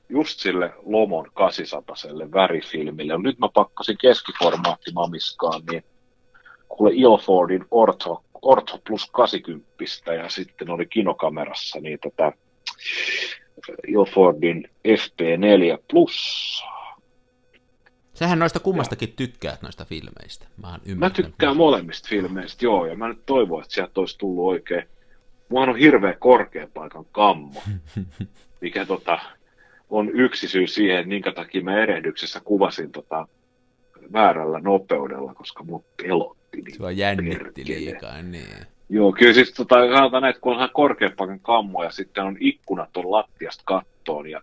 just 0.09 0.39
sille 0.39 0.73
Lomon 0.85 1.31
800 1.33 1.95
värifilmille. 2.33 3.17
Nyt 3.17 3.39
mä 3.39 3.49
pakkasin 3.53 3.97
keskiformaattimamiskaan, 4.01 5.61
niin 5.71 5.83
kuule 6.69 6.91
Ilfordin 6.93 7.65
Ortho, 7.71 8.23
Ortho 8.41 8.79
plus 8.87 9.09
80 9.11 10.13
ja 10.17 10.29
sitten 10.29 10.69
oli 10.69 10.85
kinokamerassa 10.85 11.79
niin 11.79 11.99
tätä 11.99 12.31
Ilfordin 13.87 14.69
FP4 14.87 15.83
plus. 15.91 16.63
Sähän 18.13 18.39
noista 18.39 18.59
kummastakin 18.59 19.13
tykkäät 19.15 19.61
noista 19.61 19.85
filmeistä. 19.85 20.45
Mä, 20.61 20.79
Mä 20.95 21.09
tykkään 21.09 21.57
molemmista 21.57 22.09
filmeistä, 22.09 22.65
joo, 22.65 22.85
ja 22.85 22.95
mä 22.95 23.07
nyt 23.07 23.25
toivon, 23.25 23.61
että 23.61 23.73
sieltä 23.73 23.99
olisi 23.99 24.17
tullut 24.17 24.45
oikein. 24.45 24.87
Mulla 25.49 25.71
on 25.71 25.75
hirveä 25.77 26.13
korkean 26.19 26.69
paikan 26.73 27.05
kammo, 27.11 27.63
mikä 28.61 28.85
tota, 28.85 29.19
on 29.89 30.09
yksi 30.09 30.47
syy 30.47 30.67
siihen, 30.67 31.07
minkä 31.07 31.31
takia 31.31 31.63
mä 31.63 31.77
erehdyksessä 31.83 32.41
kuvasin 32.43 32.91
tota, 32.91 33.27
väärällä 34.13 34.59
nopeudella, 34.59 35.33
koska 35.33 35.63
mut 35.63 35.85
pelotti. 35.97 36.61
Niin 36.61 36.75
Sua 36.77 36.91
jännitti 36.91 37.43
perkele. 37.43 37.79
liikaa, 37.79 38.21
niin. 38.21 38.67
Joo, 38.89 39.11
kyllä 39.11 39.33
siis 39.33 39.53
tota, 39.53 39.75
sanotaan 39.75 40.21
näin, 40.21 40.29
että 40.29 40.41
kun 40.41 40.51
onhan 40.51 40.69
korkean 40.73 41.11
paikan 41.17 41.39
kammo 41.39 41.83
ja 41.83 41.91
sitten 41.91 42.23
on 42.23 42.37
ikkunat 42.39 42.97
on 42.97 43.11
lattiasta 43.11 43.63
kattoon 43.65 44.29
ja 44.29 44.41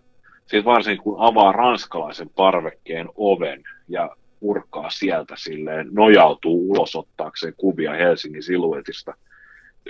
sitten 0.51 0.65
varsinkin 0.65 1.03
kun 1.03 1.15
avaa 1.19 1.51
ranskalaisen 1.51 2.29
parvekkeen 2.29 3.09
oven 3.15 3.63
ja 3.87 4.15
purkaa 4.39 4.89
sieltä 4.89 5.35
silleen, 5.37 5.87
nojautuu 5.91 6.71
ulos 6.71 6.95
ottaakseen 6.95 7.53
kuvia 7.57 7.91
Helsingin 7.91 8.43
siluetista 8.43 9.13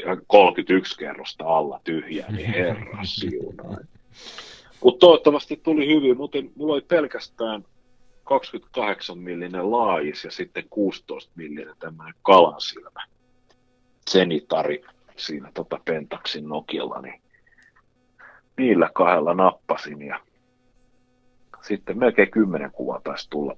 ja 0.06 0.18
31 0.28 0.98
kerrosta 0.98 1.46
alla 1.46 1.82
tyhjää, 1.84 2.32
niin 2.32 2.54
herra 2.54 3.04
siunaa. 3.20 3.78
Mutta 4.84 5.00
toivottavasti 5.00 5.60
tuli 5.64 5.88
hyvin, 5.88 6.18
mutta 6.18 6.38
mulla 6.56 6.74
oli 6.74 6.82
pelkästään 6.82 7.66
28 8.24 9.18
millinen 9.18 9.72
laajis 9.72 10.24
ja 10.24 10.32
sitten 10.32 10.64
16 10.70 11.32
millinen 11.36 11.76
tämmöinen 11.80 12.16
kalansilmä. 12.22 13.04
Zenitari 14.12 14.84
siinä 15.16 15.52
tota 15.54 15.80
Pentaxin 15.86 16.50
Nokialla, 16.50 17.02
niin 17.02 17.22
niillä 18.58 18.90
kahdella 18.94 19.34
nappasin 19.34 20.02
ja 20.02 20.20
sitten 21.62 21.98
melkein 21.98 22.32
kymmenen 22.32 22.72
kuvaa 22.72 23.02
taisi 23.04 23.30
tulla 23.30 23.58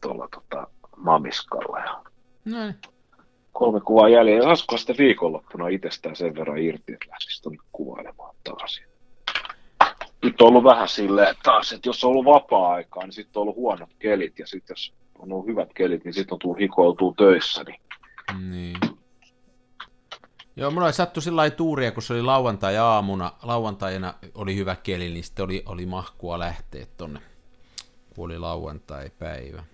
tuolla 0.00 0.28
tota 0.34 0.66
Mamiskalla 0.96 1.78
ja 1.78 2.02
No 2.44 2.64
niin. 2.64 2.74
kolme 3.52 3.80
kuvaa 3.80 4.08
jäljellä. 4.08 4.42
Saisiko 4.44 4.76
sitten 4.76 4.96
viikonloppuna 4.98 5.68
itsestään 5.68 6.16
sen 6.16 6.34
verran 6.34 6.58
irti, 6.58 6.92
että 6.92 7.06
lähtisi 7.10 7.42
tuonne 7.42 7.58
kuvailemaan 7.72 8.34
taas. 8.44 8.80
Nyt 10.22 10.40
on 10.40 10.48
ollut 10.48 10.64
vähän 10.64 10.88
silleen 10.88 11.28
että 11.30 11.42
taas, 11.42 11.72
että 11.72 11.88
jos 11.88 12.04
on 12.04 12.10
ollut 12.10 12.24
vapaa-aikaa, 12.24 13.02
niin 13.02 13.12
sitten 13.12 13.40
on 13.40 13.42
ollut 13.42 13.56
huonot 13.56 13.90
kelit. 13.98 14.38
Ja 14.38 14.46
sitten 14.46 14.74
jos 14.74 14.94
on 15.18 15.32
ollut 15.32 15.46
hyvät 15.46 15.68
kelit, 15.74 16.04
niin 16.04 16.14
sitten 16.14 16.34
on 16.34 16.38
tullut 16.38 16.58
hikoiltua 16.58 17.14
töissä. 17.16 17.64
Niin 17.64 17.80
Niin. 18.50 18.76
Joo, 20.56 20.70
mulla 20.70 20.92
sattu 20.92 21.20
sillä 21.20 21.36
lailla 21.36 21.56
tuuria, 21.56 21.92
kun 21.92 22.02
se 22.02 22.12
oli 22.12 22.22
lauantai-aamuna, 22.22 23.32
lauantaina 23.42 24.14
oli 24.34 24.56
hyvä 24.56 24.76
keli, 24.76 25.08
niin 25.08 25.24
sitten 25.24 25.44
oli, 25.44 25.62
oli 25.66 25.86
mahkua 25.86 26.38
lähteä 26.38 26.86
tonne, 26.96 27.20
kun 28.14 28.24
oli 28.24 28.38
lauantai-päivä. 28.38 29.64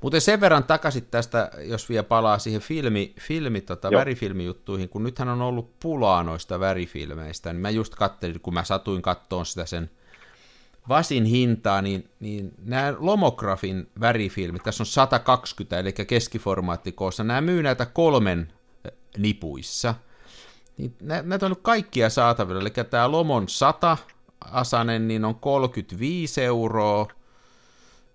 Mutta 0.00 0.20
sen 0.20 0.40
verran 0.40 0.64
takaisin 0.64 1.06
tästä, 1.10 1.50
jos 1.58 1.88
vielä 1.88 2.02
palaa 2.02 2.38
siihen 2.38 2.60
filmi, 2.60 3.14
filmi 3.20 3.60
tota, 3.60 3.88
Joo. 3.88 3.98
värifilmijuttuihin, 3.98 4.88
kun 4.88 5.02
nythän 5.02 5.28
on 5.28 5.42
ollut 5.42 5.80
pulaa 5.80 6.22
noista 6.22 6.60
värifilmeistä, 6.60 7.52
niin 7.52 7.60
mä 7.60 7.70
just 7.70 7.94
kattelin, 7.94 8.40
kun 8.40 8.54
mä 8.54 8.64
satuin 8.64 9.02
kattoon 9.02 9.46
sitä 9.46 9.66
sen 9.66 9.90
Vasin 10.88 11.24
hintaa, 11.24 11.82
niin, 11.82 12.10
niin 12.20 12.54
nämä 12.64 12.94
Lomografin 12.98 13.90
värifilmit, 14.00 14.62
tässä 14.62 14.82
on 14.82 14.86
120, 14.86 15.78
eli 15.78 15.92
keskiformaattikoossa, 15.92 17.24
nämä 17.24 17.40
myy 17.40 17.62
näitä 17.62 17.86
kolmen 17.86 18.52
nipuissa. 19.18 19.94
Niin 20.78 20.96
näitä 21.00 21.46
on 21.46 21.50
nyt 21.50 21.60
kaikkia 21.62 22.10
saatavilla, 22.10 22.60
eli 22.60 22.70
tämä 22.90 23.12
Lomon 23.12 23.48
100 23.48 23.96
asanen, 24.40 25.08
niin 25.08 25.24
on 25.24 25.34
35 25.34 26.42
euroa, 26.42 27.06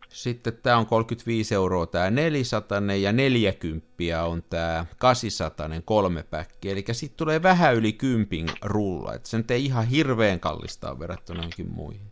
sitten 0.10 0.58
tämä 0.64 0.78
on 0.78 0.86
35 0.86 1.56
euroa 1.56 1.86
tämä 1.86 2.12
400 2.12 2.82
ja 3.02 3.12
40 3.12 4.24
on 4.26 4.44
tämä 4.50 4.86
800 4.98 5.70
kolme 5.86 6.24
päkkiä, 6.24 6.72
eli 6.72 6.86
siitä 6.92 7.18
tulee 7.18 7.44
vähän 7.44 7.76
yli 7.76 7.94
kympin 7.94 8.50
rulla, 8.62 9.14
että 9.14 9.30
se 9.30 9.38
nyt 9.38 9.52
ei 9.52 9.66
ihan 9.66 9.88
hirveän 9.88 10.40
kallista 10.40 11.00
verrattuna 11.00 11.40
johonkin 11.40 11.72
muihin. 11.72 12.12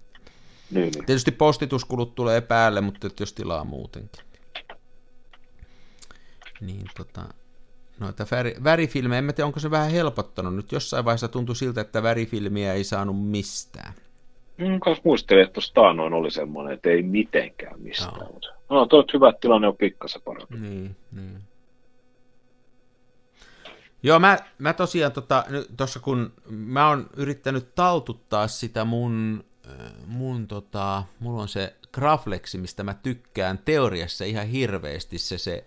Niin, 0.72 0.92
niin. 0.92 1.06
Tietysti 1.06 1.32
postituskulut 1.32 2.16
tulee 2.16 2.42
päälle, 2.42 2.82
mutta 2.82 3.10
jos 3.20 3.34
tilaa 3.34 3.64
muutenkin. 3.64 4.24
Niin 6.62 6.86
tota, 6.98 7.26
noita 8.02 8.26
väri, 8.32 8.56
värifilmejä, 8.64 9.20
en 9.20 9.34
tiedä 9.36 9.46
onko 9.46 9.60
se 9.60 9.72
vähän 9.72 9.92
helpottanut. 9.92 10.56
Nyt 10.56 10.72
jossain 10.72 11.06
vaiheessa 11.06 11.28
tuntui 11.28 11.56
siltä, 11.56 11.82
että 11.82 12.04
värifilmiä 12.04 12.74
ei 12.74 12.84
saanut 12.84 13.28
mistään. 13.30 13.94
Mm, 14.58 14.80
kanssa 14.80 15.02
muistelin, 15.06 15.44
että 15.44 15.54
tuossa 15.54 15.94
noin 15.94 16.14
oli 16.14 16.32
semmoinen, 16.32 16.74
että 16.74 16.90
ei 16.90 17.04
mitenkään 17.04 17.82
mistään. 17.82 18.20
No, 18.20 18.40
no 18.70 18.86
tuo 18.86 19.06
hyvä, 19.14 19.34
tilanne 19.42 19.68
on 19.68 19.78
pikkasen 19.78 20.22
parempi. 20.22 20.58
Niin, 20.58 20.96
niin. 21.12 21.38
Joo, 24.04 24.20
mä, 24.20 24.38
mä 24.58 24.74
tosiaan 24.74 25.12
tuossa 25.12 25.54
tota, 25.78 26.00
kun 26.02 26.34
mä 26.50 26.90
oon 26.90 27.10
yrittänyt 27.18 27.76
taltuttaa 27.76 28.48
sitä 28.48 28.86
mun, 28.86 29.44
äh, 29.70 29.92
mun 30.08 30.48
tota, 30.48 31.04
mulla 31.20 31.42
on 31.42 31.48
se 31.48 31.76
Graflexi, 31.94 32.58
mistä 32.58 32.84
mä 32.84 32.94
tykkään 32.94 33.58
teoriassa 33.66 34.26
ihan 34.26 34.48
hirveästi 34.48 35.18
se, 35.18 35.38
se, 35.38 35.66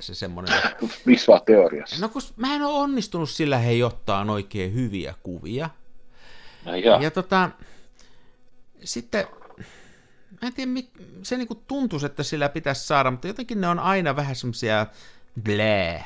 se 0.00 0.14
semmoinen... 0.14 0.62
Missä 1.04 1.32
vaan 1.32 1.42
teoriassa? 1.46 1.96
No 2.00 2.08
kun 2.08 2.22
mä 2.36 2.54
en 2.54 2.62
ole 2.62 2.78
onnistunut 2.78 3.30
sillä 3.30 3.58
hei 3.58 3.82
ottaa 3.82 4.26
oikein 4.30 4.74
hyviä 4.74 5.14
kuvia. 5.22 5.70
No, 6.64 6.74
ja. 6.74 6.98
ja 7.02 7.10
tota, 7.10 7.50
sitten, 8.84 9.26
mä 10.42 10.48
en 10.48 10.54
tiedä, 10.54 10.70
se 11.22 11.36
niin 11.36 11.48
kuin 11.48 11.60
tuntuisi, 11.66 12.06
että 12.06 12.22
sillä 12.22 12.48
pitäisi 12.48 12.86
saada, 12.86 13.10
mutta 13.10 13.26
jotenkin 13.26 13.60
ne 13.60 13.68
on 13.68 13.78
aina 13.78 14.16
vähän 14.16 14.36
semmoisia 14.36 14.86
blää, 15.42 16.04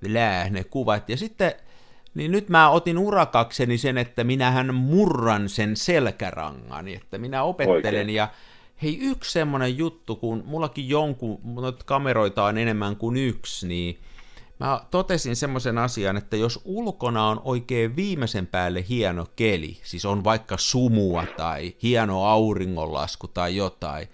blää 0.00 0.50
ne 0.50 0.64
kuvat. 0.64 1.08
Ja 1.08 1.16
sitten, 1.16 1.52
niin 2.14 2.32
nyt 2.32 2.48
mä 2.48 2.70
otin 2.70 2.98
urakakseni 2.98 3.78
sen, 3.78 3.98
että 3.98 4.24
minähän 4.24 4.74
murran 4.74 5.48
sen 5.48 5.76
selkärangan, 5.76 6.88
että 6.88 7.18
minä 7.18 7.42
opettelen 7.42 7.84
Oikein. 7.84 8.10
ja 8.10 8.28
hei 8.82 8.98
yksi 9.00 9.32
semmoinen 9.32 9.78
juttu, 9.78 10.16
kun 10.16 10.42
mullakin 10.46 10.88
jonkun, 10.88 11.40
noita 11.44 11.84
kameroita 11.84 12.44
on 12.44 12.58
enemmän 12.58 12.96
kuin 12.96 13.16
yksi, 13.16 13.68
niin 13.68 13.98
Mä 14.60 14.80
totesin 14.90 15.36
semmoisen 15.36 15.78
asian, 15.78 16.16
että 16.16 16.36
jos 16.36 16.60
ulkona 16.64 17.28
on 17.28 17.40
oikein 17.44 17.96
viimeisen 17.96 18.46
päälle 18.46 18.84
hieno 18.88 19.26
keli, 19.36 19.80
siis 19.82 20.04
on 20.04 20.24
vaikka 20.24 20.56
sumua 20.56 21.24
tai 21.36 21.74
hieno 21.82 22.24
auringonlasku 22.24 23.28
tai 23.28 23.56
jotain, 23.56 24.08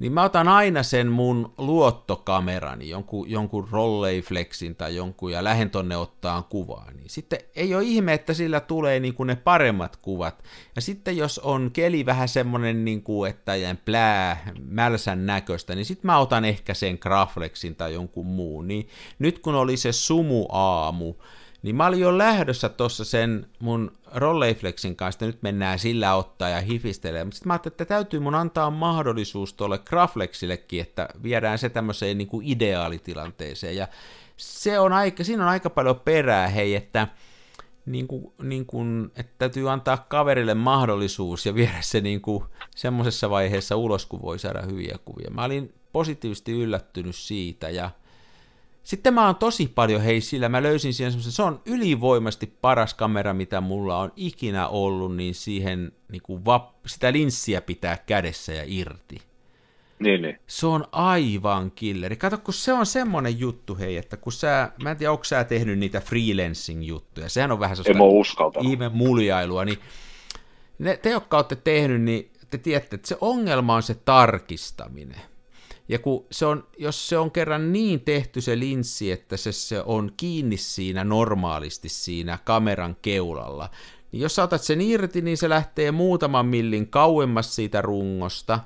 niin 0.00 0.12
mä 0.12 0.22
otan 0.22 0.48
aina 0.48 0.82
sen 0.82 1.06
mun 1.06 1.52
luottokamerani, 1.58 2.88
jonkun, 2.88 3.30
jonkun 3.30 3.68
Rolleiflexin 3.70 4.76
tai 4.76 4.96
jonkun, 4.96 5.32
ja 5.32 5.44
lähden 5.44 5.70
tonne 5.70 5.96
ottaa 5.96 6.42
kuvaa. 6.42 6.90
Niin 6.94 7.10
sitten 7.10 7.38
ei 7.56 7.74
ole 7.74 7.84
ihme, 7.84 8.12
että 8.12 8.34
sillä 8.34 8.60
tulee 8.60 9.00
niin 9.00 9.14
kuin 9.14 9.26
ne 9.26 9.36
paremmat 9.36 9.96
kuvat. 9.96 10.44
Ja 10.76 10.82
sitten 10.82 11.16
jos 11.16 11.38
on 11.38 11.70
keli 11.72 12.06
vähän 12.06 12.28
semmoinen, 12.28 12.84
niin 12.84 13.02
kuin, 13.02 13.30
että 13.30 13.56
jään 13.56 13.78
plää, 13.84 14.52
mälsän 14.64 15.26
näköistä, 15.26 15.74
niin 15.74 15.84
sitten 15.84 16.06
mä 16.06 16.18
otan 16.18 16.44
ehkä 16.44 16.74
sen 16.74 16.98
Graflexin 17.00 17.76
tai 17.76 17.94
jonkun 17.94 18.26
muun. 18.26 18.68
Niin 18.68 18.88
nyt 19.18 19.38
kun 19.38 19.54
oli 19.54 19.76
se 19.76 19.92
sumu 19.92 20.46
aamu, 20.52 21.14
niin 21.62 21.76
mä 21.76 21.86
olin 21.86 22.00
jo 22.00 22.18
lähdössä 22.18 22.68
tuossa 22.68 23.04
sen 23.04 23.46
mun 23.58 23.92
Rolleiflexin 24.14 24.96
kanssa, 24.96 25.26
nyt 25.26 25.42
mennään 25.42 25.78
sillä 25.78 26.14
ottaa 26.14 26.48
ja 26.48 26.60
hifistelee. 26.60 27.24
Mutta 27.24 27.36
sitten 27.36 27.48
mä 27.48 27.54
ajattelin, 27.54 27.72
että 27.72 27.84
täytyy 27.84 28.20
mun 28.20 28.34
antaa 28.34 28.70
mahdollisuus 28.70 29.54
tuolle 29.54 29.78
Graflexillekin, 29.78 30.80
että 30.80 31.08
viedään 31.22 31.58
se 31.58 31.68
tämmöiseen 31.68 32.18
niin 32.18 32.28
kuin 32.28 32.46
ideaalitilanteeseen. 32.46 33.76
Ja 33.76 33.88
se 34.36 34.78
on 34.78 34.92
aika, 34.92 35.24
siinä 35.24 35.42
on 35.42 35.48
aika 35.48 35.70
paljon 35.70 36.00
perää, 36.00 36.48
hei, 36.48 36.74
että 36.74 37.08
niin 37.86 38.08
kuin, 38.08 38.32
niin 38.42 38.66
kuin, 38.66 39.10
että 39.16 39.32
täytyy 39.38 39.70
antaa 39.70 39.96
kaverille 39.96 40.54
mahdollisuus 40.54 41.46
ja 41.46 41.54
viedä 41.54 41.78
se 41.80 42.00
niin 42.00 42.20
kuin 42.20 42.44
semmoisessa 42.76 43.30
vaiheessa 43.30 43.76
ulos, 43.76 44.06
kun 44.06 44.22
voi 44.22 44.38
saada 44.38 44.62
hyviä 44.62 44.98
kuvia. 45.04 45.30
Mä 45.30 45.44
olin 45.44 45.74
positiivisesti 45.92 46.52
yllättynyt 46.52 47.16
siitä 47.16 47.70
ja 47.70 47.90
sitten 48.82 49.14
mä 49.14 49.26
oon 49.26 49.36
tosi 49.36 49.72
paljon, 49.74 50.02
hei 50.02 50.20
sillä 50.20 50.48
mä 50.48 50.62
löysin 50.62 50.94
siihen 50.94 51.12
semmoisen, 51.12 51.32
se 51.32 51.42
on 51.42 51.60
ylivoimasti 51.66 52.54
paras 52.60 52.94
kamera, 52.94 53.34
mitä 53.34 53.60
mulla 53.60 53.98
on 53.98 54.12
ikinä 54.16 54.68
ollut, 54.68 55.16
niin 55.16 55.34
siihen 55.34 55.92
niin 56.12 56.22
kuin 56.22 56.44
vap, 56.44 56.74
sitä 56.86 57.12
linssiä 57.12 57.60
pitää 57.60 57.96
kädessä 58.06 58.52
ja 58.52 58.62
irti. 58.66 59.22
Niin, 59.98 60.22
niin. 60.22 60.38
Se 60.46 60.66
on 60.66 60.84
aivan 60.92 61.70
killeri. 61.70 62.16
Kato, 62.16 62.38
kun 62.38 62.54
se 62.54 62.72
on 62.72 62.86
semmoinen 62.86 63.40
juttu, 63.40 63.76
hei, 63.76 63.96
että 63.96 64.16
kun 64.16 64.32
sä, 64.32 64.72
mä 64.82 64.90
en 64.90 64.96
tiedä, 64.96 65.12
onko 65.12 65.24
sä 65.24 65.44
tehnyt 65.44 65.78
niitä 65.78 66.00
freelancing-juttuja, 66.00 67.28
sehän 67.28 67.52
on 67.52 67.60
vähän 67.60 67.76
sellaista 67.76 68.60
ihme 68.60 68.88
muljailua, 68.88 69.64
niin 69.64 69.78
ne, 70.78 70.96
te, 70.96 71.10
jotka 71.10 71.36
olette 71.36 71.56
tehnyt, 71.56 72.02
niin 72.02 72.30
te 72.50 72.58
tiedätte, 72.58 72.96
että 72.96 73.08
se 73.08 73.16
ongelma 73.20 73.74
on 73.74 73.82
se 73.82 73.94
tarkistaminen. 73.94 75.20
Ja 75.90 75.98
kun 75.98 76.26
se 76.30 76.46
on, 76.46 76.66
jos 76.78 77.08
se 77.08 77.18
on 77.18 77.30
kerran 77.30 77.72
niin 77.72 78.00
tehty 78.00 78.40
se 78.40 78.58
linssi, 78.58 79.12
että 79.12 79.36
se, 79.36 79.52
se 79.52 79.82
on 79.82 80.12
kiinni 80.16 80.56
siinä 80.56 81.04
normaalisti 81.04 81.88
siinä 81.88 82.38
kameran 82.44 82.96
keulalla, 83.02 83.70
niin 84.12 84.20
jos 84.20 84.34
sä 84.34 84.42
otat 84.42 84.62
sen 84.62 84.80
irti, 84.80 85.20
niin 85.20 85.36
se 85.36 85.48
lähtee 85.48 85.92
muutaman 85.92 86.46
millin 86.46 86.88
kauemmas 86.88 87.56
siitä 87.56 87.82
rungosta, 87.82 88.60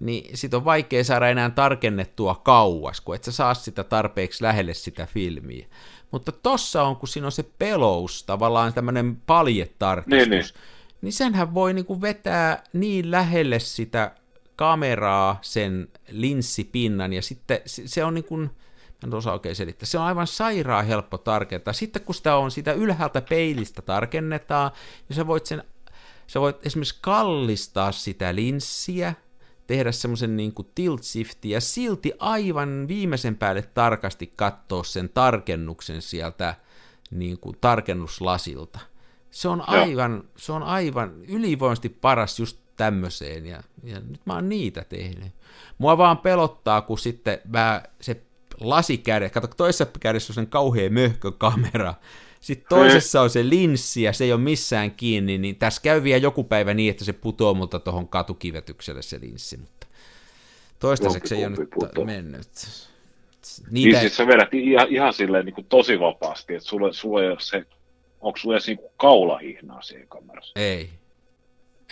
niin 0.00 0.36
sit 0.36 0.54
on 0.54 0.64
vaikea 0.64 1.04
saada 1.04 1.28
enää 1.28 1.50
tarkennettua 1.50 2.34
kauas, 2.34 3.00
kun 3.00 3.14
et 3.14 3.24
sä 3.24 3.32
saa 3.32 3.54
sitä 3.54 3.84
tarpeeksi 3.84 4.44
lähelle 4.44 4.74
sitä 4.74 5.06
filmiä. 5.06 5.66
Mutta 6.10 6.32
tossa 6.32 6.82
on, 6.82 6.96
kun 6.96 7.08
siinä 7.08 7.26
on 7.26 7.32
se 7.32 7.42
pelous, 7.58 8.24
tavallaan 8.24 8.74
tämmöinen 8.74 9.16
paljetarkistus, 9.16 10.28
niin, 10.28 10.30
niin. 10.30 10.44
niin 11.02 11.12
senhän 11.12 11.54
voi 11.54 11.74
niinku 11.74 12.00
vetää 12.00 12.62
niin 12.72 13.10
lähelle 13.10 13.58
sitä 13.58 14.14
kameraa, 14.60 15.38
sen 15.42 15.88
linssipinnan, 16.08 17.12
ja 17.12 17.22
sitten 17.22 17.60
se 17.66 18.04
on 18.04 18.14
niin 18.14 18.24
kuin, 18.24 18.50
en 19.04 19.14
osaa 19.14 19.32
oikein 19.32 19.56
selittää, 19.56 19.86
se 19.86 19.98
on 19.98 20.04
aivan 20.04 20.26
sairaan 20.26 20.86
helppo 20.86 21.18
tarkentaa. 21.18 21.72
Sitten 21.72 22.02
kun 22.02 22.14
sitä 22.14 22.36
on 22.36 22.50
sitä 22.50 22.72
ylhäältä 22.72 23.20
peilistä 23.20 23.82
tarkennetaan, 23.82 24.70
ja 25.08 25.14
sä 25.14 25.26
voit 25.26 25.46
sen, 25.46 25.64
sä 26.26 26.40
voit 26.40 26.66
esimerkiksi 26.66 26.98
kallistaa 27.00 27.92
sitä 27.92 28.34
linssiä, 28.34 29.14
tehdä 29.66 29.92
semmoisen 29.92 30.36
niin 30.36 30.52
kuin 30.52 30.68
tilt 30.74 31.02
shifti 31.02 31.50
ja 31.50 31.60
silti 31.60 32.12
aivan 32.18 32.88
viimeisen 32.88 33.36
päälle 33.36 33.62
tarkasti 33.62 34.32
katsoa 34.36 34.84
sen 34.84 35.08
tarkennuksen 35.08 36.02
sieltä 36.02 36.54
niin 37.10 37.38
kuin 37.38 37.56
tarkennuslasilta. 37.60 38.78
Se 39.30 39.48
on 39.48 39.68
aivan, 39.68 40.24
se 40.36 40.52
on 40.52 40.62
aivan 40.62 41.14
ylivoimasti 41.28 41.88
paras 41.88 42.38
just 42.38 42.59
tämmöiseen, 42.80 43.46
ja, 43.46 43.62
ja 43.84 44.00
nyt 44.00 44.20
mä 44.26 44.34
oon 44.34 44.48
niitä 44.48 44.84
tehnyt. 44.88 45.32
Mua 45.78 45.98
vaan 45.98 46.18
pelottaa, 46.18 46.82
kun 46.82 46.98
sitten 46.98 47.38
mä, 47.48 47.82
se 48.00 48.20
lasikäde, 48.60 49.30
kato 49.30 49.46
toisessa 49.46 49.86
kädessä 50.00 50.30
on 50.30 50.34
sen 50.34 50.46
kauhea 50.46 50.90
möhkökamera, 50.90 51.94
sitten 52.40 52.68
toisessa 52.68 53.20
on 53.20 53.30
se 53.30 53.48
linssi 53.48 54.02
ja 54.02 54.12
se 54.12 54.24
ei 54.24 54.32
ole 54.32 54.40
missään 54.40 54.90
kiinni, 54.90 55.38
niin 55.38 55.56
tässä 55.56 55.82
käy 55.82 56.02
vielä 56.02 56.22
joku 56.22 56.44
päivä 56.44 56.74
niin, 56.74 56.90
että 56.90 57.04
se 57.04 57.12
putoo 57.12 57.54
multa 57.54 57.78
tuohon 57.78 58.08
katukivetykselle 58.08 59.02
se 59.02 59.20
linssi, 59.20 59.56
mutta 59.56 59.86
toistaiseksi 60.78 61.34
ei 61.34 61.46
ole 61.46 61.56
nyt 61.56 61.70
putoo. 61.70 62.04
mennyt. 62.04 62.48
Niitä... 63.70 63.88
Niin 63.88 64.00
siis 64.00 64.16
sä 64.16 64.26
vedät 64.26 64.54
ihan, 64.54 64.88
ihan 64.90 65.12
silleen 65.12 65.44
niin 65.44 65.54
kuin 65.54 65.66
tosi 65.66 66.00
vapaasti, 66.00 66.54
että 66.54 66.68
sulle, 66.68 66.92
sulle 66.92 67.22
ei 67.22 67.30
ole 67.30 67.40
se, 67.40 67.66
onko 68.20 68.38
sulle 68.38 68.54
edes 68.54 68.66
niin 68.66 68.78
kaulahihnaa 68.96 69.82
siihen 69.82 70.08
kamerassa? 70.08 70.52
Ei, 70.56 70.90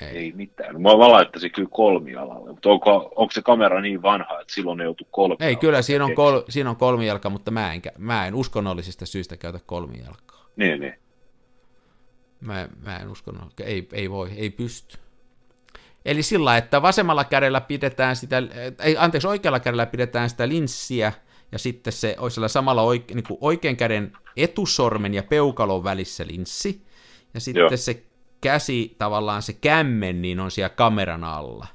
ei, 0.03 0.16
ei 0.16 0.32
mitään. 0.32 0.82
Mä, 0.82 0.88
mä 0.88 1.09
laittaisin 1.09 1.53
kyllä 1.53 1.68
kolmialalle, 1.72 2.51
mutta 2.51 2.68
onko, 2.68 3.12
onko 3.16 3.32
se 3.32 3.42
kamera 3.42 3.80
niin 3.80 4.03
vanha, 4.03 4.40
että 4.40 4.55
silloin 4.55 4.78
ne 4.78 4.84
joutuu 4.84 5.07
kolmi 5.11 5.36
Ei, 5.40 5.57
kyllä 5.57 5.82
siinä 5.82 6.05
on, 6.05 6.14
kol, 6.14 6.40
siinä 6.49 6.70
on 6.70 6.76
kolmijalka, 6.76 7.30
mutta 7.30 7.51
mä 7.51 7.72
en, 7.72 7.82
mä 7.99 8.26
en 8.26 8.34
uskonnollisista 8.34 9.07
syistä 9.07 9.36
käytä 9.36 9.61
kolmijalkaa. 9.66 10.44
Niin, 10.57 10.80
niin. 10.80 10.94
Mä, 12.40 12.68
mä 12.84 12.96
en 12.96 13.09
usko, 13.09 13.32
ei, 13.64 13.88
ei 13.92 14.11
voi, 14.11 14.30
ei 14.36 14.51
pysty. 14.51 14.99
Eli 16.05 16.22
sillä, 16.22 16.57
että 16.57 16.82
vasemmalla 16.82 17.24
kädellä 17.24 17.61
pidetään 17.61 18.16
sitä, 18.16 18.42
ei, 18.82 18.96
anteeksi, 18.96 19.28
oikealla 19.28 19.61
kädellä 19.61 19.86
pidetään 19.86 20.30
sitä 20.30 20.49
linssiä, 20.49 21.12
ja 21.53 21.59
sitten 21.59 21.92
se 21.92 22.16
olisi 22.18 22.34
sillä 22.34 22.49
samalla 22.49 22.82
oike, 22.82 23.14
niin 23.14 23.24
kuin 23.28 23.38
oikean 23.40 23.76
käden 23.76 24.12
etusormen 24.36 25.14
ja 25.14 25.22
peukalon 25.22 25.84
välissä 25.84 26.26
linssi, 26.26 26.86
ja 27.34 27.40
sitten 27.40 27.61
Joo. 27.61 27.76
se 27.76 28.03
käsi, 28.41 28.97
tavallaan 28.99 29.43
se 29.43 29.53
kämmen, 29.53 30.22
niin 30.22 30.41
on 30.41 30.51
siellä 30.51 30.68
kameran 30.68 31.24
alla. 31.24 31.66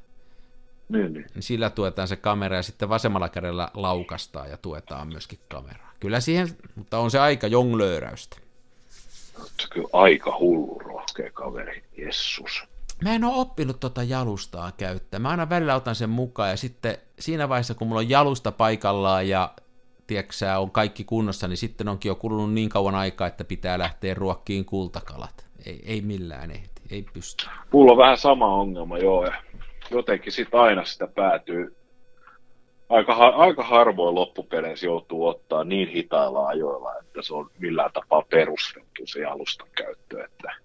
Niin, 0.89 1.13
niin. 1.13 1.25
Niin 1.33 1.43
sillä 1.43 1.69
tuetaan 1.69 2.07
se 2.07 2.15
kamera 2.15 2.55
ja 2.55 2.63
sitten 2.63 2.89
vasemmalla 2.89 3.29
kädellä 3.29 3.69
laukastaa 3.73 4.47
ja 4.47 4.57
tuetaan 4.57 5.07
myöskin 5.07 5.39
kameraa. 5.49 5.91
Kyllä 5.99 6.19
siihen, 6.19 6.47
mutta 6.75 6.97
on 6.99 7.11
se 7.11 7.19
aika 7.19 7.47
jonglööräystä. 7.47 8.37
Se 9.61 9.67
kyllä 9.69 9.89
aika 9.93 10.37
hullu 10.39 10.79
rohkea 10.79 11.31
kaveri, 11.31 11.83
Jessus. 11.97 12.63
Mä 13.03 13.15
en 13.15 13.23
ole 13.23 13.35
oppinut 13.35 13.79
tota 13.79 14.03
jalustaa 14.03 14.71
käyttää. 14.71 15.19
Mä 15.19 15.29
aina 15.29 15.49
välillä 15.49 15.75
otan 15.75 15.95
sen 15.95 16.09
mukaan 16.09 16.49
ja 16.49 16.57
sitten 16.57 16.97
siinä 17.19 17.49
vaiheessa, 17.49 17.73
kun 17.73 17.87
mulla 17.87 17.99
on 17.99 18.09
jalusta 18.09 18.51
paikallaan 18.51 19.29
ja 19.29 19.53
tiedätkö, 20.07 20.57
on 20.59 20.71
kaikki 20.71 21.03
kunnossa, 21.03 21.47
niin 21.47 21.57
sitten 21.57 21.87
onkin 21.87 22.09
jo 22.09 22.15
kulunut 22.15 22.53
niin 22.53 22.69
kauan 22.69 22.95
aikaa, 22.95 23.27
että 23.27 23.43
pitää 23.43 23.79
lähteä 23.79 24.13
ruokkiin 24.13 24.65
kultakalat. 24.65 25.42
Ei, 25.65 25.79
ei 25.85 26.01
millään 26.01 26.51
ehti, 26.51 26.81
ei 26.91 27.05
pysty. 27.13 27.45
Mulla 27.71 27.91
on 27.91 27.97
vähän 27.97 28.17
sama 28.17 28.55
ongelma, 28.55 28.97
joo, 28.97 29.25
ja 29.25 29.33
jotenkin 29.91 30.31
sitten 30.31 30.59
aina 30.59 30.85
sitä 30.85 31.07
päätyy, 31.07 31.75
aika, 32.89 33.13
aika 33.13 33.63
harvoin 33.63 34.15
loppupeleissä 34.15 34.85
joutuu 34.85 35.27
ottaa 35.27 35.63
niin 35.63 35.87
hitailla 35.89 36.47
ajoilla, 36.47 36.99
että 36.99 37.21
se 37.21 37.33
on 37.33 37.49
millään 37.59 37.91
tapaa 37.93 38.21
perusteltu 38.29 39.01
se 39.05 39.25
alustan 39.25 39.67
käyttö, 39.75 40.23
että 40.25 40.55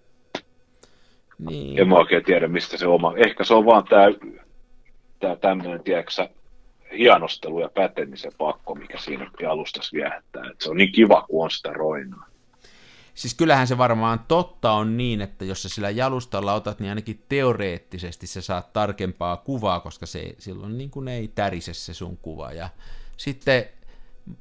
Niin. 1.39 1.79
en 1.79 1.87
mä 1.87 1.95
oikein 1.95 2.23
tiedä, 2.23 2.47
mistä 2.47 2.77
se 2.77 2.87
oma, 2.87 3.13
ehkä 3.17 3.43
se 3.43 3.53
on 3.53 3.65
vaan 3.65 3.83
tämä 3.83 4.05
tää 5.19 5.35
tämmöinen, 5.35 5.83
tiedätkö 5.83 6.27
hienostelu 6.97 7.59
ja 7.59 7.69
pätemisen 7.69 8.31
pakko, 8.37 8.75
mikä 8.75 8.97
siinä 8.97 9.31
alustassa 9.49 9.93
viehättää. 9.93 10.43
Et 10.51 10.61
se 10.61 10.69
on 10.69 10.77
niin 10.77 10.91
kiva, 10.91 11.25
kun 11.29 11.43
on 11.43 11.51
sitä 11.51 11.73
roinaa. 11.73 12.28
Siis 13.19 13.33
kyllähän 13.33 13.67
se 13.67 13.77
varmaan 13.77 14.19
totta 14.27 14.71
on 14.71 14.97
niin, 14.97 15.21
että 15.21 15.45
jos 15.45 15.63
sä 15.63 15.69
sillä 15.69 15.89
jalustalla 15.89 16.53
otat, 16.53 16.79
niin 16.79 16.89
ainakin 16.89 17.25
teoreettisesti 17.29 18.27
sä 18.27 18.41
saat 18.41 18.73
tarkempaa 18.73 19.37
kuvaa, 19.37 19.79
koska 19.79 20.05
se 20.05 20.35
silloin 20.37 20.77
niin 20.77 20.89
kuin 20.89 21.07
ei 21.07 21.27
tärise 21.27 21.73
se 21.73 21.93
sun 21.93 22.17
kuva. 22.17 22.51
Ja 22.51 22.69
sitten 23.17 23.65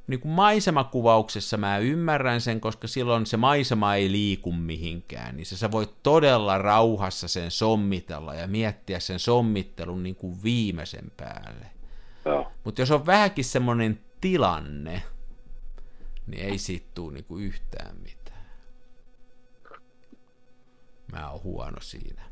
niin 0.07 0.21
kuin 0.21 0.33
maisemakuvauksessa 0.33 1.57
mä 1.57 1.79
ymmärrän 1.79 2.41
sen, 2.41 2.61
koska 2.61 2.89
silloin 2.89 3.27
se 3.27 3.37
maisema 3.37 3.95
ei 3.95 4.13
liiku 4.13 4.53
mihinkään, 4.53 5.37
niin 5.37 5.47
sä, 5.47 5.57
sä 5.57 5.71
voit 5.71 6.03
todella 6.03 6.59
rauhassa 6.59 7.29
sen 7.29 7.51
sommitella 7.51 8.35
ja 8.35 8.47
miettiä 8.47 9.01
sen 9.01 9.19
sommittelun 9.19 10.03
niin 10.03 10.17
kuin 10.17 10.43
viimeisen 10.43 11.13
päälle. 11.17 11.67
Joo. 12.25 12.53
Mutta 12.65 12.83
jos 12.83 12.91
on 12.91 13.07
vähänkin 13.07 13.45
semmoinen 13.45 14.01
tilanne, 14.21 15.03
niin 16.27 16.45
ei 16.45 16.59
siitä 16.59 16.87
tule 16.95 17.13
niinku 17.13 17.39
yhtään 17.39 17.97
mitään. 17.97 18.18
Mä 21.13 21.31
oon 21.31 21.43
huono 21.43 21.81
siinä. 21.81 22.23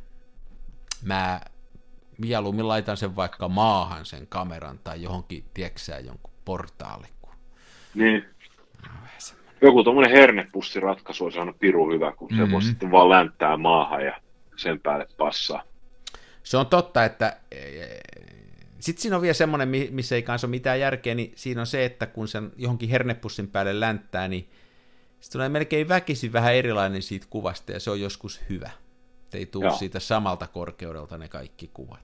Mä 1.03 1.41
mieluummin 2.19 2.69
laitan 2.69 2.97
sen 2.97 3.17
vaikka 3.17 3.49
maahan 3.49 4.07
sen 4.07 4.27
kameran 4.27 4.79
tai 4.79 5.03
johonkin, 5.03 5.45
tieksää 5.55 5.99
jonkun 5.99 6.35
portaalle. 6.45 7.09
Kun... 7.23 7.35
Niin. 7.95 8.25
Joku 9.63 9.85
tuommoinen 9.85 10.13
hernepussiratkaisu 10.13 11.25
olisi 11.25 11.39
aina 11.39 11.53
piru 11.53 11.91
hyvä, 11.91 12.13
kun 12.13 12.29
mm-hmm. 12.31 12.47
se 12.47 12.53
voi 12.53 12.63
sitten 12.63 12.91
vaan 12.91 13.11
länttää 13.11 13.57
maahan 13.57 14.05
ja 14.05 14.21
sen 14.57 14.81
päälle 14.81 15.07
passaa. 15.17 15.63
Se 16.43 16.57
on 16.57 16.67
totta, 16.67 17.05
että 17.05 17.37
sitten 18.81 19.03
siinä 19.03 19.17
on 19.17 19.23
vielä 19.23 19.35
semmoinen, 19.35 19.69
missä 19.91 20.15
ei 20.15 20.23
kanssa 20.23 20.47
ole 20.47 20.51
mitään 20.51 20.81
järkeä, 20.81 21.15
niin 21.15 21.33
siinä 21.37 21.61
on 21.61 21.67
se, 21.67 21.85
että 21.85 22.07
kun 22.07 22.29
sen 22.29 22.53
johonkin 22.57 22.89
hernepussin 22.89 23.49
päälle 23.49 23.81
länttää, 23.81 24.29
niin 24.29 24.51
se 25.21 25.31
tulee 25.31 25.49
melkein 25.49 25.89
väkisin 25.89 26.33
vähän 26.33 26.55
erilainen 26.55 27.03
siitä 27.03 27.27
kuvasta, 27.31 27.73
ja 27.73 27.81
se 27.81 27.91
on 27.91 28.01
joskus 28.01 28.41
hyvä. 28.49 28.71
Et 29.27 29.35
ei 29.35 29.47
tule 29.47 29.65
Joo. 29.65 29.77
siitä 29.77 30.01
samalta 30.01 30.47
korkeudelta 30.47 31.19
ne 31.19 31.29
kaikki 31.29 31.71
kuvat. 31.75 32.01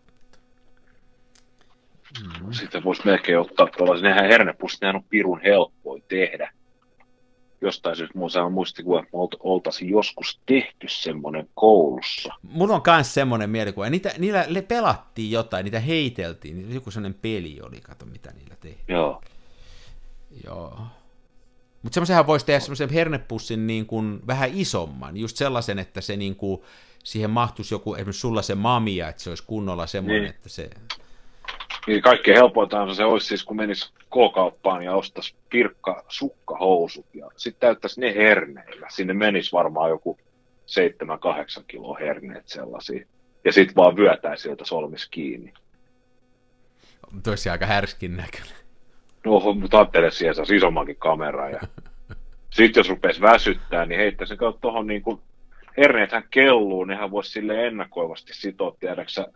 Mm. 2.20 2.52
Sitten 2.52 2.84
voisi 2.84 3.02
melkein 3.04 3.38
ottaa 3.38 3.66
tuollaisen, 3.76 4.08
nehän 4.08 4.28
hernepussit, 4.28 4.80
nehän 4.80 4.96
on 4.96 5.04
pirun 5.04 5.40
helppoin 5.42 6.02
tehdä. 6.08 6.52
Jostain 7.60 7.96
syystä 7.96 8.18
mulla 8.18 8.42
on 8.42 8.52
muistikuva, 8.52 8.98
että 8.98 9.10
me 9.12 9.18
olt- 9.18 9.40
oltaisiin 9.40 9.90
joskus 9.90 10.40
tehty 10.46 10.86
semmoinen 10.88 11.48
koulussa. 11.54 12.34
Mulla 12.42 12.74
on 12.74 12.82
myös 12.86 13.14
semmoinen 13.14 13.50
mielikuva. 13.50 13.90
Niitä, 13.90 14.12
niillä 14.18 14.44
le- 14.48 14.62
pelattiin 14.62 15.30
jotain, 15.30 15.64
niitä 15.64 15.80
heiteltiin. 15.80 16.74
Joku 16.74 16.90
semmoinen 16.90 17.18
peli 17.22 17.60
oli, 17.62 17.80
kato 17.80 18.06
mitä 18.06 18.32
niillä 18.32 18.56
tehtiin. 18.60 18.84
Joo. 18.88 19.22
Joo. 20.44 20.78
Mutta 21.82 21.94
semmoisenhan 21.94 22.26
voisi 22.26 22.46
tehdä 22.46 22.60
semmoisen 22.60 22.90
hernepussin 22.90 23.66
niin 23.66 23.86
kuin 23.86 24.26
vähän 24.26 24.50
isomman, 24.54 25.16
just 25.16 25.36
sellaisen, 25.36 25.78
että 25.78 26.00
se 26.00 26.16
niin 26.16 26.36
kuin, 26.36 26.62
siihen 27.04 27.30
mahtuisi 27.30 27.74
joku, 27.74 27.94
esimerkiksi 27.94 28.20
sulla 28.20 28.42
se 28.42 28.54
mamia, 28.54 29.08
että 29.08 29.22
se 29.22 29.30
olisi 29.30 29.44
kunnolla 29.46 29.86
semmoinen, 29.86 30.22
Niin. 30.22 30.30
että 30.34 30.48
se... 30.48 30.70
Niin 31.86 32.02
kaikkein 32.02 32.36
helpointahan 32.36 32.94
se 32.94 33.04
olisi 33.04 33.26
siis, 33.26 33.44
kun 33.44 33.56
menisi 33.56 33.92
K-kauppaan 33.92 34.82
ja 34.82 34.94
ostaisi 34.94 35.34
pirkka 35.50 36.04
sukkahousut 36.08 37.06
ja 37.14 37.28
sitten 37.36 37.60
täyttäisi 37.60 38.00
ne 38.00 38.14
herneillä. 38.14 38.86
Sinne 38.90 39.14
menisi 39.14 39.52
varmaan 39.52 39.90
joku 39.90 40.18
7-8 41.60 41.64
kiloa 41.66 41.98
herneet 42.00 42.48
sellaisia. 42.48 43.06
Ja 43.44 43.52
sitten 43.52 43.76
vaan 43.76 43.96
vyötäisi 43.96 44.42
sieltä 44.42 44.64
solmis 44.64 45.08
kiinni. 45.08 45.52
Toisi 47.22 47.50
aika 47.50 47.66
härskin 47.66 48.16
näköinen. 48.16 48.61
No, 49.26 49.40
mutta 49.54 49.78
ajattele 49.78 50.10
siihen, 50.10 50.34
saisi 50.34 50.56
isommankin 50.56 50.96
kameran. 50.96 51.52
Ja... 51.52 51.60
Sitten 52.50 52.80
jos 52.80 52.88
rupesi 52.88 53.20
väsyttää, 53.20 53.86
niin 53.86 54.00
heittäisi 54.00 54.36
kautta 54.36 54.60
tuohon 54.60 54.86
niin 54.86 55.02
kuin, 55.02 55.20
herneethän 55.76 56.24
kelluu, 56.30 56.84
nehän 56.84 57.10
voisi 57.10 57.30
sille 57.30 57.66
ennakoivasti 57.66 58.34
sitoa, 58.34 58.76
tiedäksä, 58.80 59.26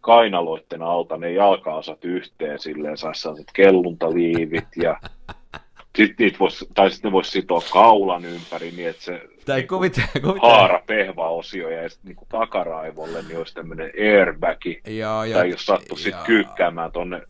kainaloitten 0.00 0.82
alta 0.82 1.16
ne 1.16 1.32
jalkaosat 1.32 2.04
yhteen, 2.04 2.58
silleen 2.58 2.96
saisi 2.96 3.20
sellaiset 3.20 3.50
kelluntaliivit 3.52 4.66
ja 4.76 5.00
sitten 5.96 6.16
niitä 6.18 6.38
vois, 6.38 6.66
tai 6.74 6.90
sitten 6.90 7.08
ne 7.08 7.12
voisi 7.12 7.30
sitoa 7.30 7.60
kaulan 7.72 8.24
ympäri 8.24 8.70
niin, 8.70 8.88
että 8.88 9.02
se 9.02 9.22
Tai 9.46 9.58
niinku 9.58 9.74
kuvitella, 9.74 10.08
kuvitella. 10.22 10.56
haara 10.56 10.82
pehvaosio 10.86 11.68
ja 11.68 11.88
sitten 11.88 12.08
niinku 12.08 12.26
takaraivolle 12.28 13.22
niin 13.22 13.38
olisi 13.38 13.54
tämmöinen 13.54 13.92
airbagi. 14.10 14.80
Joo, 14.86 15.24
joo. 15.24 15.38
Tai 15.38 15.50
jos 15.50 15.66
sattuisi 15.66 16.02
sitten 16.02 16.22
kyykkäämään 16.26 16.92
tonne, 16.92 17.22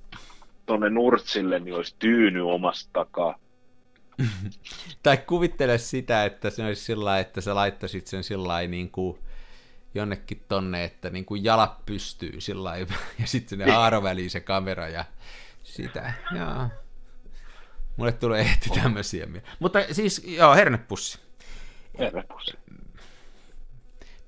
tonne 0.70 0.90
nurtsille, 0.90 1.60
niin 1.60 1.74
olisi 1.74 1.94
tyyny 1.98 2.52
omasta 2.52 2.90
takaa. 2.92 3.38
Tai 5.02 5.16
kuvittele 5.16 5.78
sitä, 5.78 6.24
että 6.24 6.50
se 6.50 6.64
olisi 6.64 6.84
sillä 6.84 7.18
että 7.18 7.40
sä 7.40 7.54
laittaisit 7.54 8.06
sen 8.06 8.24
sillä 8.24 8.62
niin 8.62 8.90
kuin 8.90 9.18
jonnekin 9.94 10.42
tonne, 10.48 10.84
että 10.84 11.10
niin 11.10 11.24
kuin 11.24 11.44
jalat 11.44 11.86
pystyy 11.86 12.40
sillä 12.40 12.76
ja 13.20 13.26
sitten 13.26 13.48
sinne 13.48 13.72
haaroväliin 13.72 14.30
se 14.30 14.40
kamera 14.40 14.88
ja 14.88 15.04
sitä, 15.62 16.12
joo. 16.36 16.68
Mulle 17.96 18.12
tulee 18.12 18.40
ehti 18.40 18.70
tämmöisiä. 18.82 19.26
Mutta 19.58 19.78
siis, 19.92 20.24
joo, 20.26 20.54
hernepussi. 20.54 21.18
Herrepussi. 21.98 22.58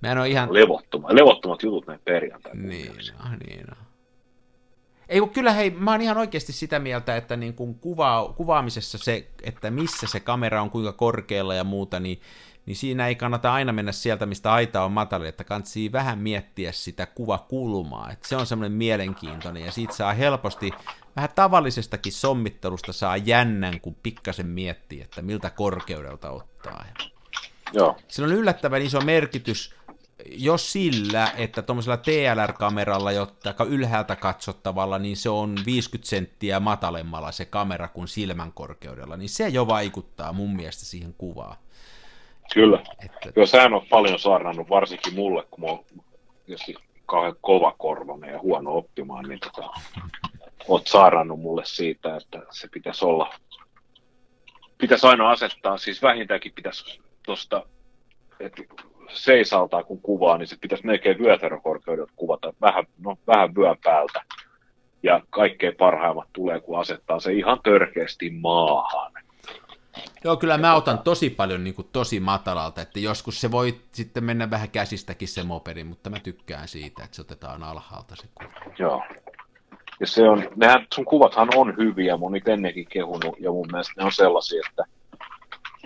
Mä 0.00 0.12
en 0.12 0.18
ole 0.18 0.28
ihan... 0.28 0.54
Levottomat, 0.54 1.12
levottomat 1.12 1.62
jutut 1.62 1.86
näin 1.86 2.00
perjantaina. 2.04 2.62
Niin, 2.62 2.92
no, 3.18 3.36
niin 3.46 3.66
no. 3.66 3.76
Ei 5.12 5.20
kun 5.20 5.30
kyllä 5.30 5.52
hei, 5.52 5.70
mä 5.70 5.90
oon 5.90 6.00
ihan 6.00 6.18
oikeasti 6.18 6.52
sitä 6.52 6.78
mieltä, 6.78 7.16
että 7.16 7.36
niin 7.36 7.54
kuin 7.54 7.74
kuva, 7.74 8.34
kuvaamisessa 8.36 8.98
se, 8.98 9.28
että 9.42 9.70
missä 9.70 10.06
se 10.06 10.20
kamera 10.20 10.62
on, 10.62 10.70
kuinka 10.70 10.92
korkealla 10.92 11.54
ja 11.54 11.64
muuta, 11.64 12.00
niin, 12.00 12.20
niin 12.66 12.76
siinä 12.76 13.08
ei 13.08 13.14
kannata 13.14 13.52
aina 13.52 13.72
mennä 13.72 13.92
sieltä, 13.92 14.26
mistä 14.26 14.52
aita 14.52 14.84
on 14.84 14.92
matali, 14.92 15.28
että 15.28 15.44
kannattaa 15.44 15.92
vähän 15.92 16.18
miettiä 16.18 16.72
sitä 16.72 17.06
kuvakulmaa, 17.06 18.10
että 18.10 18.28
se 18.28 18.36
on 18.36 18.46
semmoinen 18.46 18.72
mielenkiintoinen 18.72 19.64
ja 19.64 19.72
siitä 19.72 19.94
saa 19.94 20.12
helposti 20.12 20.70
vähän 21.16 21.30
tavallisestakin 21.34 22.12
sommittelusta 22.12 22.92
saa 22.92 23.16
jännän, 23.16 23.80
kun 23.80 23.96
pikkasen 24.02 24.46
miettii, 24.46 25.00
että 25.00 25.22
miltä 25.22 25.50
korkeudelta 25.50 26.30
ottaa. 26.30 26.84
Joo, 27.72 27.96
Sillä 28.08 28.26
on 28.26 28.34
yllättävän 28.34 28.82
iso 28.82 29.00
merkitys 29.00 29.74
jo 30.26 30.58
sillä, 30.58 31.32
että 31.36 31.62
tuommoisella 31.62 31.96
TLR-kameralla, 31.96 33.12
jotta 33.12 33.54
ylhäältä 33.68 34.16
katsottavalla, 34.16 34.98
niin 34.98 35.16
se 35.16 35.30
on 35.30 35.56
50 35.66 36.08
senttiä 36.08 36.60
matalemmalla 36.60 37.32
se 37.32 37.44
kamera 37.44 37.88
kuin 37.88 38.08
silmän 38.08 38.52
korkeudella, 38.52 39.16
niin 39.16 39.28
se 39.28 39.48
jo 39.48 39.66
vaikuttaa 39.66 40.32
mun 40.32 40.56
mielestä 40.56 40.84
siihen 40.84 41.14
kuvaan. 41.18 41.56
kyllä. 42.54 42.82
Että, 43.04 43.32
Joo, 43.36 43.46
sähän 43.46 43.74
on 43.74 43.86
paljon 43.90 44.18
saarnannut, 44.18 44.68
varsinkin 44.68 45.14
mulle, 45.14 45.46
kun 45.50 45.60
mä 45.60 45.66
oon 45.66 45.84
kauhean 47.06 47.36
kova 47.40 47.74
korvanen 47.78 48.32
ja 48.32 48.38
huono 48.38 48.76
oppimaan, 48.76 49.28
niin 49.28 49.40
tota, 49.40 49.70
oot 50.68 50.86
saarnannut 50.86 51.40
mulle 51.40 51.62
siitä, 51.64 52.16
että 52.16 52.42
se 52.50 52.68
pitäisi 52.68 53.04
olla, 53.04 53.34
pitäisi 54.78 55.06
aina 55.06 55.30
asettaa, 55.30 55.78
siis 55.78 56.02
vähintäänkin 56.02 56.52
pitäisi 56.52 57.00
tuosta, 57.22 57.66
että 58.40 58.62
seisaltaa 59.08 59.84
kun 59.84 60.00
kuvaa, 60.00 60.38
niin 60.38 60.46
se 60.46 60.56
pitäisi 60.60 60.86
melkein 60.86 61.18
vyötärökorkeudelta 61.18 62.12
kuvata 62.16 62.52
vähän, 62.60 62.84
no, 63.04 63.16
vähän 63.26 63.54
vyön 63.54 63.76
päältä. 63.84 64.22
Ja 65.02 65.20
kaikkein 65.30 65.76
parhaimmat 65.76 66.28
tulee, 66.32 66.60
kun 66.60 66.80
asettaa 66.80 67.20
se 67.20 67.32
ihan 67.32 67.60
törkeästi 67.64 68.30
maahan. 68.30 69.12
Joo, 70.24 70.36
kyllä 70.36 70.58
mä 70.58 70.74
otan 70.74 70.98
tosi 70.98 71.30
paljon 71.30 71.64
niin 71.64 71.74
kuin, 71.74 71.88
tosi 71.92 72.20
matalalta, 72.20 72.82
että 72.82 73.00
joskus 73.00 73.40
se 73.40 73.50
voi 73.50 73.80
sitten 73.92 74.24
mennä 74.24 74.50
vähän 74.50 74.70
käsistäkin 74.70 75.28
se 75.28 75.42
mopedi, 75.42 75.84
mutta 75.84 76.10
mä 76.10 76.20
tykkään 76.20 76.68
siitä, 76.68 77.04
että 77.04 77.16
se 77.16 77.22
otetaan 77.22 77.62
alhaalta 77.62 78.16
se 78.16 78.28
kuva. 78.34 78.74
Joo. 78.78 79.02
Ja 80.00 80.06
se 80.06 80.28
on, 80.28 80.48
nehän, 80.56 80.86
sun 80.94 81.04
kuvathan 81.04 81.48
on 81.54 81.76
hyviä, 81.76 82.16
mun 82.16 82.32
niitä 82.32 82.52
ennenkin 82.52 82.86
kehunut, 82.88 83.36
ja 83.40 83.50
mun 83.50 83.68
mielestä 83.72 83.92
ne 83.96 84.04
on 84.04 84.12
sellaisia, 84.12 84.62
että, 84.70 84.84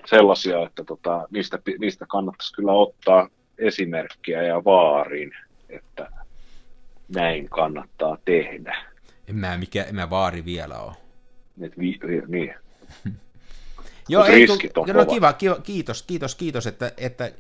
sellaisia, 0.07 0.63
että 0.67 0.85
tota, 0.85 1.29
niistä, 1.31 1.59
niistä 1.79 2.07
kannattaisi 2.09 2.55
kyllä 2.55 2.73
ottaa 2.73 3.29
esimerkkiä 3.59 4.43
ja 4.43 4.65
vaarin, 4.65 5.33
että 5.69 6.11
näin 7.09 7.49
kannattaa 7.49 8.19
tehdä. 8.25 8.77
En 9.29 9.37
mä, 9.37 9.59
mikä, 9.59 9.83
en 9.85 9.95
mä 9.95 10.11
vaari 10.11 10.45
vielä 10.45 10.79
ole. 10.79 10.93
Et 11.61 11.79
vi, 11.79 11.99
niin. 12.27 12.55
Joo, 14.09 14.25
ei, 14.25 14.47
tu- 14.47 14.85
no 14.93 15.07
kiva, 15.07 15.33
kiva, 15.33 15.57
kiitos, 15.63 16.03
kiitos, 16.03 16.35
kiitos, 16.35 16.67
että, 16.67 16.93
että 16.97 17.33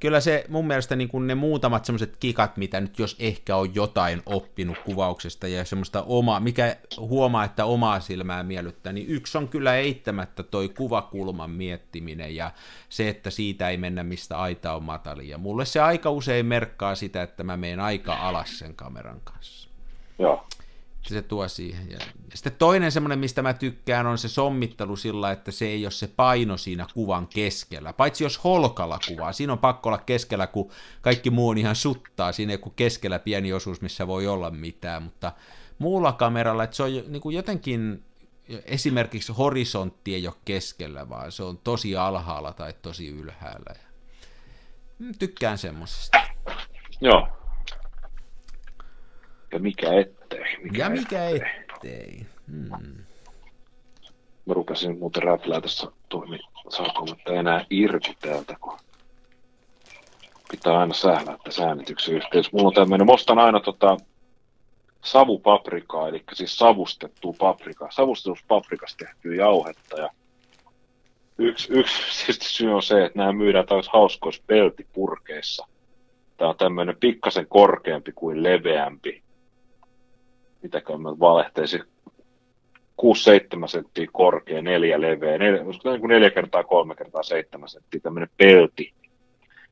kyllä 0.00 0.20
se 0.20 0.44
mun 0.48 0.66
mielestä 0.66 0.96
niin 0.96 1.08
kuin 1.08 1.26
ne 1.26 1.34
muutamat 1.34 1.84
semmoiset 1.84 2.16
kikat, 2.16 2.56
mitä 2.56 2.80
nyt 2.80 2.98
jos 2.98 3.16
ehkä 3.18 3.56
on 3.56 3.74
jotain 3.74 4.22
oppinut 4.26 4.78
kuvauksesta 4.78 5.48
ja 5.48 5.64
semmoista 5.64 6.02
omaa, 6.02 6.40
mikä 6.40 6.76
huomaa, 6.98 7.44
että 7.44 7.64
omaa 7.64 8.00
silmää 8.00 8.42
miellyttää, 8.42 8.92
niin 8.92 9.08
yksi 9.08 9.38
on 9.38 9.48
kyllä 9.48 9.76
eittämättä 9.76 10.42
toi 10.42 10.68
kuvakulman 10.68 11.50
miettiminen 11.50 12.36
ja 12.36 12.50
se, 12.88 13.08
että 13.08 13.30
siitä 13.30 13.68
ei 13.68 13.76
mennä 13.76 14.04
mistä 14.04 14.38
aita 14.38 14.72
on 14.72 14.82
matali. 14.82 15.28
Ja 15.28 15.38
mulle 15.38 15.64
se 15.64 15.80
aika 15.80 16.10
usein 16.10 16.46
merkkaa 16.46 16.94
sitä, 16.94 17.22
että 17.22 17.44
mä 17.44 17.56
menen 17.56 17.80
aika 17.80 18.14
alas 18.14 18.58
sen 18.58 18.74
kameran 18.74 19.20
kanssa. 19.24 19.68
Joo 20.18 20.46
se 21.08 21.22
tuo 21.22 21.48
siihen. 21.48 21.90
Ja 21.90 21.98
sitten 22.34 22.52
toinen 22.52 22.92
semmoinen, 22.92 23.18
mistä 23.18 23.42
mä 23.42 23.54
tykkään, 23.54 24.06
on 24.06 24.18
se 24.18 24.28
sommittelu 24.28 24.96
sillä, 24.96 25.32
että 25.32 25.50
se 25.50 25.66
ei 25.66 25.84
ole 25.84 25.90
se 25.90 26.06
paino 26.06 26.56
siinä 26.56 26.86
kuvan 26.94 27.26
keskellä. 27.26 27.92
Paitsi 27.92 28.24
jos 28.24 28.44
holkalla 28.44 28.98
kuvaa, 29.08 29.32
siinä 29.32 29.52
on 29.52 29.58
pakko 29.58 29.88
olla 29.88 29.98
keskellä, 29.98 30.46
kun 30.46 30.70
kaikki 31.00 31.30
muu 31.30 31.48
on 31.48 31.58
ihan 31.58 31.76
suttaa. 31.76 32.32
Siinä 32.32 32.52
ei 32.52 32.58
kuin 32.58 32.74
keskellä 32.76 33.18
pieni 33.18 33.52
osuus, 33.52 33.80
missä 33.80 34.06
voi 34.06 34.26
olla 34.26 34.50
mitään, 34.50 35.02
mutta 35.02 35.32
muulla 35.78 36.12
kameralla, 36.12 36.64
että 36.64 36.76
se 36.76 36.82
on 36.82 36.90
niin 37.08 37.20
kuin 37.20 37.36
jotenkin, 37.36 38.04
esimerkiksi 38.64 39.32
horisontti 39.32 40.14
ei 40.14 40.26
ole 40.26 40.36
keskellä, 40.44 41.08
vaan 41.08 41.32
se 41.32 41.42
on 41.42 41.58
tosi 41.58 41.96
alhaalla 41.96 42.52
tai 42.52 42.74
tosi 42.82 43.08
ylhäällä. 43.08 43.74
Ja 43.74 43.86
tykkään 45.18 45.58
semmoisesta. 45.58 46.18
Joo. 47.00 47.28
Ja 49.54 49.60
mikä 49.60 49.92
et 49.92 50.24
ettei. 50.34 50.62
Mikä 50.62 50.78
ja 50.78 50.90
mikä 50.90 51.28
ettei. 51.28 51.50
ettei. 51.74 52.26
Hmm. 52.50 53.04
Mä 54.46 54.54
rupesin 54.54 54.98
muuten 54.98 55.22
räplää 55.22 55.60
tässä 55.60 55.90
toimi, 56.08 56.38
mutta 57.08 57.32
enää 57.32 57.64
irti 57.70 58.16
täältä, 58.20 58.56
kun 58.60 58.78
pitää 60.50 60.78
aina 60.78 60.94
sählää 60.94 61.36
tässä 61.44 61.68
äänityksen 61.68 62.14
yhteydessä. 62.14 62.50
Mulla 62.52 62.68
on 62.68 62.74
tämmöinen, 62.74 63.06
mostan 63.06 63.38
aina 63.38 63.60
tota, 63.60 63.96
savupaprikaa, 65.04 66.08
eli 66.08 66.24
siis 66.32 66.58
savustettua 66.58 67.34
paprikaa, 67.38 67.90
savustetusta 67.90 68.44
paprikasta 68.48 69.04
tehtyä 69.04 69.34
jauhetta. 69.34 70.00
Ja 70.00 70.10
yksi, 71.38 71.72
yksi 71.72 72.24
siis 72.24 72.38
syy 72.56 72.74
on 72.74 72.82
se, 72.82 73.04
että 73.04 73.18
nämä 73.18 73.32
myydään 73.32 73.66
taas 73.66 73.88
hauskoissa 73.88 74.42
peltipurkeissa. 74.46 75.66
Tämä 76.36 76.50
on 76.50 76.56
tämmöinen 76.56 76.96
pikkasen 77.00 77.46
korkeampi 77.46 78.12
kuin 78.12 78.42
leveämpi 78.42 79.23
mitäkään 80.64 81.00
mä 81.00 81.10
valehteisin, 81.10 81.82
6-7 83.02 83.68
senttiä 83.68 84.06
korkea, 84.12 84.62
neljä 84.62 85.00
leveä, 85.00 85.38
neljä, 85.38 85.62
niin 85.64 86.00
kuin 86.00 86.08
neljä 86.08 86.30
kertaa 86.30 86.64
kolme 86.64 86.94
kertaa 86.94 87.22
seitsemän 87.22 87.68
senttiä, 87.68 88.00
tämmöinen 88.00 88.30
pelti. 88.36 88.94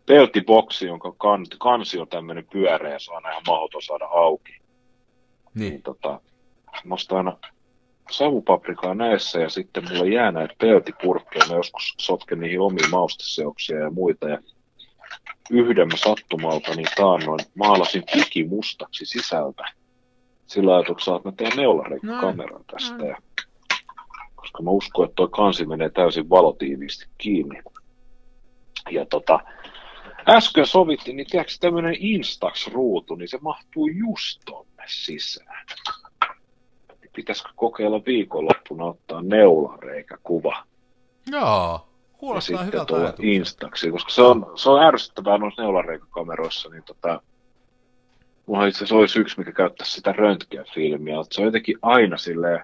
Peltiboksi, 0.07 0.87
jonka 0.87 1.13
kan, 1.13 1.47
kansi 1.59 1.99
on 1.99 2.09
tämmöinen 2.09 2.47
pyöreä 2.53 2.93
ja 2.93 2.99
se 2.99 3.13
on 3.13 3.23
ihan 3.31 3.43
mahdoton 3.47 3.83
saada 3.83 4.05
auki. 4.05 4.53
Niin. 5.55 5.71
niin 5.71 5.83
tota, 5.83 6.21
mä 6.85 6.95
aina 7.11 7.39
savupaprikaa 8.11 8.95
näissä 8.95 9.41
ja 9.41 9.49
sitten 9.49 9.85
mulla 9.89 10.07
jää 10.07 10.33
näitä 10.33 10.55
peltipurkkeja. 10.59 11.47
Mä 11.49 11.57
joskus 11.57 11.95
sotken 11.99 12.41
niihin 12.41 12.61
omiin 12.61 12.91
mausteseoksia 12.91 13.79
ja 13.79 13.91
muita. 13.91 14.29
Ja 14.29 14.39
yhden 15.51 15.89
mä 15.89 15.97
sattumalta 15.97 16.75
niin 16.75 16.89
taannoin 16.97 17.41
maalasin 17.55 18.03
mustaksi 18.49 19.07
sisältä 19.07 19.65
sillä 20.53 20.75
ajatuksella, 20.75 21.17
että 21.17 21.29
mä 21.29 21.35
teen 21.37 21.57
neulareikkameran 21.57 22.65
tästä. 22.73 22.97
No. 22.97 23.07
Ja, 23.07 23.17
koska 24.35 24.63
mä 24.63 24.71
uskon, 24.71 25.05
että 25.05 25.15
toi 25.15 25.29
kansi 25.29 25.67
menee 25.67 25.91
täysin 25.91 26.31
valotiiviisti 26.31 27.07
kiinni. 27.19 27.63
Ja 28.91 29.07
tota, 29.07 29.41
äsken 30.29 30.67
sovittiin, 30.67 31.17
niin 31.17 31.27
tiedätkö 31.31 31.53
tämmöinen 31.61 31.97
Instax-ruutu, 31.99 33.15
niin 33.15 33.29
se 33.29 33.39
mahtuu 33.41 33.87
just 33.87 34.41
tonne 34.47 34.85
sisään. 34.87 35.67
Niin 37.01 37.11
pitäisikö 37.17 37.51
kokeilla 37.57 38.01
viikonloppuna 38.07 38.85
ottaa 38.85 39.23
neulareikäkuva? 39.23 40.65
Joo, 41.31 41.89
kuulostaa 42.13 42.65
hyvältä 42.65 43.15
Instaxi, 43.19 43.91
koska 43.91 44.11
se 44.11 44.23
on, 44.23 44.53
se 44.55 44.71
on 44.71 44.83
ärsyttävää 44.83 45.39
noissa 45.39 45.63
neulareikakameroissa, 45.63 46.69
niin 46.69 46.83
tota, 46.83 47.23
mulla 48.47 48.67
itse 48.67 48.79
asiassa 48.79 48.95
olisi 48.95 49.21
yksi, 49.21 49.39
mikä 49.39 49.53
käyttäisi 49.53 49.93
sitä 49.93 50.13
röntgenfilmiä, 50.13 51.21
että 51.21 51.35
se 51.35 51.41
on 51.41 51.47
jotenkin 51.47 51.79
aina 51.83 52.17
silleen, 52.17 52.61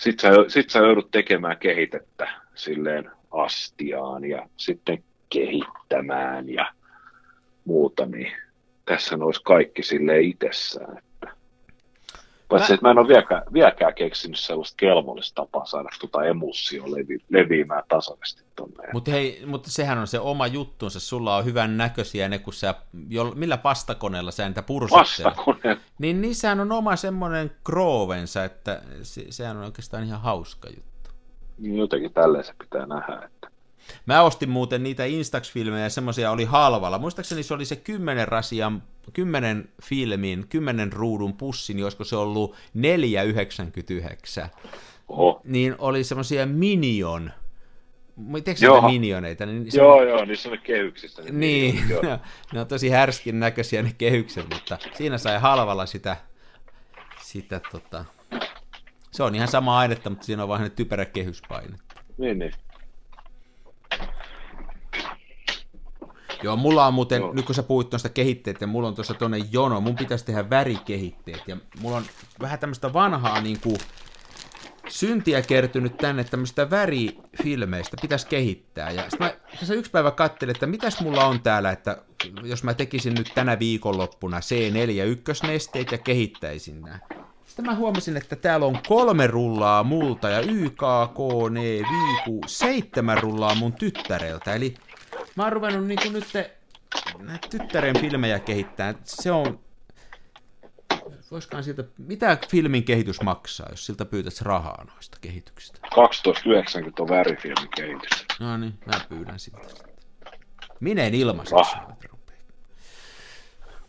sit 0.00 0.20
sä, 0.20 0.30
sit 0.48 0.70
sä 0.70 0.78
joudut 0.78 1.10
tekemään 1.10 1.56
kehitettä 1.56 2.28
silleen 2.54 3.10
astiaan 3.30 4.24
ja 4.24 4.48
sitten 4.56 5.04
kehittämään 5.28 6.48
ja 6.48 6.72
muuta, 7.64 8.06
niin 8.06 8.32
tässä 8.84 9.16
olisi 9.20 9.42
kaikki 9.44 9.82
sille 9.82 10.20
itsessään. 10.20 11.02
Paitsi, 12.58 12.72
mä... 12.72 12.74
että 12.74 12.86
mä 12.86 12.90
en 12.90 12.98
ole 12.98 13.08
vieläkään, 13.08 13.42
vieläkään 13.52 13.94
keksinyt 13.94 14.38
sellaista 14.38 14.76
kelvollista 14.76 15.42
tapaa 15.42 15.66
saada 15.66 15.88
tuota 16.00 16.24
emulsio 16.24 16.84
levi, 16.86 17.18
leviämään 17.28 17.82
tasaisesti 17.88 18.42
tonne. 18.56 18.88
Mutta 18.92 19.10
hei, 19.10 19.42
mutta 19.46 19.70
sehän 19.70 19.98
on 19.98 20.06
se 20.06 20.20
oma 20.20 20.46
juttunsa, 20.46 21.00
sulla 21.00 21.36
on 21.36 21.44
hyvän 21.44 21.76
näköisiä 21.76 22.28
ne, 22.28 22.38
kun 22.38 22.52
sä, 22.52 22.74
jo, 23.08 23.32
millä 23.34 23.56
pastakoneella 23.56 24.30
sä 24.30 24.48
niitä 24.48 24.62
pursuttelet. 24.62 25.24
Pastakone. 25.24 25.78
Niin 25.98 26.20
niissähän 26.20 26.60
on 26.60 26.72
oma 26.72 26.96
semmoinen 26.96 27.50
kroovensa, 27.64 28.44
että 28.44 28.82
se, 29.02 29.24
sehän 29.30 29.56
on 29.56 29.64
oikeastaan 29.64 30.04
ihan 30.04 30.20
hauska 30.20 30.68
juttu. 30.68 31.10
Niin 31.58 31.76
jotenkin 31.76 32.12
tälleen 32.12 32.44
se 32.44 32.52
pitää 32.58 32.86
nähdä, 32.86 33.22
että 33.24 33.48
Mä 34.06 34.22
ostin 34.22 34.50
muuten 34.50 34.82
niitä 34.82 35.04
Instax-filmejä, 35.04 35.88
semmoisia 35.88 36.30
oli 36.30 36.44
halvalla. 36.44 36.98
Muistaakseni 36.98 37.42
se 37.42 37.54
oli 37.54 37.64
se 37.64 37.76
10 37.76 38.28
rasian, 38.28 38.82
10 39.12 39.68
filmin, 39.82 40.48
10 40.48 40.92
ruudun 40.92 41.32
pussi, 41.32 41.74
niin 41.74 41.84
olisiko 41.84 42.04
se 42.04 42.16
ollut 42.16 42.56
4,99. 44.44 44.48
Oho. 45.08 45.40
Niin 45.44 45.74
oli 45.78 46.04
semmoisia 46.04 46.46
Minion, 46.46 47.30
Tiedätkö 48.44 48.64
joo. 48.66 48.88
minioneita? 48.90 49.46
Niin 49.46 49.72
se 49.72 49.78
joo, 49.78 49.96
on... 49.96 50.08
joo, 50.08 50.24
niissä 50.24 50.50
on 50.50 50.58
kehyksissä. 50.58 51.22
Niin, 51.22 51.32
niin 51.32 51.88
joo. 51.88 52.18
ne 52.52 52.60
on 52.60 52.66
tosi 52.66 52.88
härskin 52.88 53.40
näköisiä 53.40 53.82
ne 53.82 53.94
kehykset, 53.98 54.46
mutta 54.54 54.78
siinä 54.94 55.18
sai 55.18 55.38
halvalla 55.38 55.86
sitä, 55.86 56.16
sitä 57.22 57.60
tota... 57.72 58.04
se 59.10 59.22
on 59.22 59.34
ihan 59.34 59.48
sama 59.48 59.78
ainetta, 59.78 60.10
mutta 60.10 60.26
siinä 60.26 60.42
on 60.42 60.48
vain 60.48 60.70
typerä 60.70 61.04
kehyspaine. 61.04 61.76
Niin, 62.18 62.38
niin. 62.38 62.52
Joo, 66.44 66.56
mulla 66.56 66.86
on 66.86 66.94
muuten, 66.94 67.20
Joo. 67.20 67.32
nyt 67.32 67.46
kun 67.46 67.54
sä 67.54 67.62
puhuit 67.62 67.90
tuosta 67.90 68.08
kehitteet, 68.08 68.60
ja 68.60 68.66
mulla 68.66 68.88
on 68.88 68.94
tuossa 68.94 69.14
tuonne 69.14 69.38
jono, 69.52 69.80
mun 69.80 69.96
pitäisi 69.96 70.24
tehdä 70.24 70.50
värikehitteet, 70.50 71.42
ja 71.46 71.56
mulla 71.80 71.96
on 71.96 72.04
vähän 72.40 72.58
tämmöistä 72.58 72.92
vanhaa 72.92 73.40
niin 73.40 73.60
kuin, 73.60 73.76
syntiä 74.88 75.42
kertynyt 75.42 75.96
tänne 75.96 76.24
tämmöistä 76.24 76.70
värifilmeistä, 76.70 77.96
pitäisi 78.00 78.26
kehittää. 78.26 78.90
Ja 78.90 79.02
sitten 79.02 79.26
mä 79.26 79.34
tässä 79.60 79.74
yksi 79.74 79.90
päivä 79.90 80.10
katselin, 80.10 80.54
että 80.54 80.66
mitäs 80.66 81.00
mulla 81.00 81.24
on 81.24 81.40
täällä, 81.40 81.70
että 81.70 82.02
jos 82.42 82.64
mä 82.64 82.74
tekisin 82.74 83.14
nyt 83.14 83.32
tänä 83.34 83.58
viikonloppuna 83.58 84.40
C4 84.40 85.04
ykkösnesteet 85.06 85.92
ja 85.92 85.98
kehittäisin 85.98 86.82
nämä. 86.82 86.98
Sitten 87.46 87.64
mä 87.64 87.74
huomasin, 87.74 88.16
että 88.16 88.36
täällä 88.36 88.66
on 88.66 88.78
kolme 88.88 89.26
rullaa 89.26 89.82
multa 89.82 90.28
ja 90.28 90.40
YKK, 90.40 91.18
ne, 91.50 91.60
viiku, 91.62 92.40
seitsemän 92.46 93.18
rullaa 93.18 93.54
mun 93.54 93.72
tyttäreltä. 93.72 94.54
Eli 94.54 94.74
mä 95.36 95.42
oon 95.42 95.52
ruvennut 95.52 95.86
niin 95.86 96.12
nyt 96.12 97.46
tyttären 97.50 98.00
filmejä 98.00 98.38
kehittää. 98.38 98.94
Se 99.04 99.32
on... 99.32 99.60
Voiskaan 101.30 101.64
siltä... 101.64 101.84
Mitä 101.98 102.38
filmin 102.48 102.84
kehitys 102.84 103.22
maksaa, 103.22 103.66
jos 103.70 103.86
siltä 103.86 104.04
pyytäisi 104.04 104.44
rahaa 104.44 104.84
noista 104.84 105.18
kehityksistä? 105.20 105.78
12,90 105.86 106.92
on 106.98 107.08
värifilmin 107.08 107.68
kehitys. 107.76 108.24
No 108.40 108.56
niin, 108.56 108.74
mä 108.86 109.00
pyydän 109.08 109.38
siltä. 109.38 109.68
Minä 110.80 111.04
en 111.04 111.14
ilmaisesti. 111.14 111.56
Ah. 111.60 111.86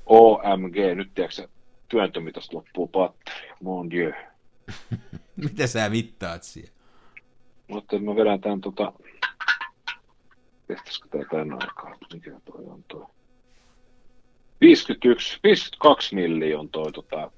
OMG, 0.06 0.76
nyt 0.96 1.14
tiedätkö 1.16 1.48
työntömitästä 1.90 2.58
loppuu 2.58 2.88
patteri. 2.88 3.52
Mon 3.64 3.90
dieu. 3.90 4.14
Mitä 5.50 5.68
sä 5.68 5.90
mittaat 5.90 6.44
siellä? 6.44 6.72
Mutta 7.68 8.00
mä 8.00 8.16
vedän 8.16 8.42
tämän 8.42 8.62
tota... 8.62 8.94
Kestäisikö 10.68 11.08
tää 11.10 11.22
tän 11.32 11.54
aikaa? 11.54 11.98
Mikä 12.14 12.32
toi 12.46 12.66
on 12.66 12.84
toi? 12.88 13.06
51, 14.62 15.40
52 15.44 16.16
milliä 16.16 16.60
on 16.60 16.70
toi 16.70 16.92
tota... 16.92 17.32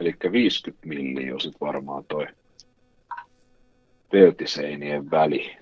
Eli 0.00 0.14
50 0.32 0.88
milliä 0.88 1.34
on 1.34 1.40
sit 1.40 1.60
varmaan 1.60 2.04
toi 2.04 2.26
peltiseinien 4.12 5.10
väli. 5.10 5.56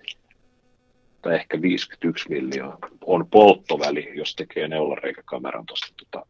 Tai 1.23 1.35
ehkä 1.35 1.63
51 1.63 2.29
miljoonaa 2.29 2.79
on 3.05 3.27
polttoväli, 3.31 4.11
jos 4.15 4.35
tekee 4.35 4.69
neulareikäkameran 4.69 5.67
tuosta 5.67 5.95
tota, 5.97 6.27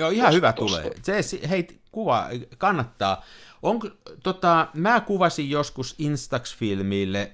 Joo, 0.00 0.10
ihan 0.10 0.26
Tosta- 0.26 0.34
hyvä 0.36 0.52
tosta. 0.52 0.82
tulee. 0.82 1.22
Se, 1.22 1.40
hei, 1.48 1.66
kuva, 1.92 2.28
kannattaa. 2.58 3.24
Onko, 3.62 3.88
tota, 4.22 4.66
mä 4.74 5.00
kuvasin 5.00 5.50
joskus 5.50 5.94
Instax-filmille 5.98 7.30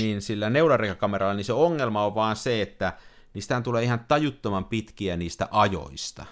niin 0.00 0.22
sillä 0.22 0.50
neulareikakameralla, 0.50 1.34
niin 1.34 1.44
se 1.44 1.52
ongelma 1.52 2.04
on 2.04 2.14
vaan 2.14 2.36
se, 2.36 2.62
että 2.62 2.92
niistähän 3.34 3.62
tulee 3.62 3.82
ihan 3.82 4.00
tajuttoman 4.08 4.64
pitkiä 4.64 5.16
niistä 5.16 5.48
ajoista. 5.50 6.26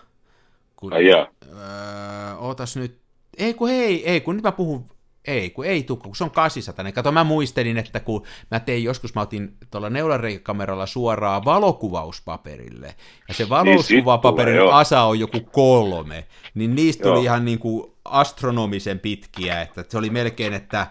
Kun, 0.76 0.92
ai 0.92 1.06
jaa. 1.06 1.26
öö, 1.48 2.34
ootas 2.38 2.76
nyt, 2.76 2.98
ei 3.38 3.54
kun 3.54 3.68
hei, 3.68 4.08
ei 4.10 4.20
kun 4.20 4.34
nyt 4.36 4.42
mä 4.42 4.52
puhun, 4.52 4.86
ei 5.26 5.50
kun 5.50 5.64
ei 5.66 5.82
tuu, 5.82 5.96
kun 5.96 6.16
se 6.16 6.24
on 6.24 6.30
800. 6.30 6.92
Kato, 6.92 7.12
mä 7.12 7.24
muistelin, 7.24 7.78
että 7.78 8.00
kun 8.00 8.26
mä 8.50 8.60
tein 8.60 8.84
joskus, 8.84 9.14
mä 9.14 9.20
otin 9.20 9.56
tuolla 9.70 9.90
neulareikakameralla 9.90 10.86
suoraan 10.86 11.44
valokuvauspaperille, 11.44 12.94
ja 13.28 13.34
se 13.34 13.48
valokuvapaperin 13.48 14.52
Niin, 14.52 14.60
tulee, 14.60 14.70
joo. 14.70 14.78
asa 14.80 15.02
on 15.02 15.18
joku 15.20 15.40
kolme, 15.40 16.26
niin 16.54 16.74
niistä 16.74 17.02
tuli 17.02 17.14
Joo. 17.14 17.22
ihan 17.22 17.44
niin 17.44 17.58
kuin 17.58 17.92
astronomisen 18.04 18.98
pitkiä, 19.00 19.62
että 19.62 19.84
se 19.88 19.98
oli 19.98 20.10
melkein, 20.10 20.52
että 20.52 20.86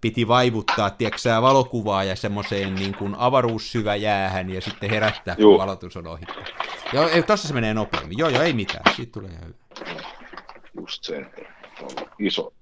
piti 0.00 0.28
vaivuttaa, 0.28 0.90
tiedätkö 0.90 1.18
sä, 1.18 1.42
valokuvaa 1.42 2.04
ja 2.04 2.16
semmoiseen 2.16 2.74
niin 2.74 2.94
kuin 2.94 3.14
avaruussyvä 3.18 3.96
jäähän 3.96 4.50
ja 4.50 4.60
sitten 4.60 4.90
herättää, 4.90 5.34
kun 5.34 5.42
Juu. 5.42 5.58
valotus 5.58 5.96
on 5.96 6.06
ohi. 6.06 6.24
Joo, 6.92 7.08
ei, 7.08 7.22
tossa 7.22 7.48
se 7.48 7.54
menee 7.54 7.74
nopeammin. 7.74 8.18
Joo, 8.18 8.28
joo, 8.28 8.42
ei 8.42 8.52
mitään. 8.52 8.94
Siitä 8.96 9.12
tulee 9.12 9.30
ihan 9.30 9.44
hyvä. 9.44 10.02
Just 10.80 11.04
se, 11.04 11.26
iso, 12.18 12.52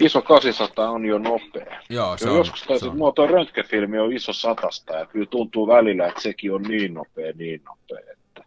iso 0.00 0.22
800 0.22 0.90
on 0.90 1.04
jo 1.04 1.18
nopea. 1.18 1.80
Joo, 1.90 2.16
se 2.16 2.30
on. 2.30 2.36
joskus 2.36 2.62
taisin, 2.62 2.88
on. 2.88 2.96
mua 2.98 3.12
tuo 3.12 3.26
röntgenfilmi 3.26 3.98
on 3.98 4.12
iso 4.12 4.32
satasta 4.32 4.92
ja 4.92 5.06
kyllä 5.06 5.26
tuntuu 5.26 5.66
välillä, 5.66 6.06
että 6.06 6.20
sekin 6.20 6.52
on 6.52 6.62
niin 6.62 6.94
nopea, 6.94 7.32
niin 7.34 7.62
nopea, 7.64 8.12
että 8.12 8.44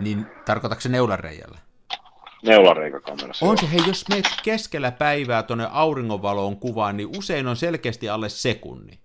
Niin 0.00 0.26
tarkoitatko 0.44 0.80
se 0.80 0.88
neulareijällä? 0.88 1.58
neulareikakamerassa. 2.42 3.46
On 3.46 3.58
se, 3.58 3.70
hei, 3.70 3.80
jos 3.86 4.08
meet 4.08 4.24
keskellä 4.42 4.92
päivää 4.92 5.42
tuonne 5.42 5.68
auringonvaloon 5.70 6.56
kuvaan, 6.56 6.96
niin 6.96 7.08
usein 7.18 7.46
on 7.46 7.56
selkeästi 7.56 8.08
alle 8.08 8.28
sekunni. 8.28 8.98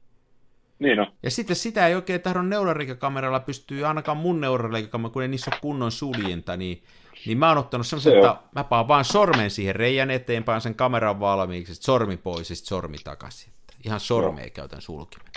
Niin 0.80 0.99
on. 0.99 1.07
Ja 1.24 1.32
sitten 1.32 1.55
sitä 1.55 1.88
ei 1.88 1.95
oikein 1.95 2.22
tahdo 2.22 2.41
neulareikakameralla 2.41 3.39
pystyy, 3.39 3.86
ainakaan 3.86 4.18
mun 4.18 4.41
neulareikakameralla, 4.41 5.14
kun 5.14 5.22
ei 5.22 5.28
niissä 5.28 5.51
ole 5.53 5.59
kunnon 5.61 5.91
suljinta, 5.91 6.57
niin, 6.57 6.84
niin 7.26 7.38
mä 7.38 7.50
oon 7.50 7.58
ottanut 7.58 7.88
semmoisen, 7.88 8.16
että 8.16 8.36
mä 8.56 8.64
paan 8.64 8.88
vaan 8.88 9.06
sormen 9.06 9.50
siihen 9.52 9.76
reijän 9.76 10.12
eteen, 10.12 10.44
paan 10.44 10.62
sen 10.62 10.76
kameran 10.76 11.20
valmiiksi, 11.20 11.76
sormi 11.76 12.18
pois 12.18 12.50
ja 12.50 12.56
sormi 12.56 12.98
takaisin. 13.04 13.54
Että 13.62 13.74
Ihan 13.86 14.00
sormea 14.00 14.50
käytän 14.50 14.82
sulkimen. 14.82 15.32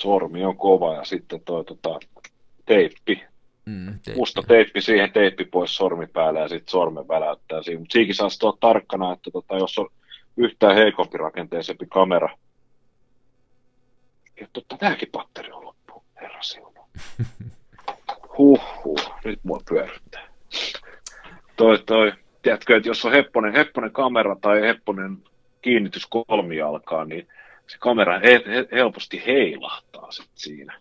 Sormi 0.00 0.44
on 0.44 0.56
kova 0.56 0.94
ja 0.94 1.04
sitten 1.04 1.40
toi 1.40 1.64
tota, 1.64 1.98
teippi, 2.66 3.24
Mm, 3.66 3.86
teippi. 3.86 4.14
musta 4.20 4.42
teippi 4.42 4.80
siihen, 4.80 5.12
teippi 5.12 5.44
pois 5.44 5.76
sormi 5.76 6.06
päällä 6.06 6.40
ja 6.40 6.48
sitten 6.48 6.70
sormen 6.70 7.08
väläyttää 7.08 7.62
siihen. 7.62 7.80
Mutta 7.80 7.92
siinkin 7.92 8.14
saa 8.14 8.28
olla 8.42 8.56
tarkkana, 8.60 9.12
että 9.12 9.30
tota, 9.30 9.56
jos 9.56 9.78
on 9.78 9.88
yhtään 10.36 10.74
heikompi 10.76 11.18
rakenteisempi 11.18 11.86
kamera, 11.86 12.28
ja 14.40 14.46
totta, 14.52 14.76
tämäkin 14.78 15.08
patteri 15.12 15.52
on 15.52 15.64
loppu, 15.64 16.02
herra 16.20 16.42
siunu. 16.42 16.80
Huhhuh, 18.38 19.12
nyt 19.24 19.40
mua 19.42 19.60
pyörittää. 19.68 20.25
Toi, 21.56 21.78
toi, 21.78 22.12
tiedätkö, 22.42 22.76
että 22.76 22.88
jos 22.88 23.04
on 23.04 23.12
hepponen, 23.12 23.52
hepponen 23.52 23.92
kamera 23.92 24.36
tai 24.40 24.60
hepponen 24.60 25.18
kiinnitys 25.62 26.06
kolmijalkaan, 26.06 27.08
niin 27.08 27.28
se 27.66 27.78
kamera 27.78 28.18
he, 28.18 28.42
he, 28.46 28.68
helposti 28.72 29.22
heilahtaa 29.26 30.10
sit 30.10 30.30
siinä. 30.34 30.78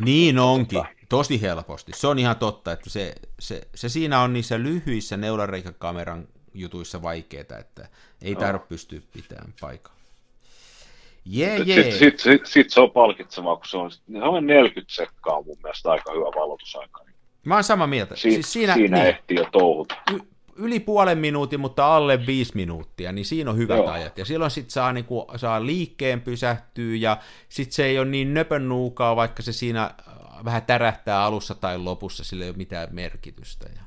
Niin 0.00 0.38
onkin, 0.38 0.82
tosi 1.08 1.42
helposti. 1.42 1.92
Se 1.94 2.06
on 2.06 2.18
ihan 2.18 2.36
totta, 2.36 2.72
että 2.72 2.90
se, 2.90 3.14
se, 3.38 3.68
se 3.74 3.88
siinä 3.88 4.20
on 4.20 4.32
niissä 4.32 4.58
lyhyissä 4.58 5.16
neulareikakameran 5.16 6.28
jutuissa 6.54 7.02
vaikeeta, 7.02 7.58
että 7.58 7.88
ei 8.22 8.32
Joo. 8.32 8.40
tarvitse 8.40 8.68
pystyä 8.68 9.00
pitämään 9.12 9.54
paikalla. 9.60 10.00
Jee, 11.24 11.56
Sitten 11.56 11.92
sit, 11.92 12.20
sit, 12.20 12.46
sit, 12.46 12.70
se 12.70 12.80
on 12.80 12.90
palkitsevaa, 12.90 13.56
kun 13.56 13.66
se 13.66 13.76
on, 13.76 13.90
se 13.90 14.00
on 14.22 14.46
40 14.46 14.94
sekkaa 14.94 15.42
mun 15.42 15.56
mielestä 15.62 15.90
aika 15.90 16.12
hyvä 16.12 16.24
valotusaika. 16.24 17.04
Mä 17.44 17.54
oon 17.54 17.64
samaa 17.64 17.86
mieltä. 17.86 18.16
Si, 18.16 18.30
siis 18.30 18.52
siinä, 18.52 18.74
siinä 18.74 18.96
niin, 18.96 19.06
ehtii 19.06 19.36
jo 19.36 19.48
touhuta. 19.52 19.94
y- 20.14 20.18
yli 20.56 20.80
puolen 20.80 21.18
minuutin, 21.18 21.60
mutta 21.60 21.96
alle 21.96 22.26
viisi 22.26 22.52
minuuttia, 22.54 23.12
niin 23.12 23.24
siinä 23.24 23.50
on 23.50 23.56
hyvät 23.56 23.76
Joo. 23.76 23.90
ajat. 23.90 24.18
Ja 24.18 24.24
silloin 24.24 24.50
sit 24.50 24.70
saa, 24.70 24.92
niinku, 24.92 25.26
saa 25.36 25.66
liikkeen 25.66 26.20
pysähtyä 26.20 26.96
ja 26.96 27.16
sit 27.48 27.72
se 27.72 27.84
ei 27.84 27.98
ole 27.98 28.08
niin 28.08 28.34
nöpön 28.34 28.68
nuukaa, 28.68 29.16
vaikka 29.16 29.42
se 29.42 29.52
siinä 29.52 29.82
äh, 29.84 30.44
vähän 30.44 30.62
tärähtää 30.62 31.22
alussa 31.22 31.54
tai 31.54 31.78
lopussa, 31.78 32.24
sillä 32.24 32.44
ei 32.44 32.50
ole 32.50 32.56
mitään 32.56 32.88
merkitystä. 32.90 33.66
Ja 33.76 33.82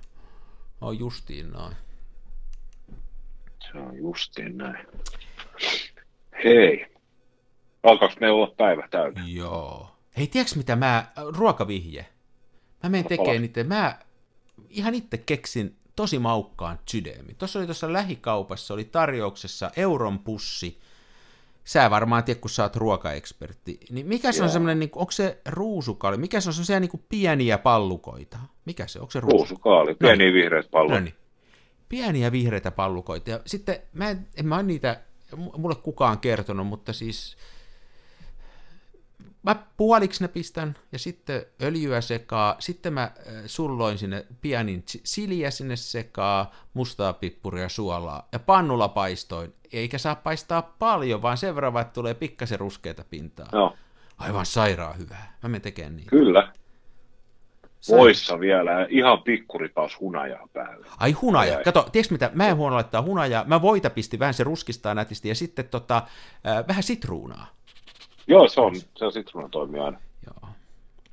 on 0.81 0.99
justiin 0.99 1.51
noin. 1.51 1.75
Se 3.71 3.77
on 3.77 3.97
justiin 3.97 4.57
näin. 4.57 4.87
Hei. 6.43 6.85
Alkaako 7.83 8.15
me 8.19 8.31
olla 8.31 8.53
päivä 8.57 8.87
täynnä? 8.91 9.23
Joo. 9.27 9.89
Hei, 10.17 10.27
tiedätkö 10.27 10.55
mitä 10.57 10.75
mä, 10.75 10.97
äh, 10.97 11.05
ruokavihje. 11.37 12.05
Mä 12.83 12.89
menen 12.89 13.03
No, 13.03 13.09
tekemään 13.09 13.41
niitä, 13.41 13.63
mä 13.63 13.99
ihan 14.69 14.95
itse 14.95 15.17
keksin 15.17 15.75
tosi 15.95 16.19
maukkaan 16.19 16.79
sydämi. 16.89 17.33
Tuossa 17.37 17.59
oli 17.59 17.65
tuossa 17.65 17.93
lähikaupassa, 17.93 18.73
oli 18.73 18.83
tarjouksessa 18.83 19.71
euron 19.75 20.19
pussi. 20.19 20.79
Sä 21.63 21.89
varmaan 21.89 22.23
tiedät, 22.23 22.41
kun 22.41 22.49
sä 22.49 22.63
oot 22.63 22.75
ruokaekspertti. 22.75 23.79
Niin 23.89 24.07
mikä 24.07 24.31
se 24.31 24.41
on 24.41 24.47
Joo. 24.47 24.53
semmoinen, 24.53 24.79
niin 24.79 24.89
onko 24.95 25.11
se 25.11 25.41
ruusukali, 25.45 26.17
mikä 26.17 26.41
se 26.41 26.49
on 26.49 26.53
semmoisia 26.53 26.79
niin 26.79 27.03
pieniä 27.09 27.57
pallukoita? 27.57 28.37
Mikä 28.65 28.87
se, 28.87 28.99
onko 28.99 29.11
se 29.11 29.19
ruusu? 29.19 29.37
Ruusukaali, 29.37 29.95
pieniä 29.95 30.33
vihreät 30.33 30.71
pallot. 30.71 30.93
No 30.93 30.99
niin. 30.99 31.15
Pieniä 31.89 32.31
vihreitä 32.31 32.71
pallukoita. 32.71 33.29
Ja 33.29 33.39
sitten 33.45 33.79
mä 33.93 34.09
en, 34.09 34.27
en 34.37 34.45
mä 34.45 34.63
niitä, 34.63 35.01
mu- 35.35 35.57
mulle 35.57 35.75
kukaan 35.75 36.19
kertonut, 36.19 36.67
mutta 36.67 36.93
siis 36.93 37.37
mä 39.43 39.55
puoliksi 39.77 40.23
ne 40.23 40.27
pistän 40.27 40.75
ja 40.91 40.99
sitten 40.99 41.45
öljyä 41.61 42.01
sekaa, 42.01 42.55
sitten 42.59 42.93
mä 42.93 43.03
äh, 43.03 43.11
sulloin 43.45 43.97
sinne 43.97 44.25
pienin 44.41 44.83
chi- 44.91 45.01
siliä 45.03 45.51
sinne 45.51 45.75
sekaa, 45.75 46.51
mustaa 46.73 47.13
pippuria, 47.13 47.69
suolaa 47.69 48.27
ja 48.31 48.39
pannulla 48.39 48.87
paistoin. 48.87 49.53
Eikä 49.73 49.97
saa 49.97 50.15
paistaa 50.15 50.61
paljon, 50.61 51.21
vaan 51.21 51.37
sen 51.37 51.55
verran, 51.55 51.77
että 51.77 51.93
tulee 51.93 52.13
pikkasen 52.13 52.59
ruskeata 52.59 53.03
pintaa. 53.09 53.47
No, 53.51 53.73
Aivan 54.17 54.45
sairaan 54.45 54.97
hyvää. 54.97 55.37
Mä 55.43 55.49
menen 55.49 55.61
tekemään 55.61 55.95
niin. 55.95 56.07
kyllä. 56.07 56.53
Voissa 57.89 58.39
vielä 58.39 58.87
ihan 58.89 59.23
pikkuripaus 59.23 59.99
hunajaa 59.99 60.47
päälle. 60.53 60.87
Ai 60.99 61.11
hunaja. 61.11 61.57
Ai. 61.57 61.63
Kato, 61.63 61.87
tiedätkö 61.91 62.13
mitä? 62.13 62.31
Mä 62.33 62.47
en 62.47 62.55
huono 62.55 62.75
laittaa 62.75 63.01
hunajaa. 63.01 63.43
Mä 63.47 63.61
voita 63.61 63.89
pisti 63.89 64.19
vähän 64.19 64.33
se 64.33 64.43
ruskistaa 64.43 64.93
nätisti 64.93 65.29
ja 65.29 65.35
sitten 65.35 65.67
tota, 65.67 65.97
äh, 66.47 66.67
vähän 66.67 66.83
sitruunaa. 66.83 67.47
Joo, 68.27 68.47
se 68.47 68.61
on, 68.61 68.75
se 68.75 69.05
on 69.05 69.11
sitruuna 69.11 69.49
toimii 69.49 69.81
aina. 69.81 69.99
Joo. 70.25 70.49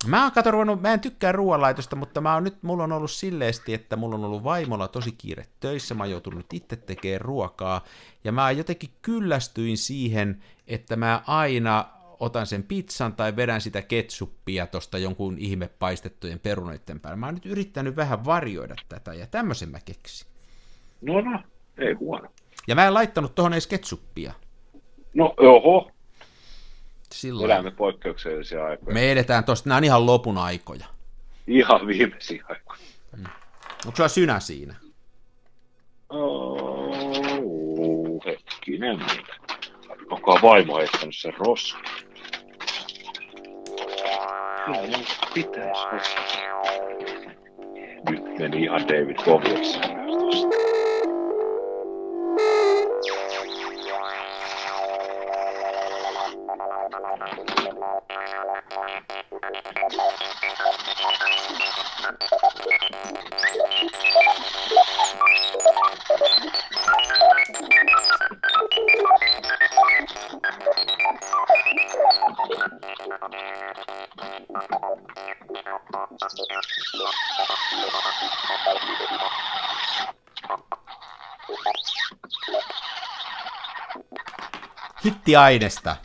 Mä 0.06 0.22
oon 0.22 0.32
kato 0.32 0.50
ruvennut, 0.50 0.82
mä 0.82 0.92
en 0.92 1.00
tykkää 1.00 1.32
ruoanlaitosta, 1.32 1.96
mutta 1.96 2.20
mä 2.20 2.34
oon 2.34 2.44
nyt, 2.44 2.62
mulla 2.62 2.84
on 2.84 2.92
ollut 2.92 3.11
silleesti, 3.11 3.74
että 3.74 3.96
mulla 3.96 4.14
on 4.14 4.24
ollut 4.24 4.44
vaimolla 4.44 4.88
tosi 4.88 5.12
kiire 5.12 5.46
töissä, 5.61 5.94
mä 5.94 6.02
oon 6.02 6.11
joutunut 6.11 6.52
itse 6.52 6.76
tekemään 6.76 7.20
ruokaa, 7.20 7.84
ja 8.24 8.32
mä 8.32 8.50
jotenkin 8.50 8.90
kyllästyin 9.02 9.78
siihen, 9.78 10.42
että 10.66 10.96
mä 10.96 11.22
aina 11.26 11.84
otan 12.20 12.46
sen 12.46 12.62
pizzan 12.62 13.14
tai 13.14 13.36
vedän 13.36 13.61
sitä 13.61 13.82
ketsuppia 13.82 14.66
tosta 14.66 14.98
jonkun 14.98 15.38
ihme 15.38 15.70
paistettujen 15.78 16.38
perunoiden 16.38 17.00
päällä. 17.00 17.16
Mä 17.16 17.26
oon 17.26 17.34
nyt 17.34 17.46
yrittänyt 17.46 17.96
vähän 17.96 18.24
varjoida 18.24 18.74
tätä, 18.88 19.14
ja 19.14 19.26
tämmöisen 19.26 19.68
mä 19.68 19.78
keksin. 19.84 20.28
No, 21.00 21.20
no, 21.20 21.38
ei 21.78 21.92
huono. 21.92 22.28
Ja 22.66 22.74
mä 22.74 22.86
en 22.86 22.94
laittanut 22.94 23.34
tohon 23.34 23.52
edes 23.52 23.66
ketsuppia. 23.66 24.32
No, 25.14 25.34
oho, 25.38 25.90
Silloin. 27.12 27.44
elämme 27.50 27.70
poikkeuksellisia 27.70 28.64
aikoja. 28.64 28.94
Me 28.94 29.12
edetään 29.12 29.44
tosta, 29.44 29.68
nämä 29.68 29.76
on 29.76 29.84
ihan 29.84 30.06
lopun 30.06 30.38
aikoja. 30.38 30.86
Ihan 31.46 31.86
viimeisiä 31.86 32.44
aikoja. 32.48 32.78
Onko 33.86 33.96
sulla 33.96 34.08
synä 34.08 34.40
siinä? 34.40 34.74
Oh, 36.08 36.94
hetkinen. 38.26 39.00
Onko 40.11 40.38
vaimo 40.42 40.78
heittänyt 40.78 41.16
sen 41.16 41.34
roskan? 41.34 41.82
Kyllä 44.66 44.80
mun 44.96 45.04
pitäisi. 45.34 46.14
Nyt 48.11 48.38
meni 48.38 48.62
ihan 48.62 48.88
David 48.88 49.16
Bowieksi. 49.24 49.78
Hittiainesta. 85.30 85.96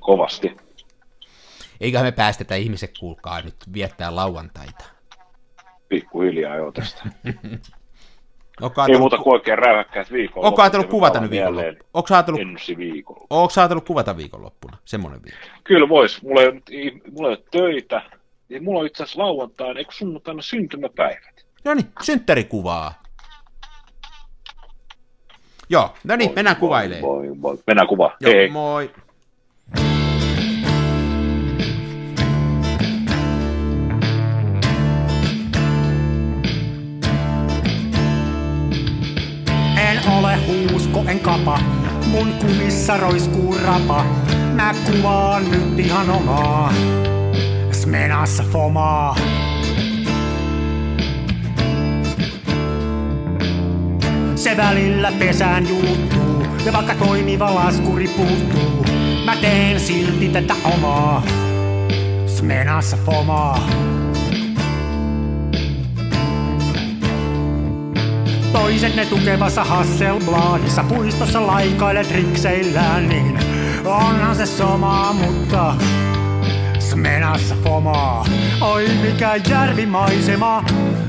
Kovasti. 0.00 0.56
Eiköhän 1.80 2.06
me 2.06 2.12
päästetä 2.12 2.54
ihmiset, 2.54 2.98
kuulkaa, 3.00 3.40
nyt 3.40 3.54
viettää 3.74 4.16
lauantaita. 4.16 4.84
Pikkuhiljaa 5.88 6.56
jo 6.56 6.72
tästä. 6.72 7.02
Onko 8.62 8.82
Ei 8.88 8.98
muuta 8.98 9.18
kuin 9.18 9.34
oikein 9.34 9.58
räyhäkkäät 9.58 10.12
viikolla. 10.12 10.48
Onko 10.48 10.62
ajatellut 10.62 10.90
kuvata 10.90 11.20
nyt 11.20 11.30
viikonloppuna? 11.30 11.88
Onko 11.94 12.14
ajatellut, 12.14 12.40
Ensi 12.40 12.76
viikolla. 12.76 13.26
onko 13.30 13.52
ajatellut 13.56 13.86
kuvata 13.86 14.16
viikonloppuna? 14.16 14.76
Semmoinen 14.84 15.20
viikko. 15.24 15.46
Kyllä 15.64 15.88
vois. 15.88 16.22
Mulla 16.22 16.42
ei, 16.42 17.02
mulla 17.12 17.28
ei 17.28 17.36
ole 17.36 17.44
töitä. 17.50 18.02
Ja 18.48 18.62
mulla 18.62 18.80
on 18.80 18.86
itse 18.86 19.02
asiassa 19.02 19.22
lauantaina, 19.22 19.78
eikö 19.78 19.92
sunnuntaina 19.92 20.42
syntymäpäivät? 20.42 21.44
No 21.64 21.74
niin, 21.74 21.86
synttärikuvaa. 22.02 23.03
Joo, 25.68 25.90
no 26.04 26.16
niin, 26.16 26.32
mennään 26.36 26.56
kuvailemaan. 26.56 27.02
Voi, 27.02 27.42
voi. 27.42 27.58
Mennään 27.66 27.88
kuvaan. 27.88 28.12
Joo, 28.20 28.32
Hei. 28.32 28.50
moi. 28.50 28.90
En 39.78 40.08
ole 40.18 40.36
huusko, 40.46 41.04
en 41.08 41.20
kapa, 41.20 41.58
mun 42.10 42.32
kumissa 42.40 42.96
roiskuu 42.96 43.56
rapa. 43.64 44.04
Mä 44.54 44.74
kuvaan 44.86 45.50
nyt 45.50 45.78
ihan 45.78 46.10
omaa, 46.10 46.72
smenassa 47.72 48.44
fomaa. 48.52 49.16
Välillä 54.56 55.12
pesään 55.18 55.68
juuttuu, 55.68 56.46
ja 56.64 56.72
vaikka 56.72 56.94
toimiva 56.94 57.54
laskuri 57.54 58.08
puuttuu, 58.08 58.86
mä 59.24 59.36
teen 59.36 59.80
silti 59.80 60.28
tätä 60.28 60.54
omaa, 60.64 61.22
smenassa 62.26 62.96
fomaa. 63.06 63.68
Toiset 68.52 68.96
ne 68.96 69.06
tukevassa 69.06 69.64
Hasselbladissa 69.64 70.84
puistossa 70.84 71.46
laikailet 71.46 72.10
rikseillään, 72.10 73.08
niin 73.08 73.38
onhan 73.84 74.36
se 74.36 74.46
somaa, 74.46 75.12
mutta 75.12 75.74
smenassa 76.78 77.54
fomaa. 77.64 78.26
Oi 78.60 78.88
mikä 79.02 79.36
järvimaisema, 79.48 80.64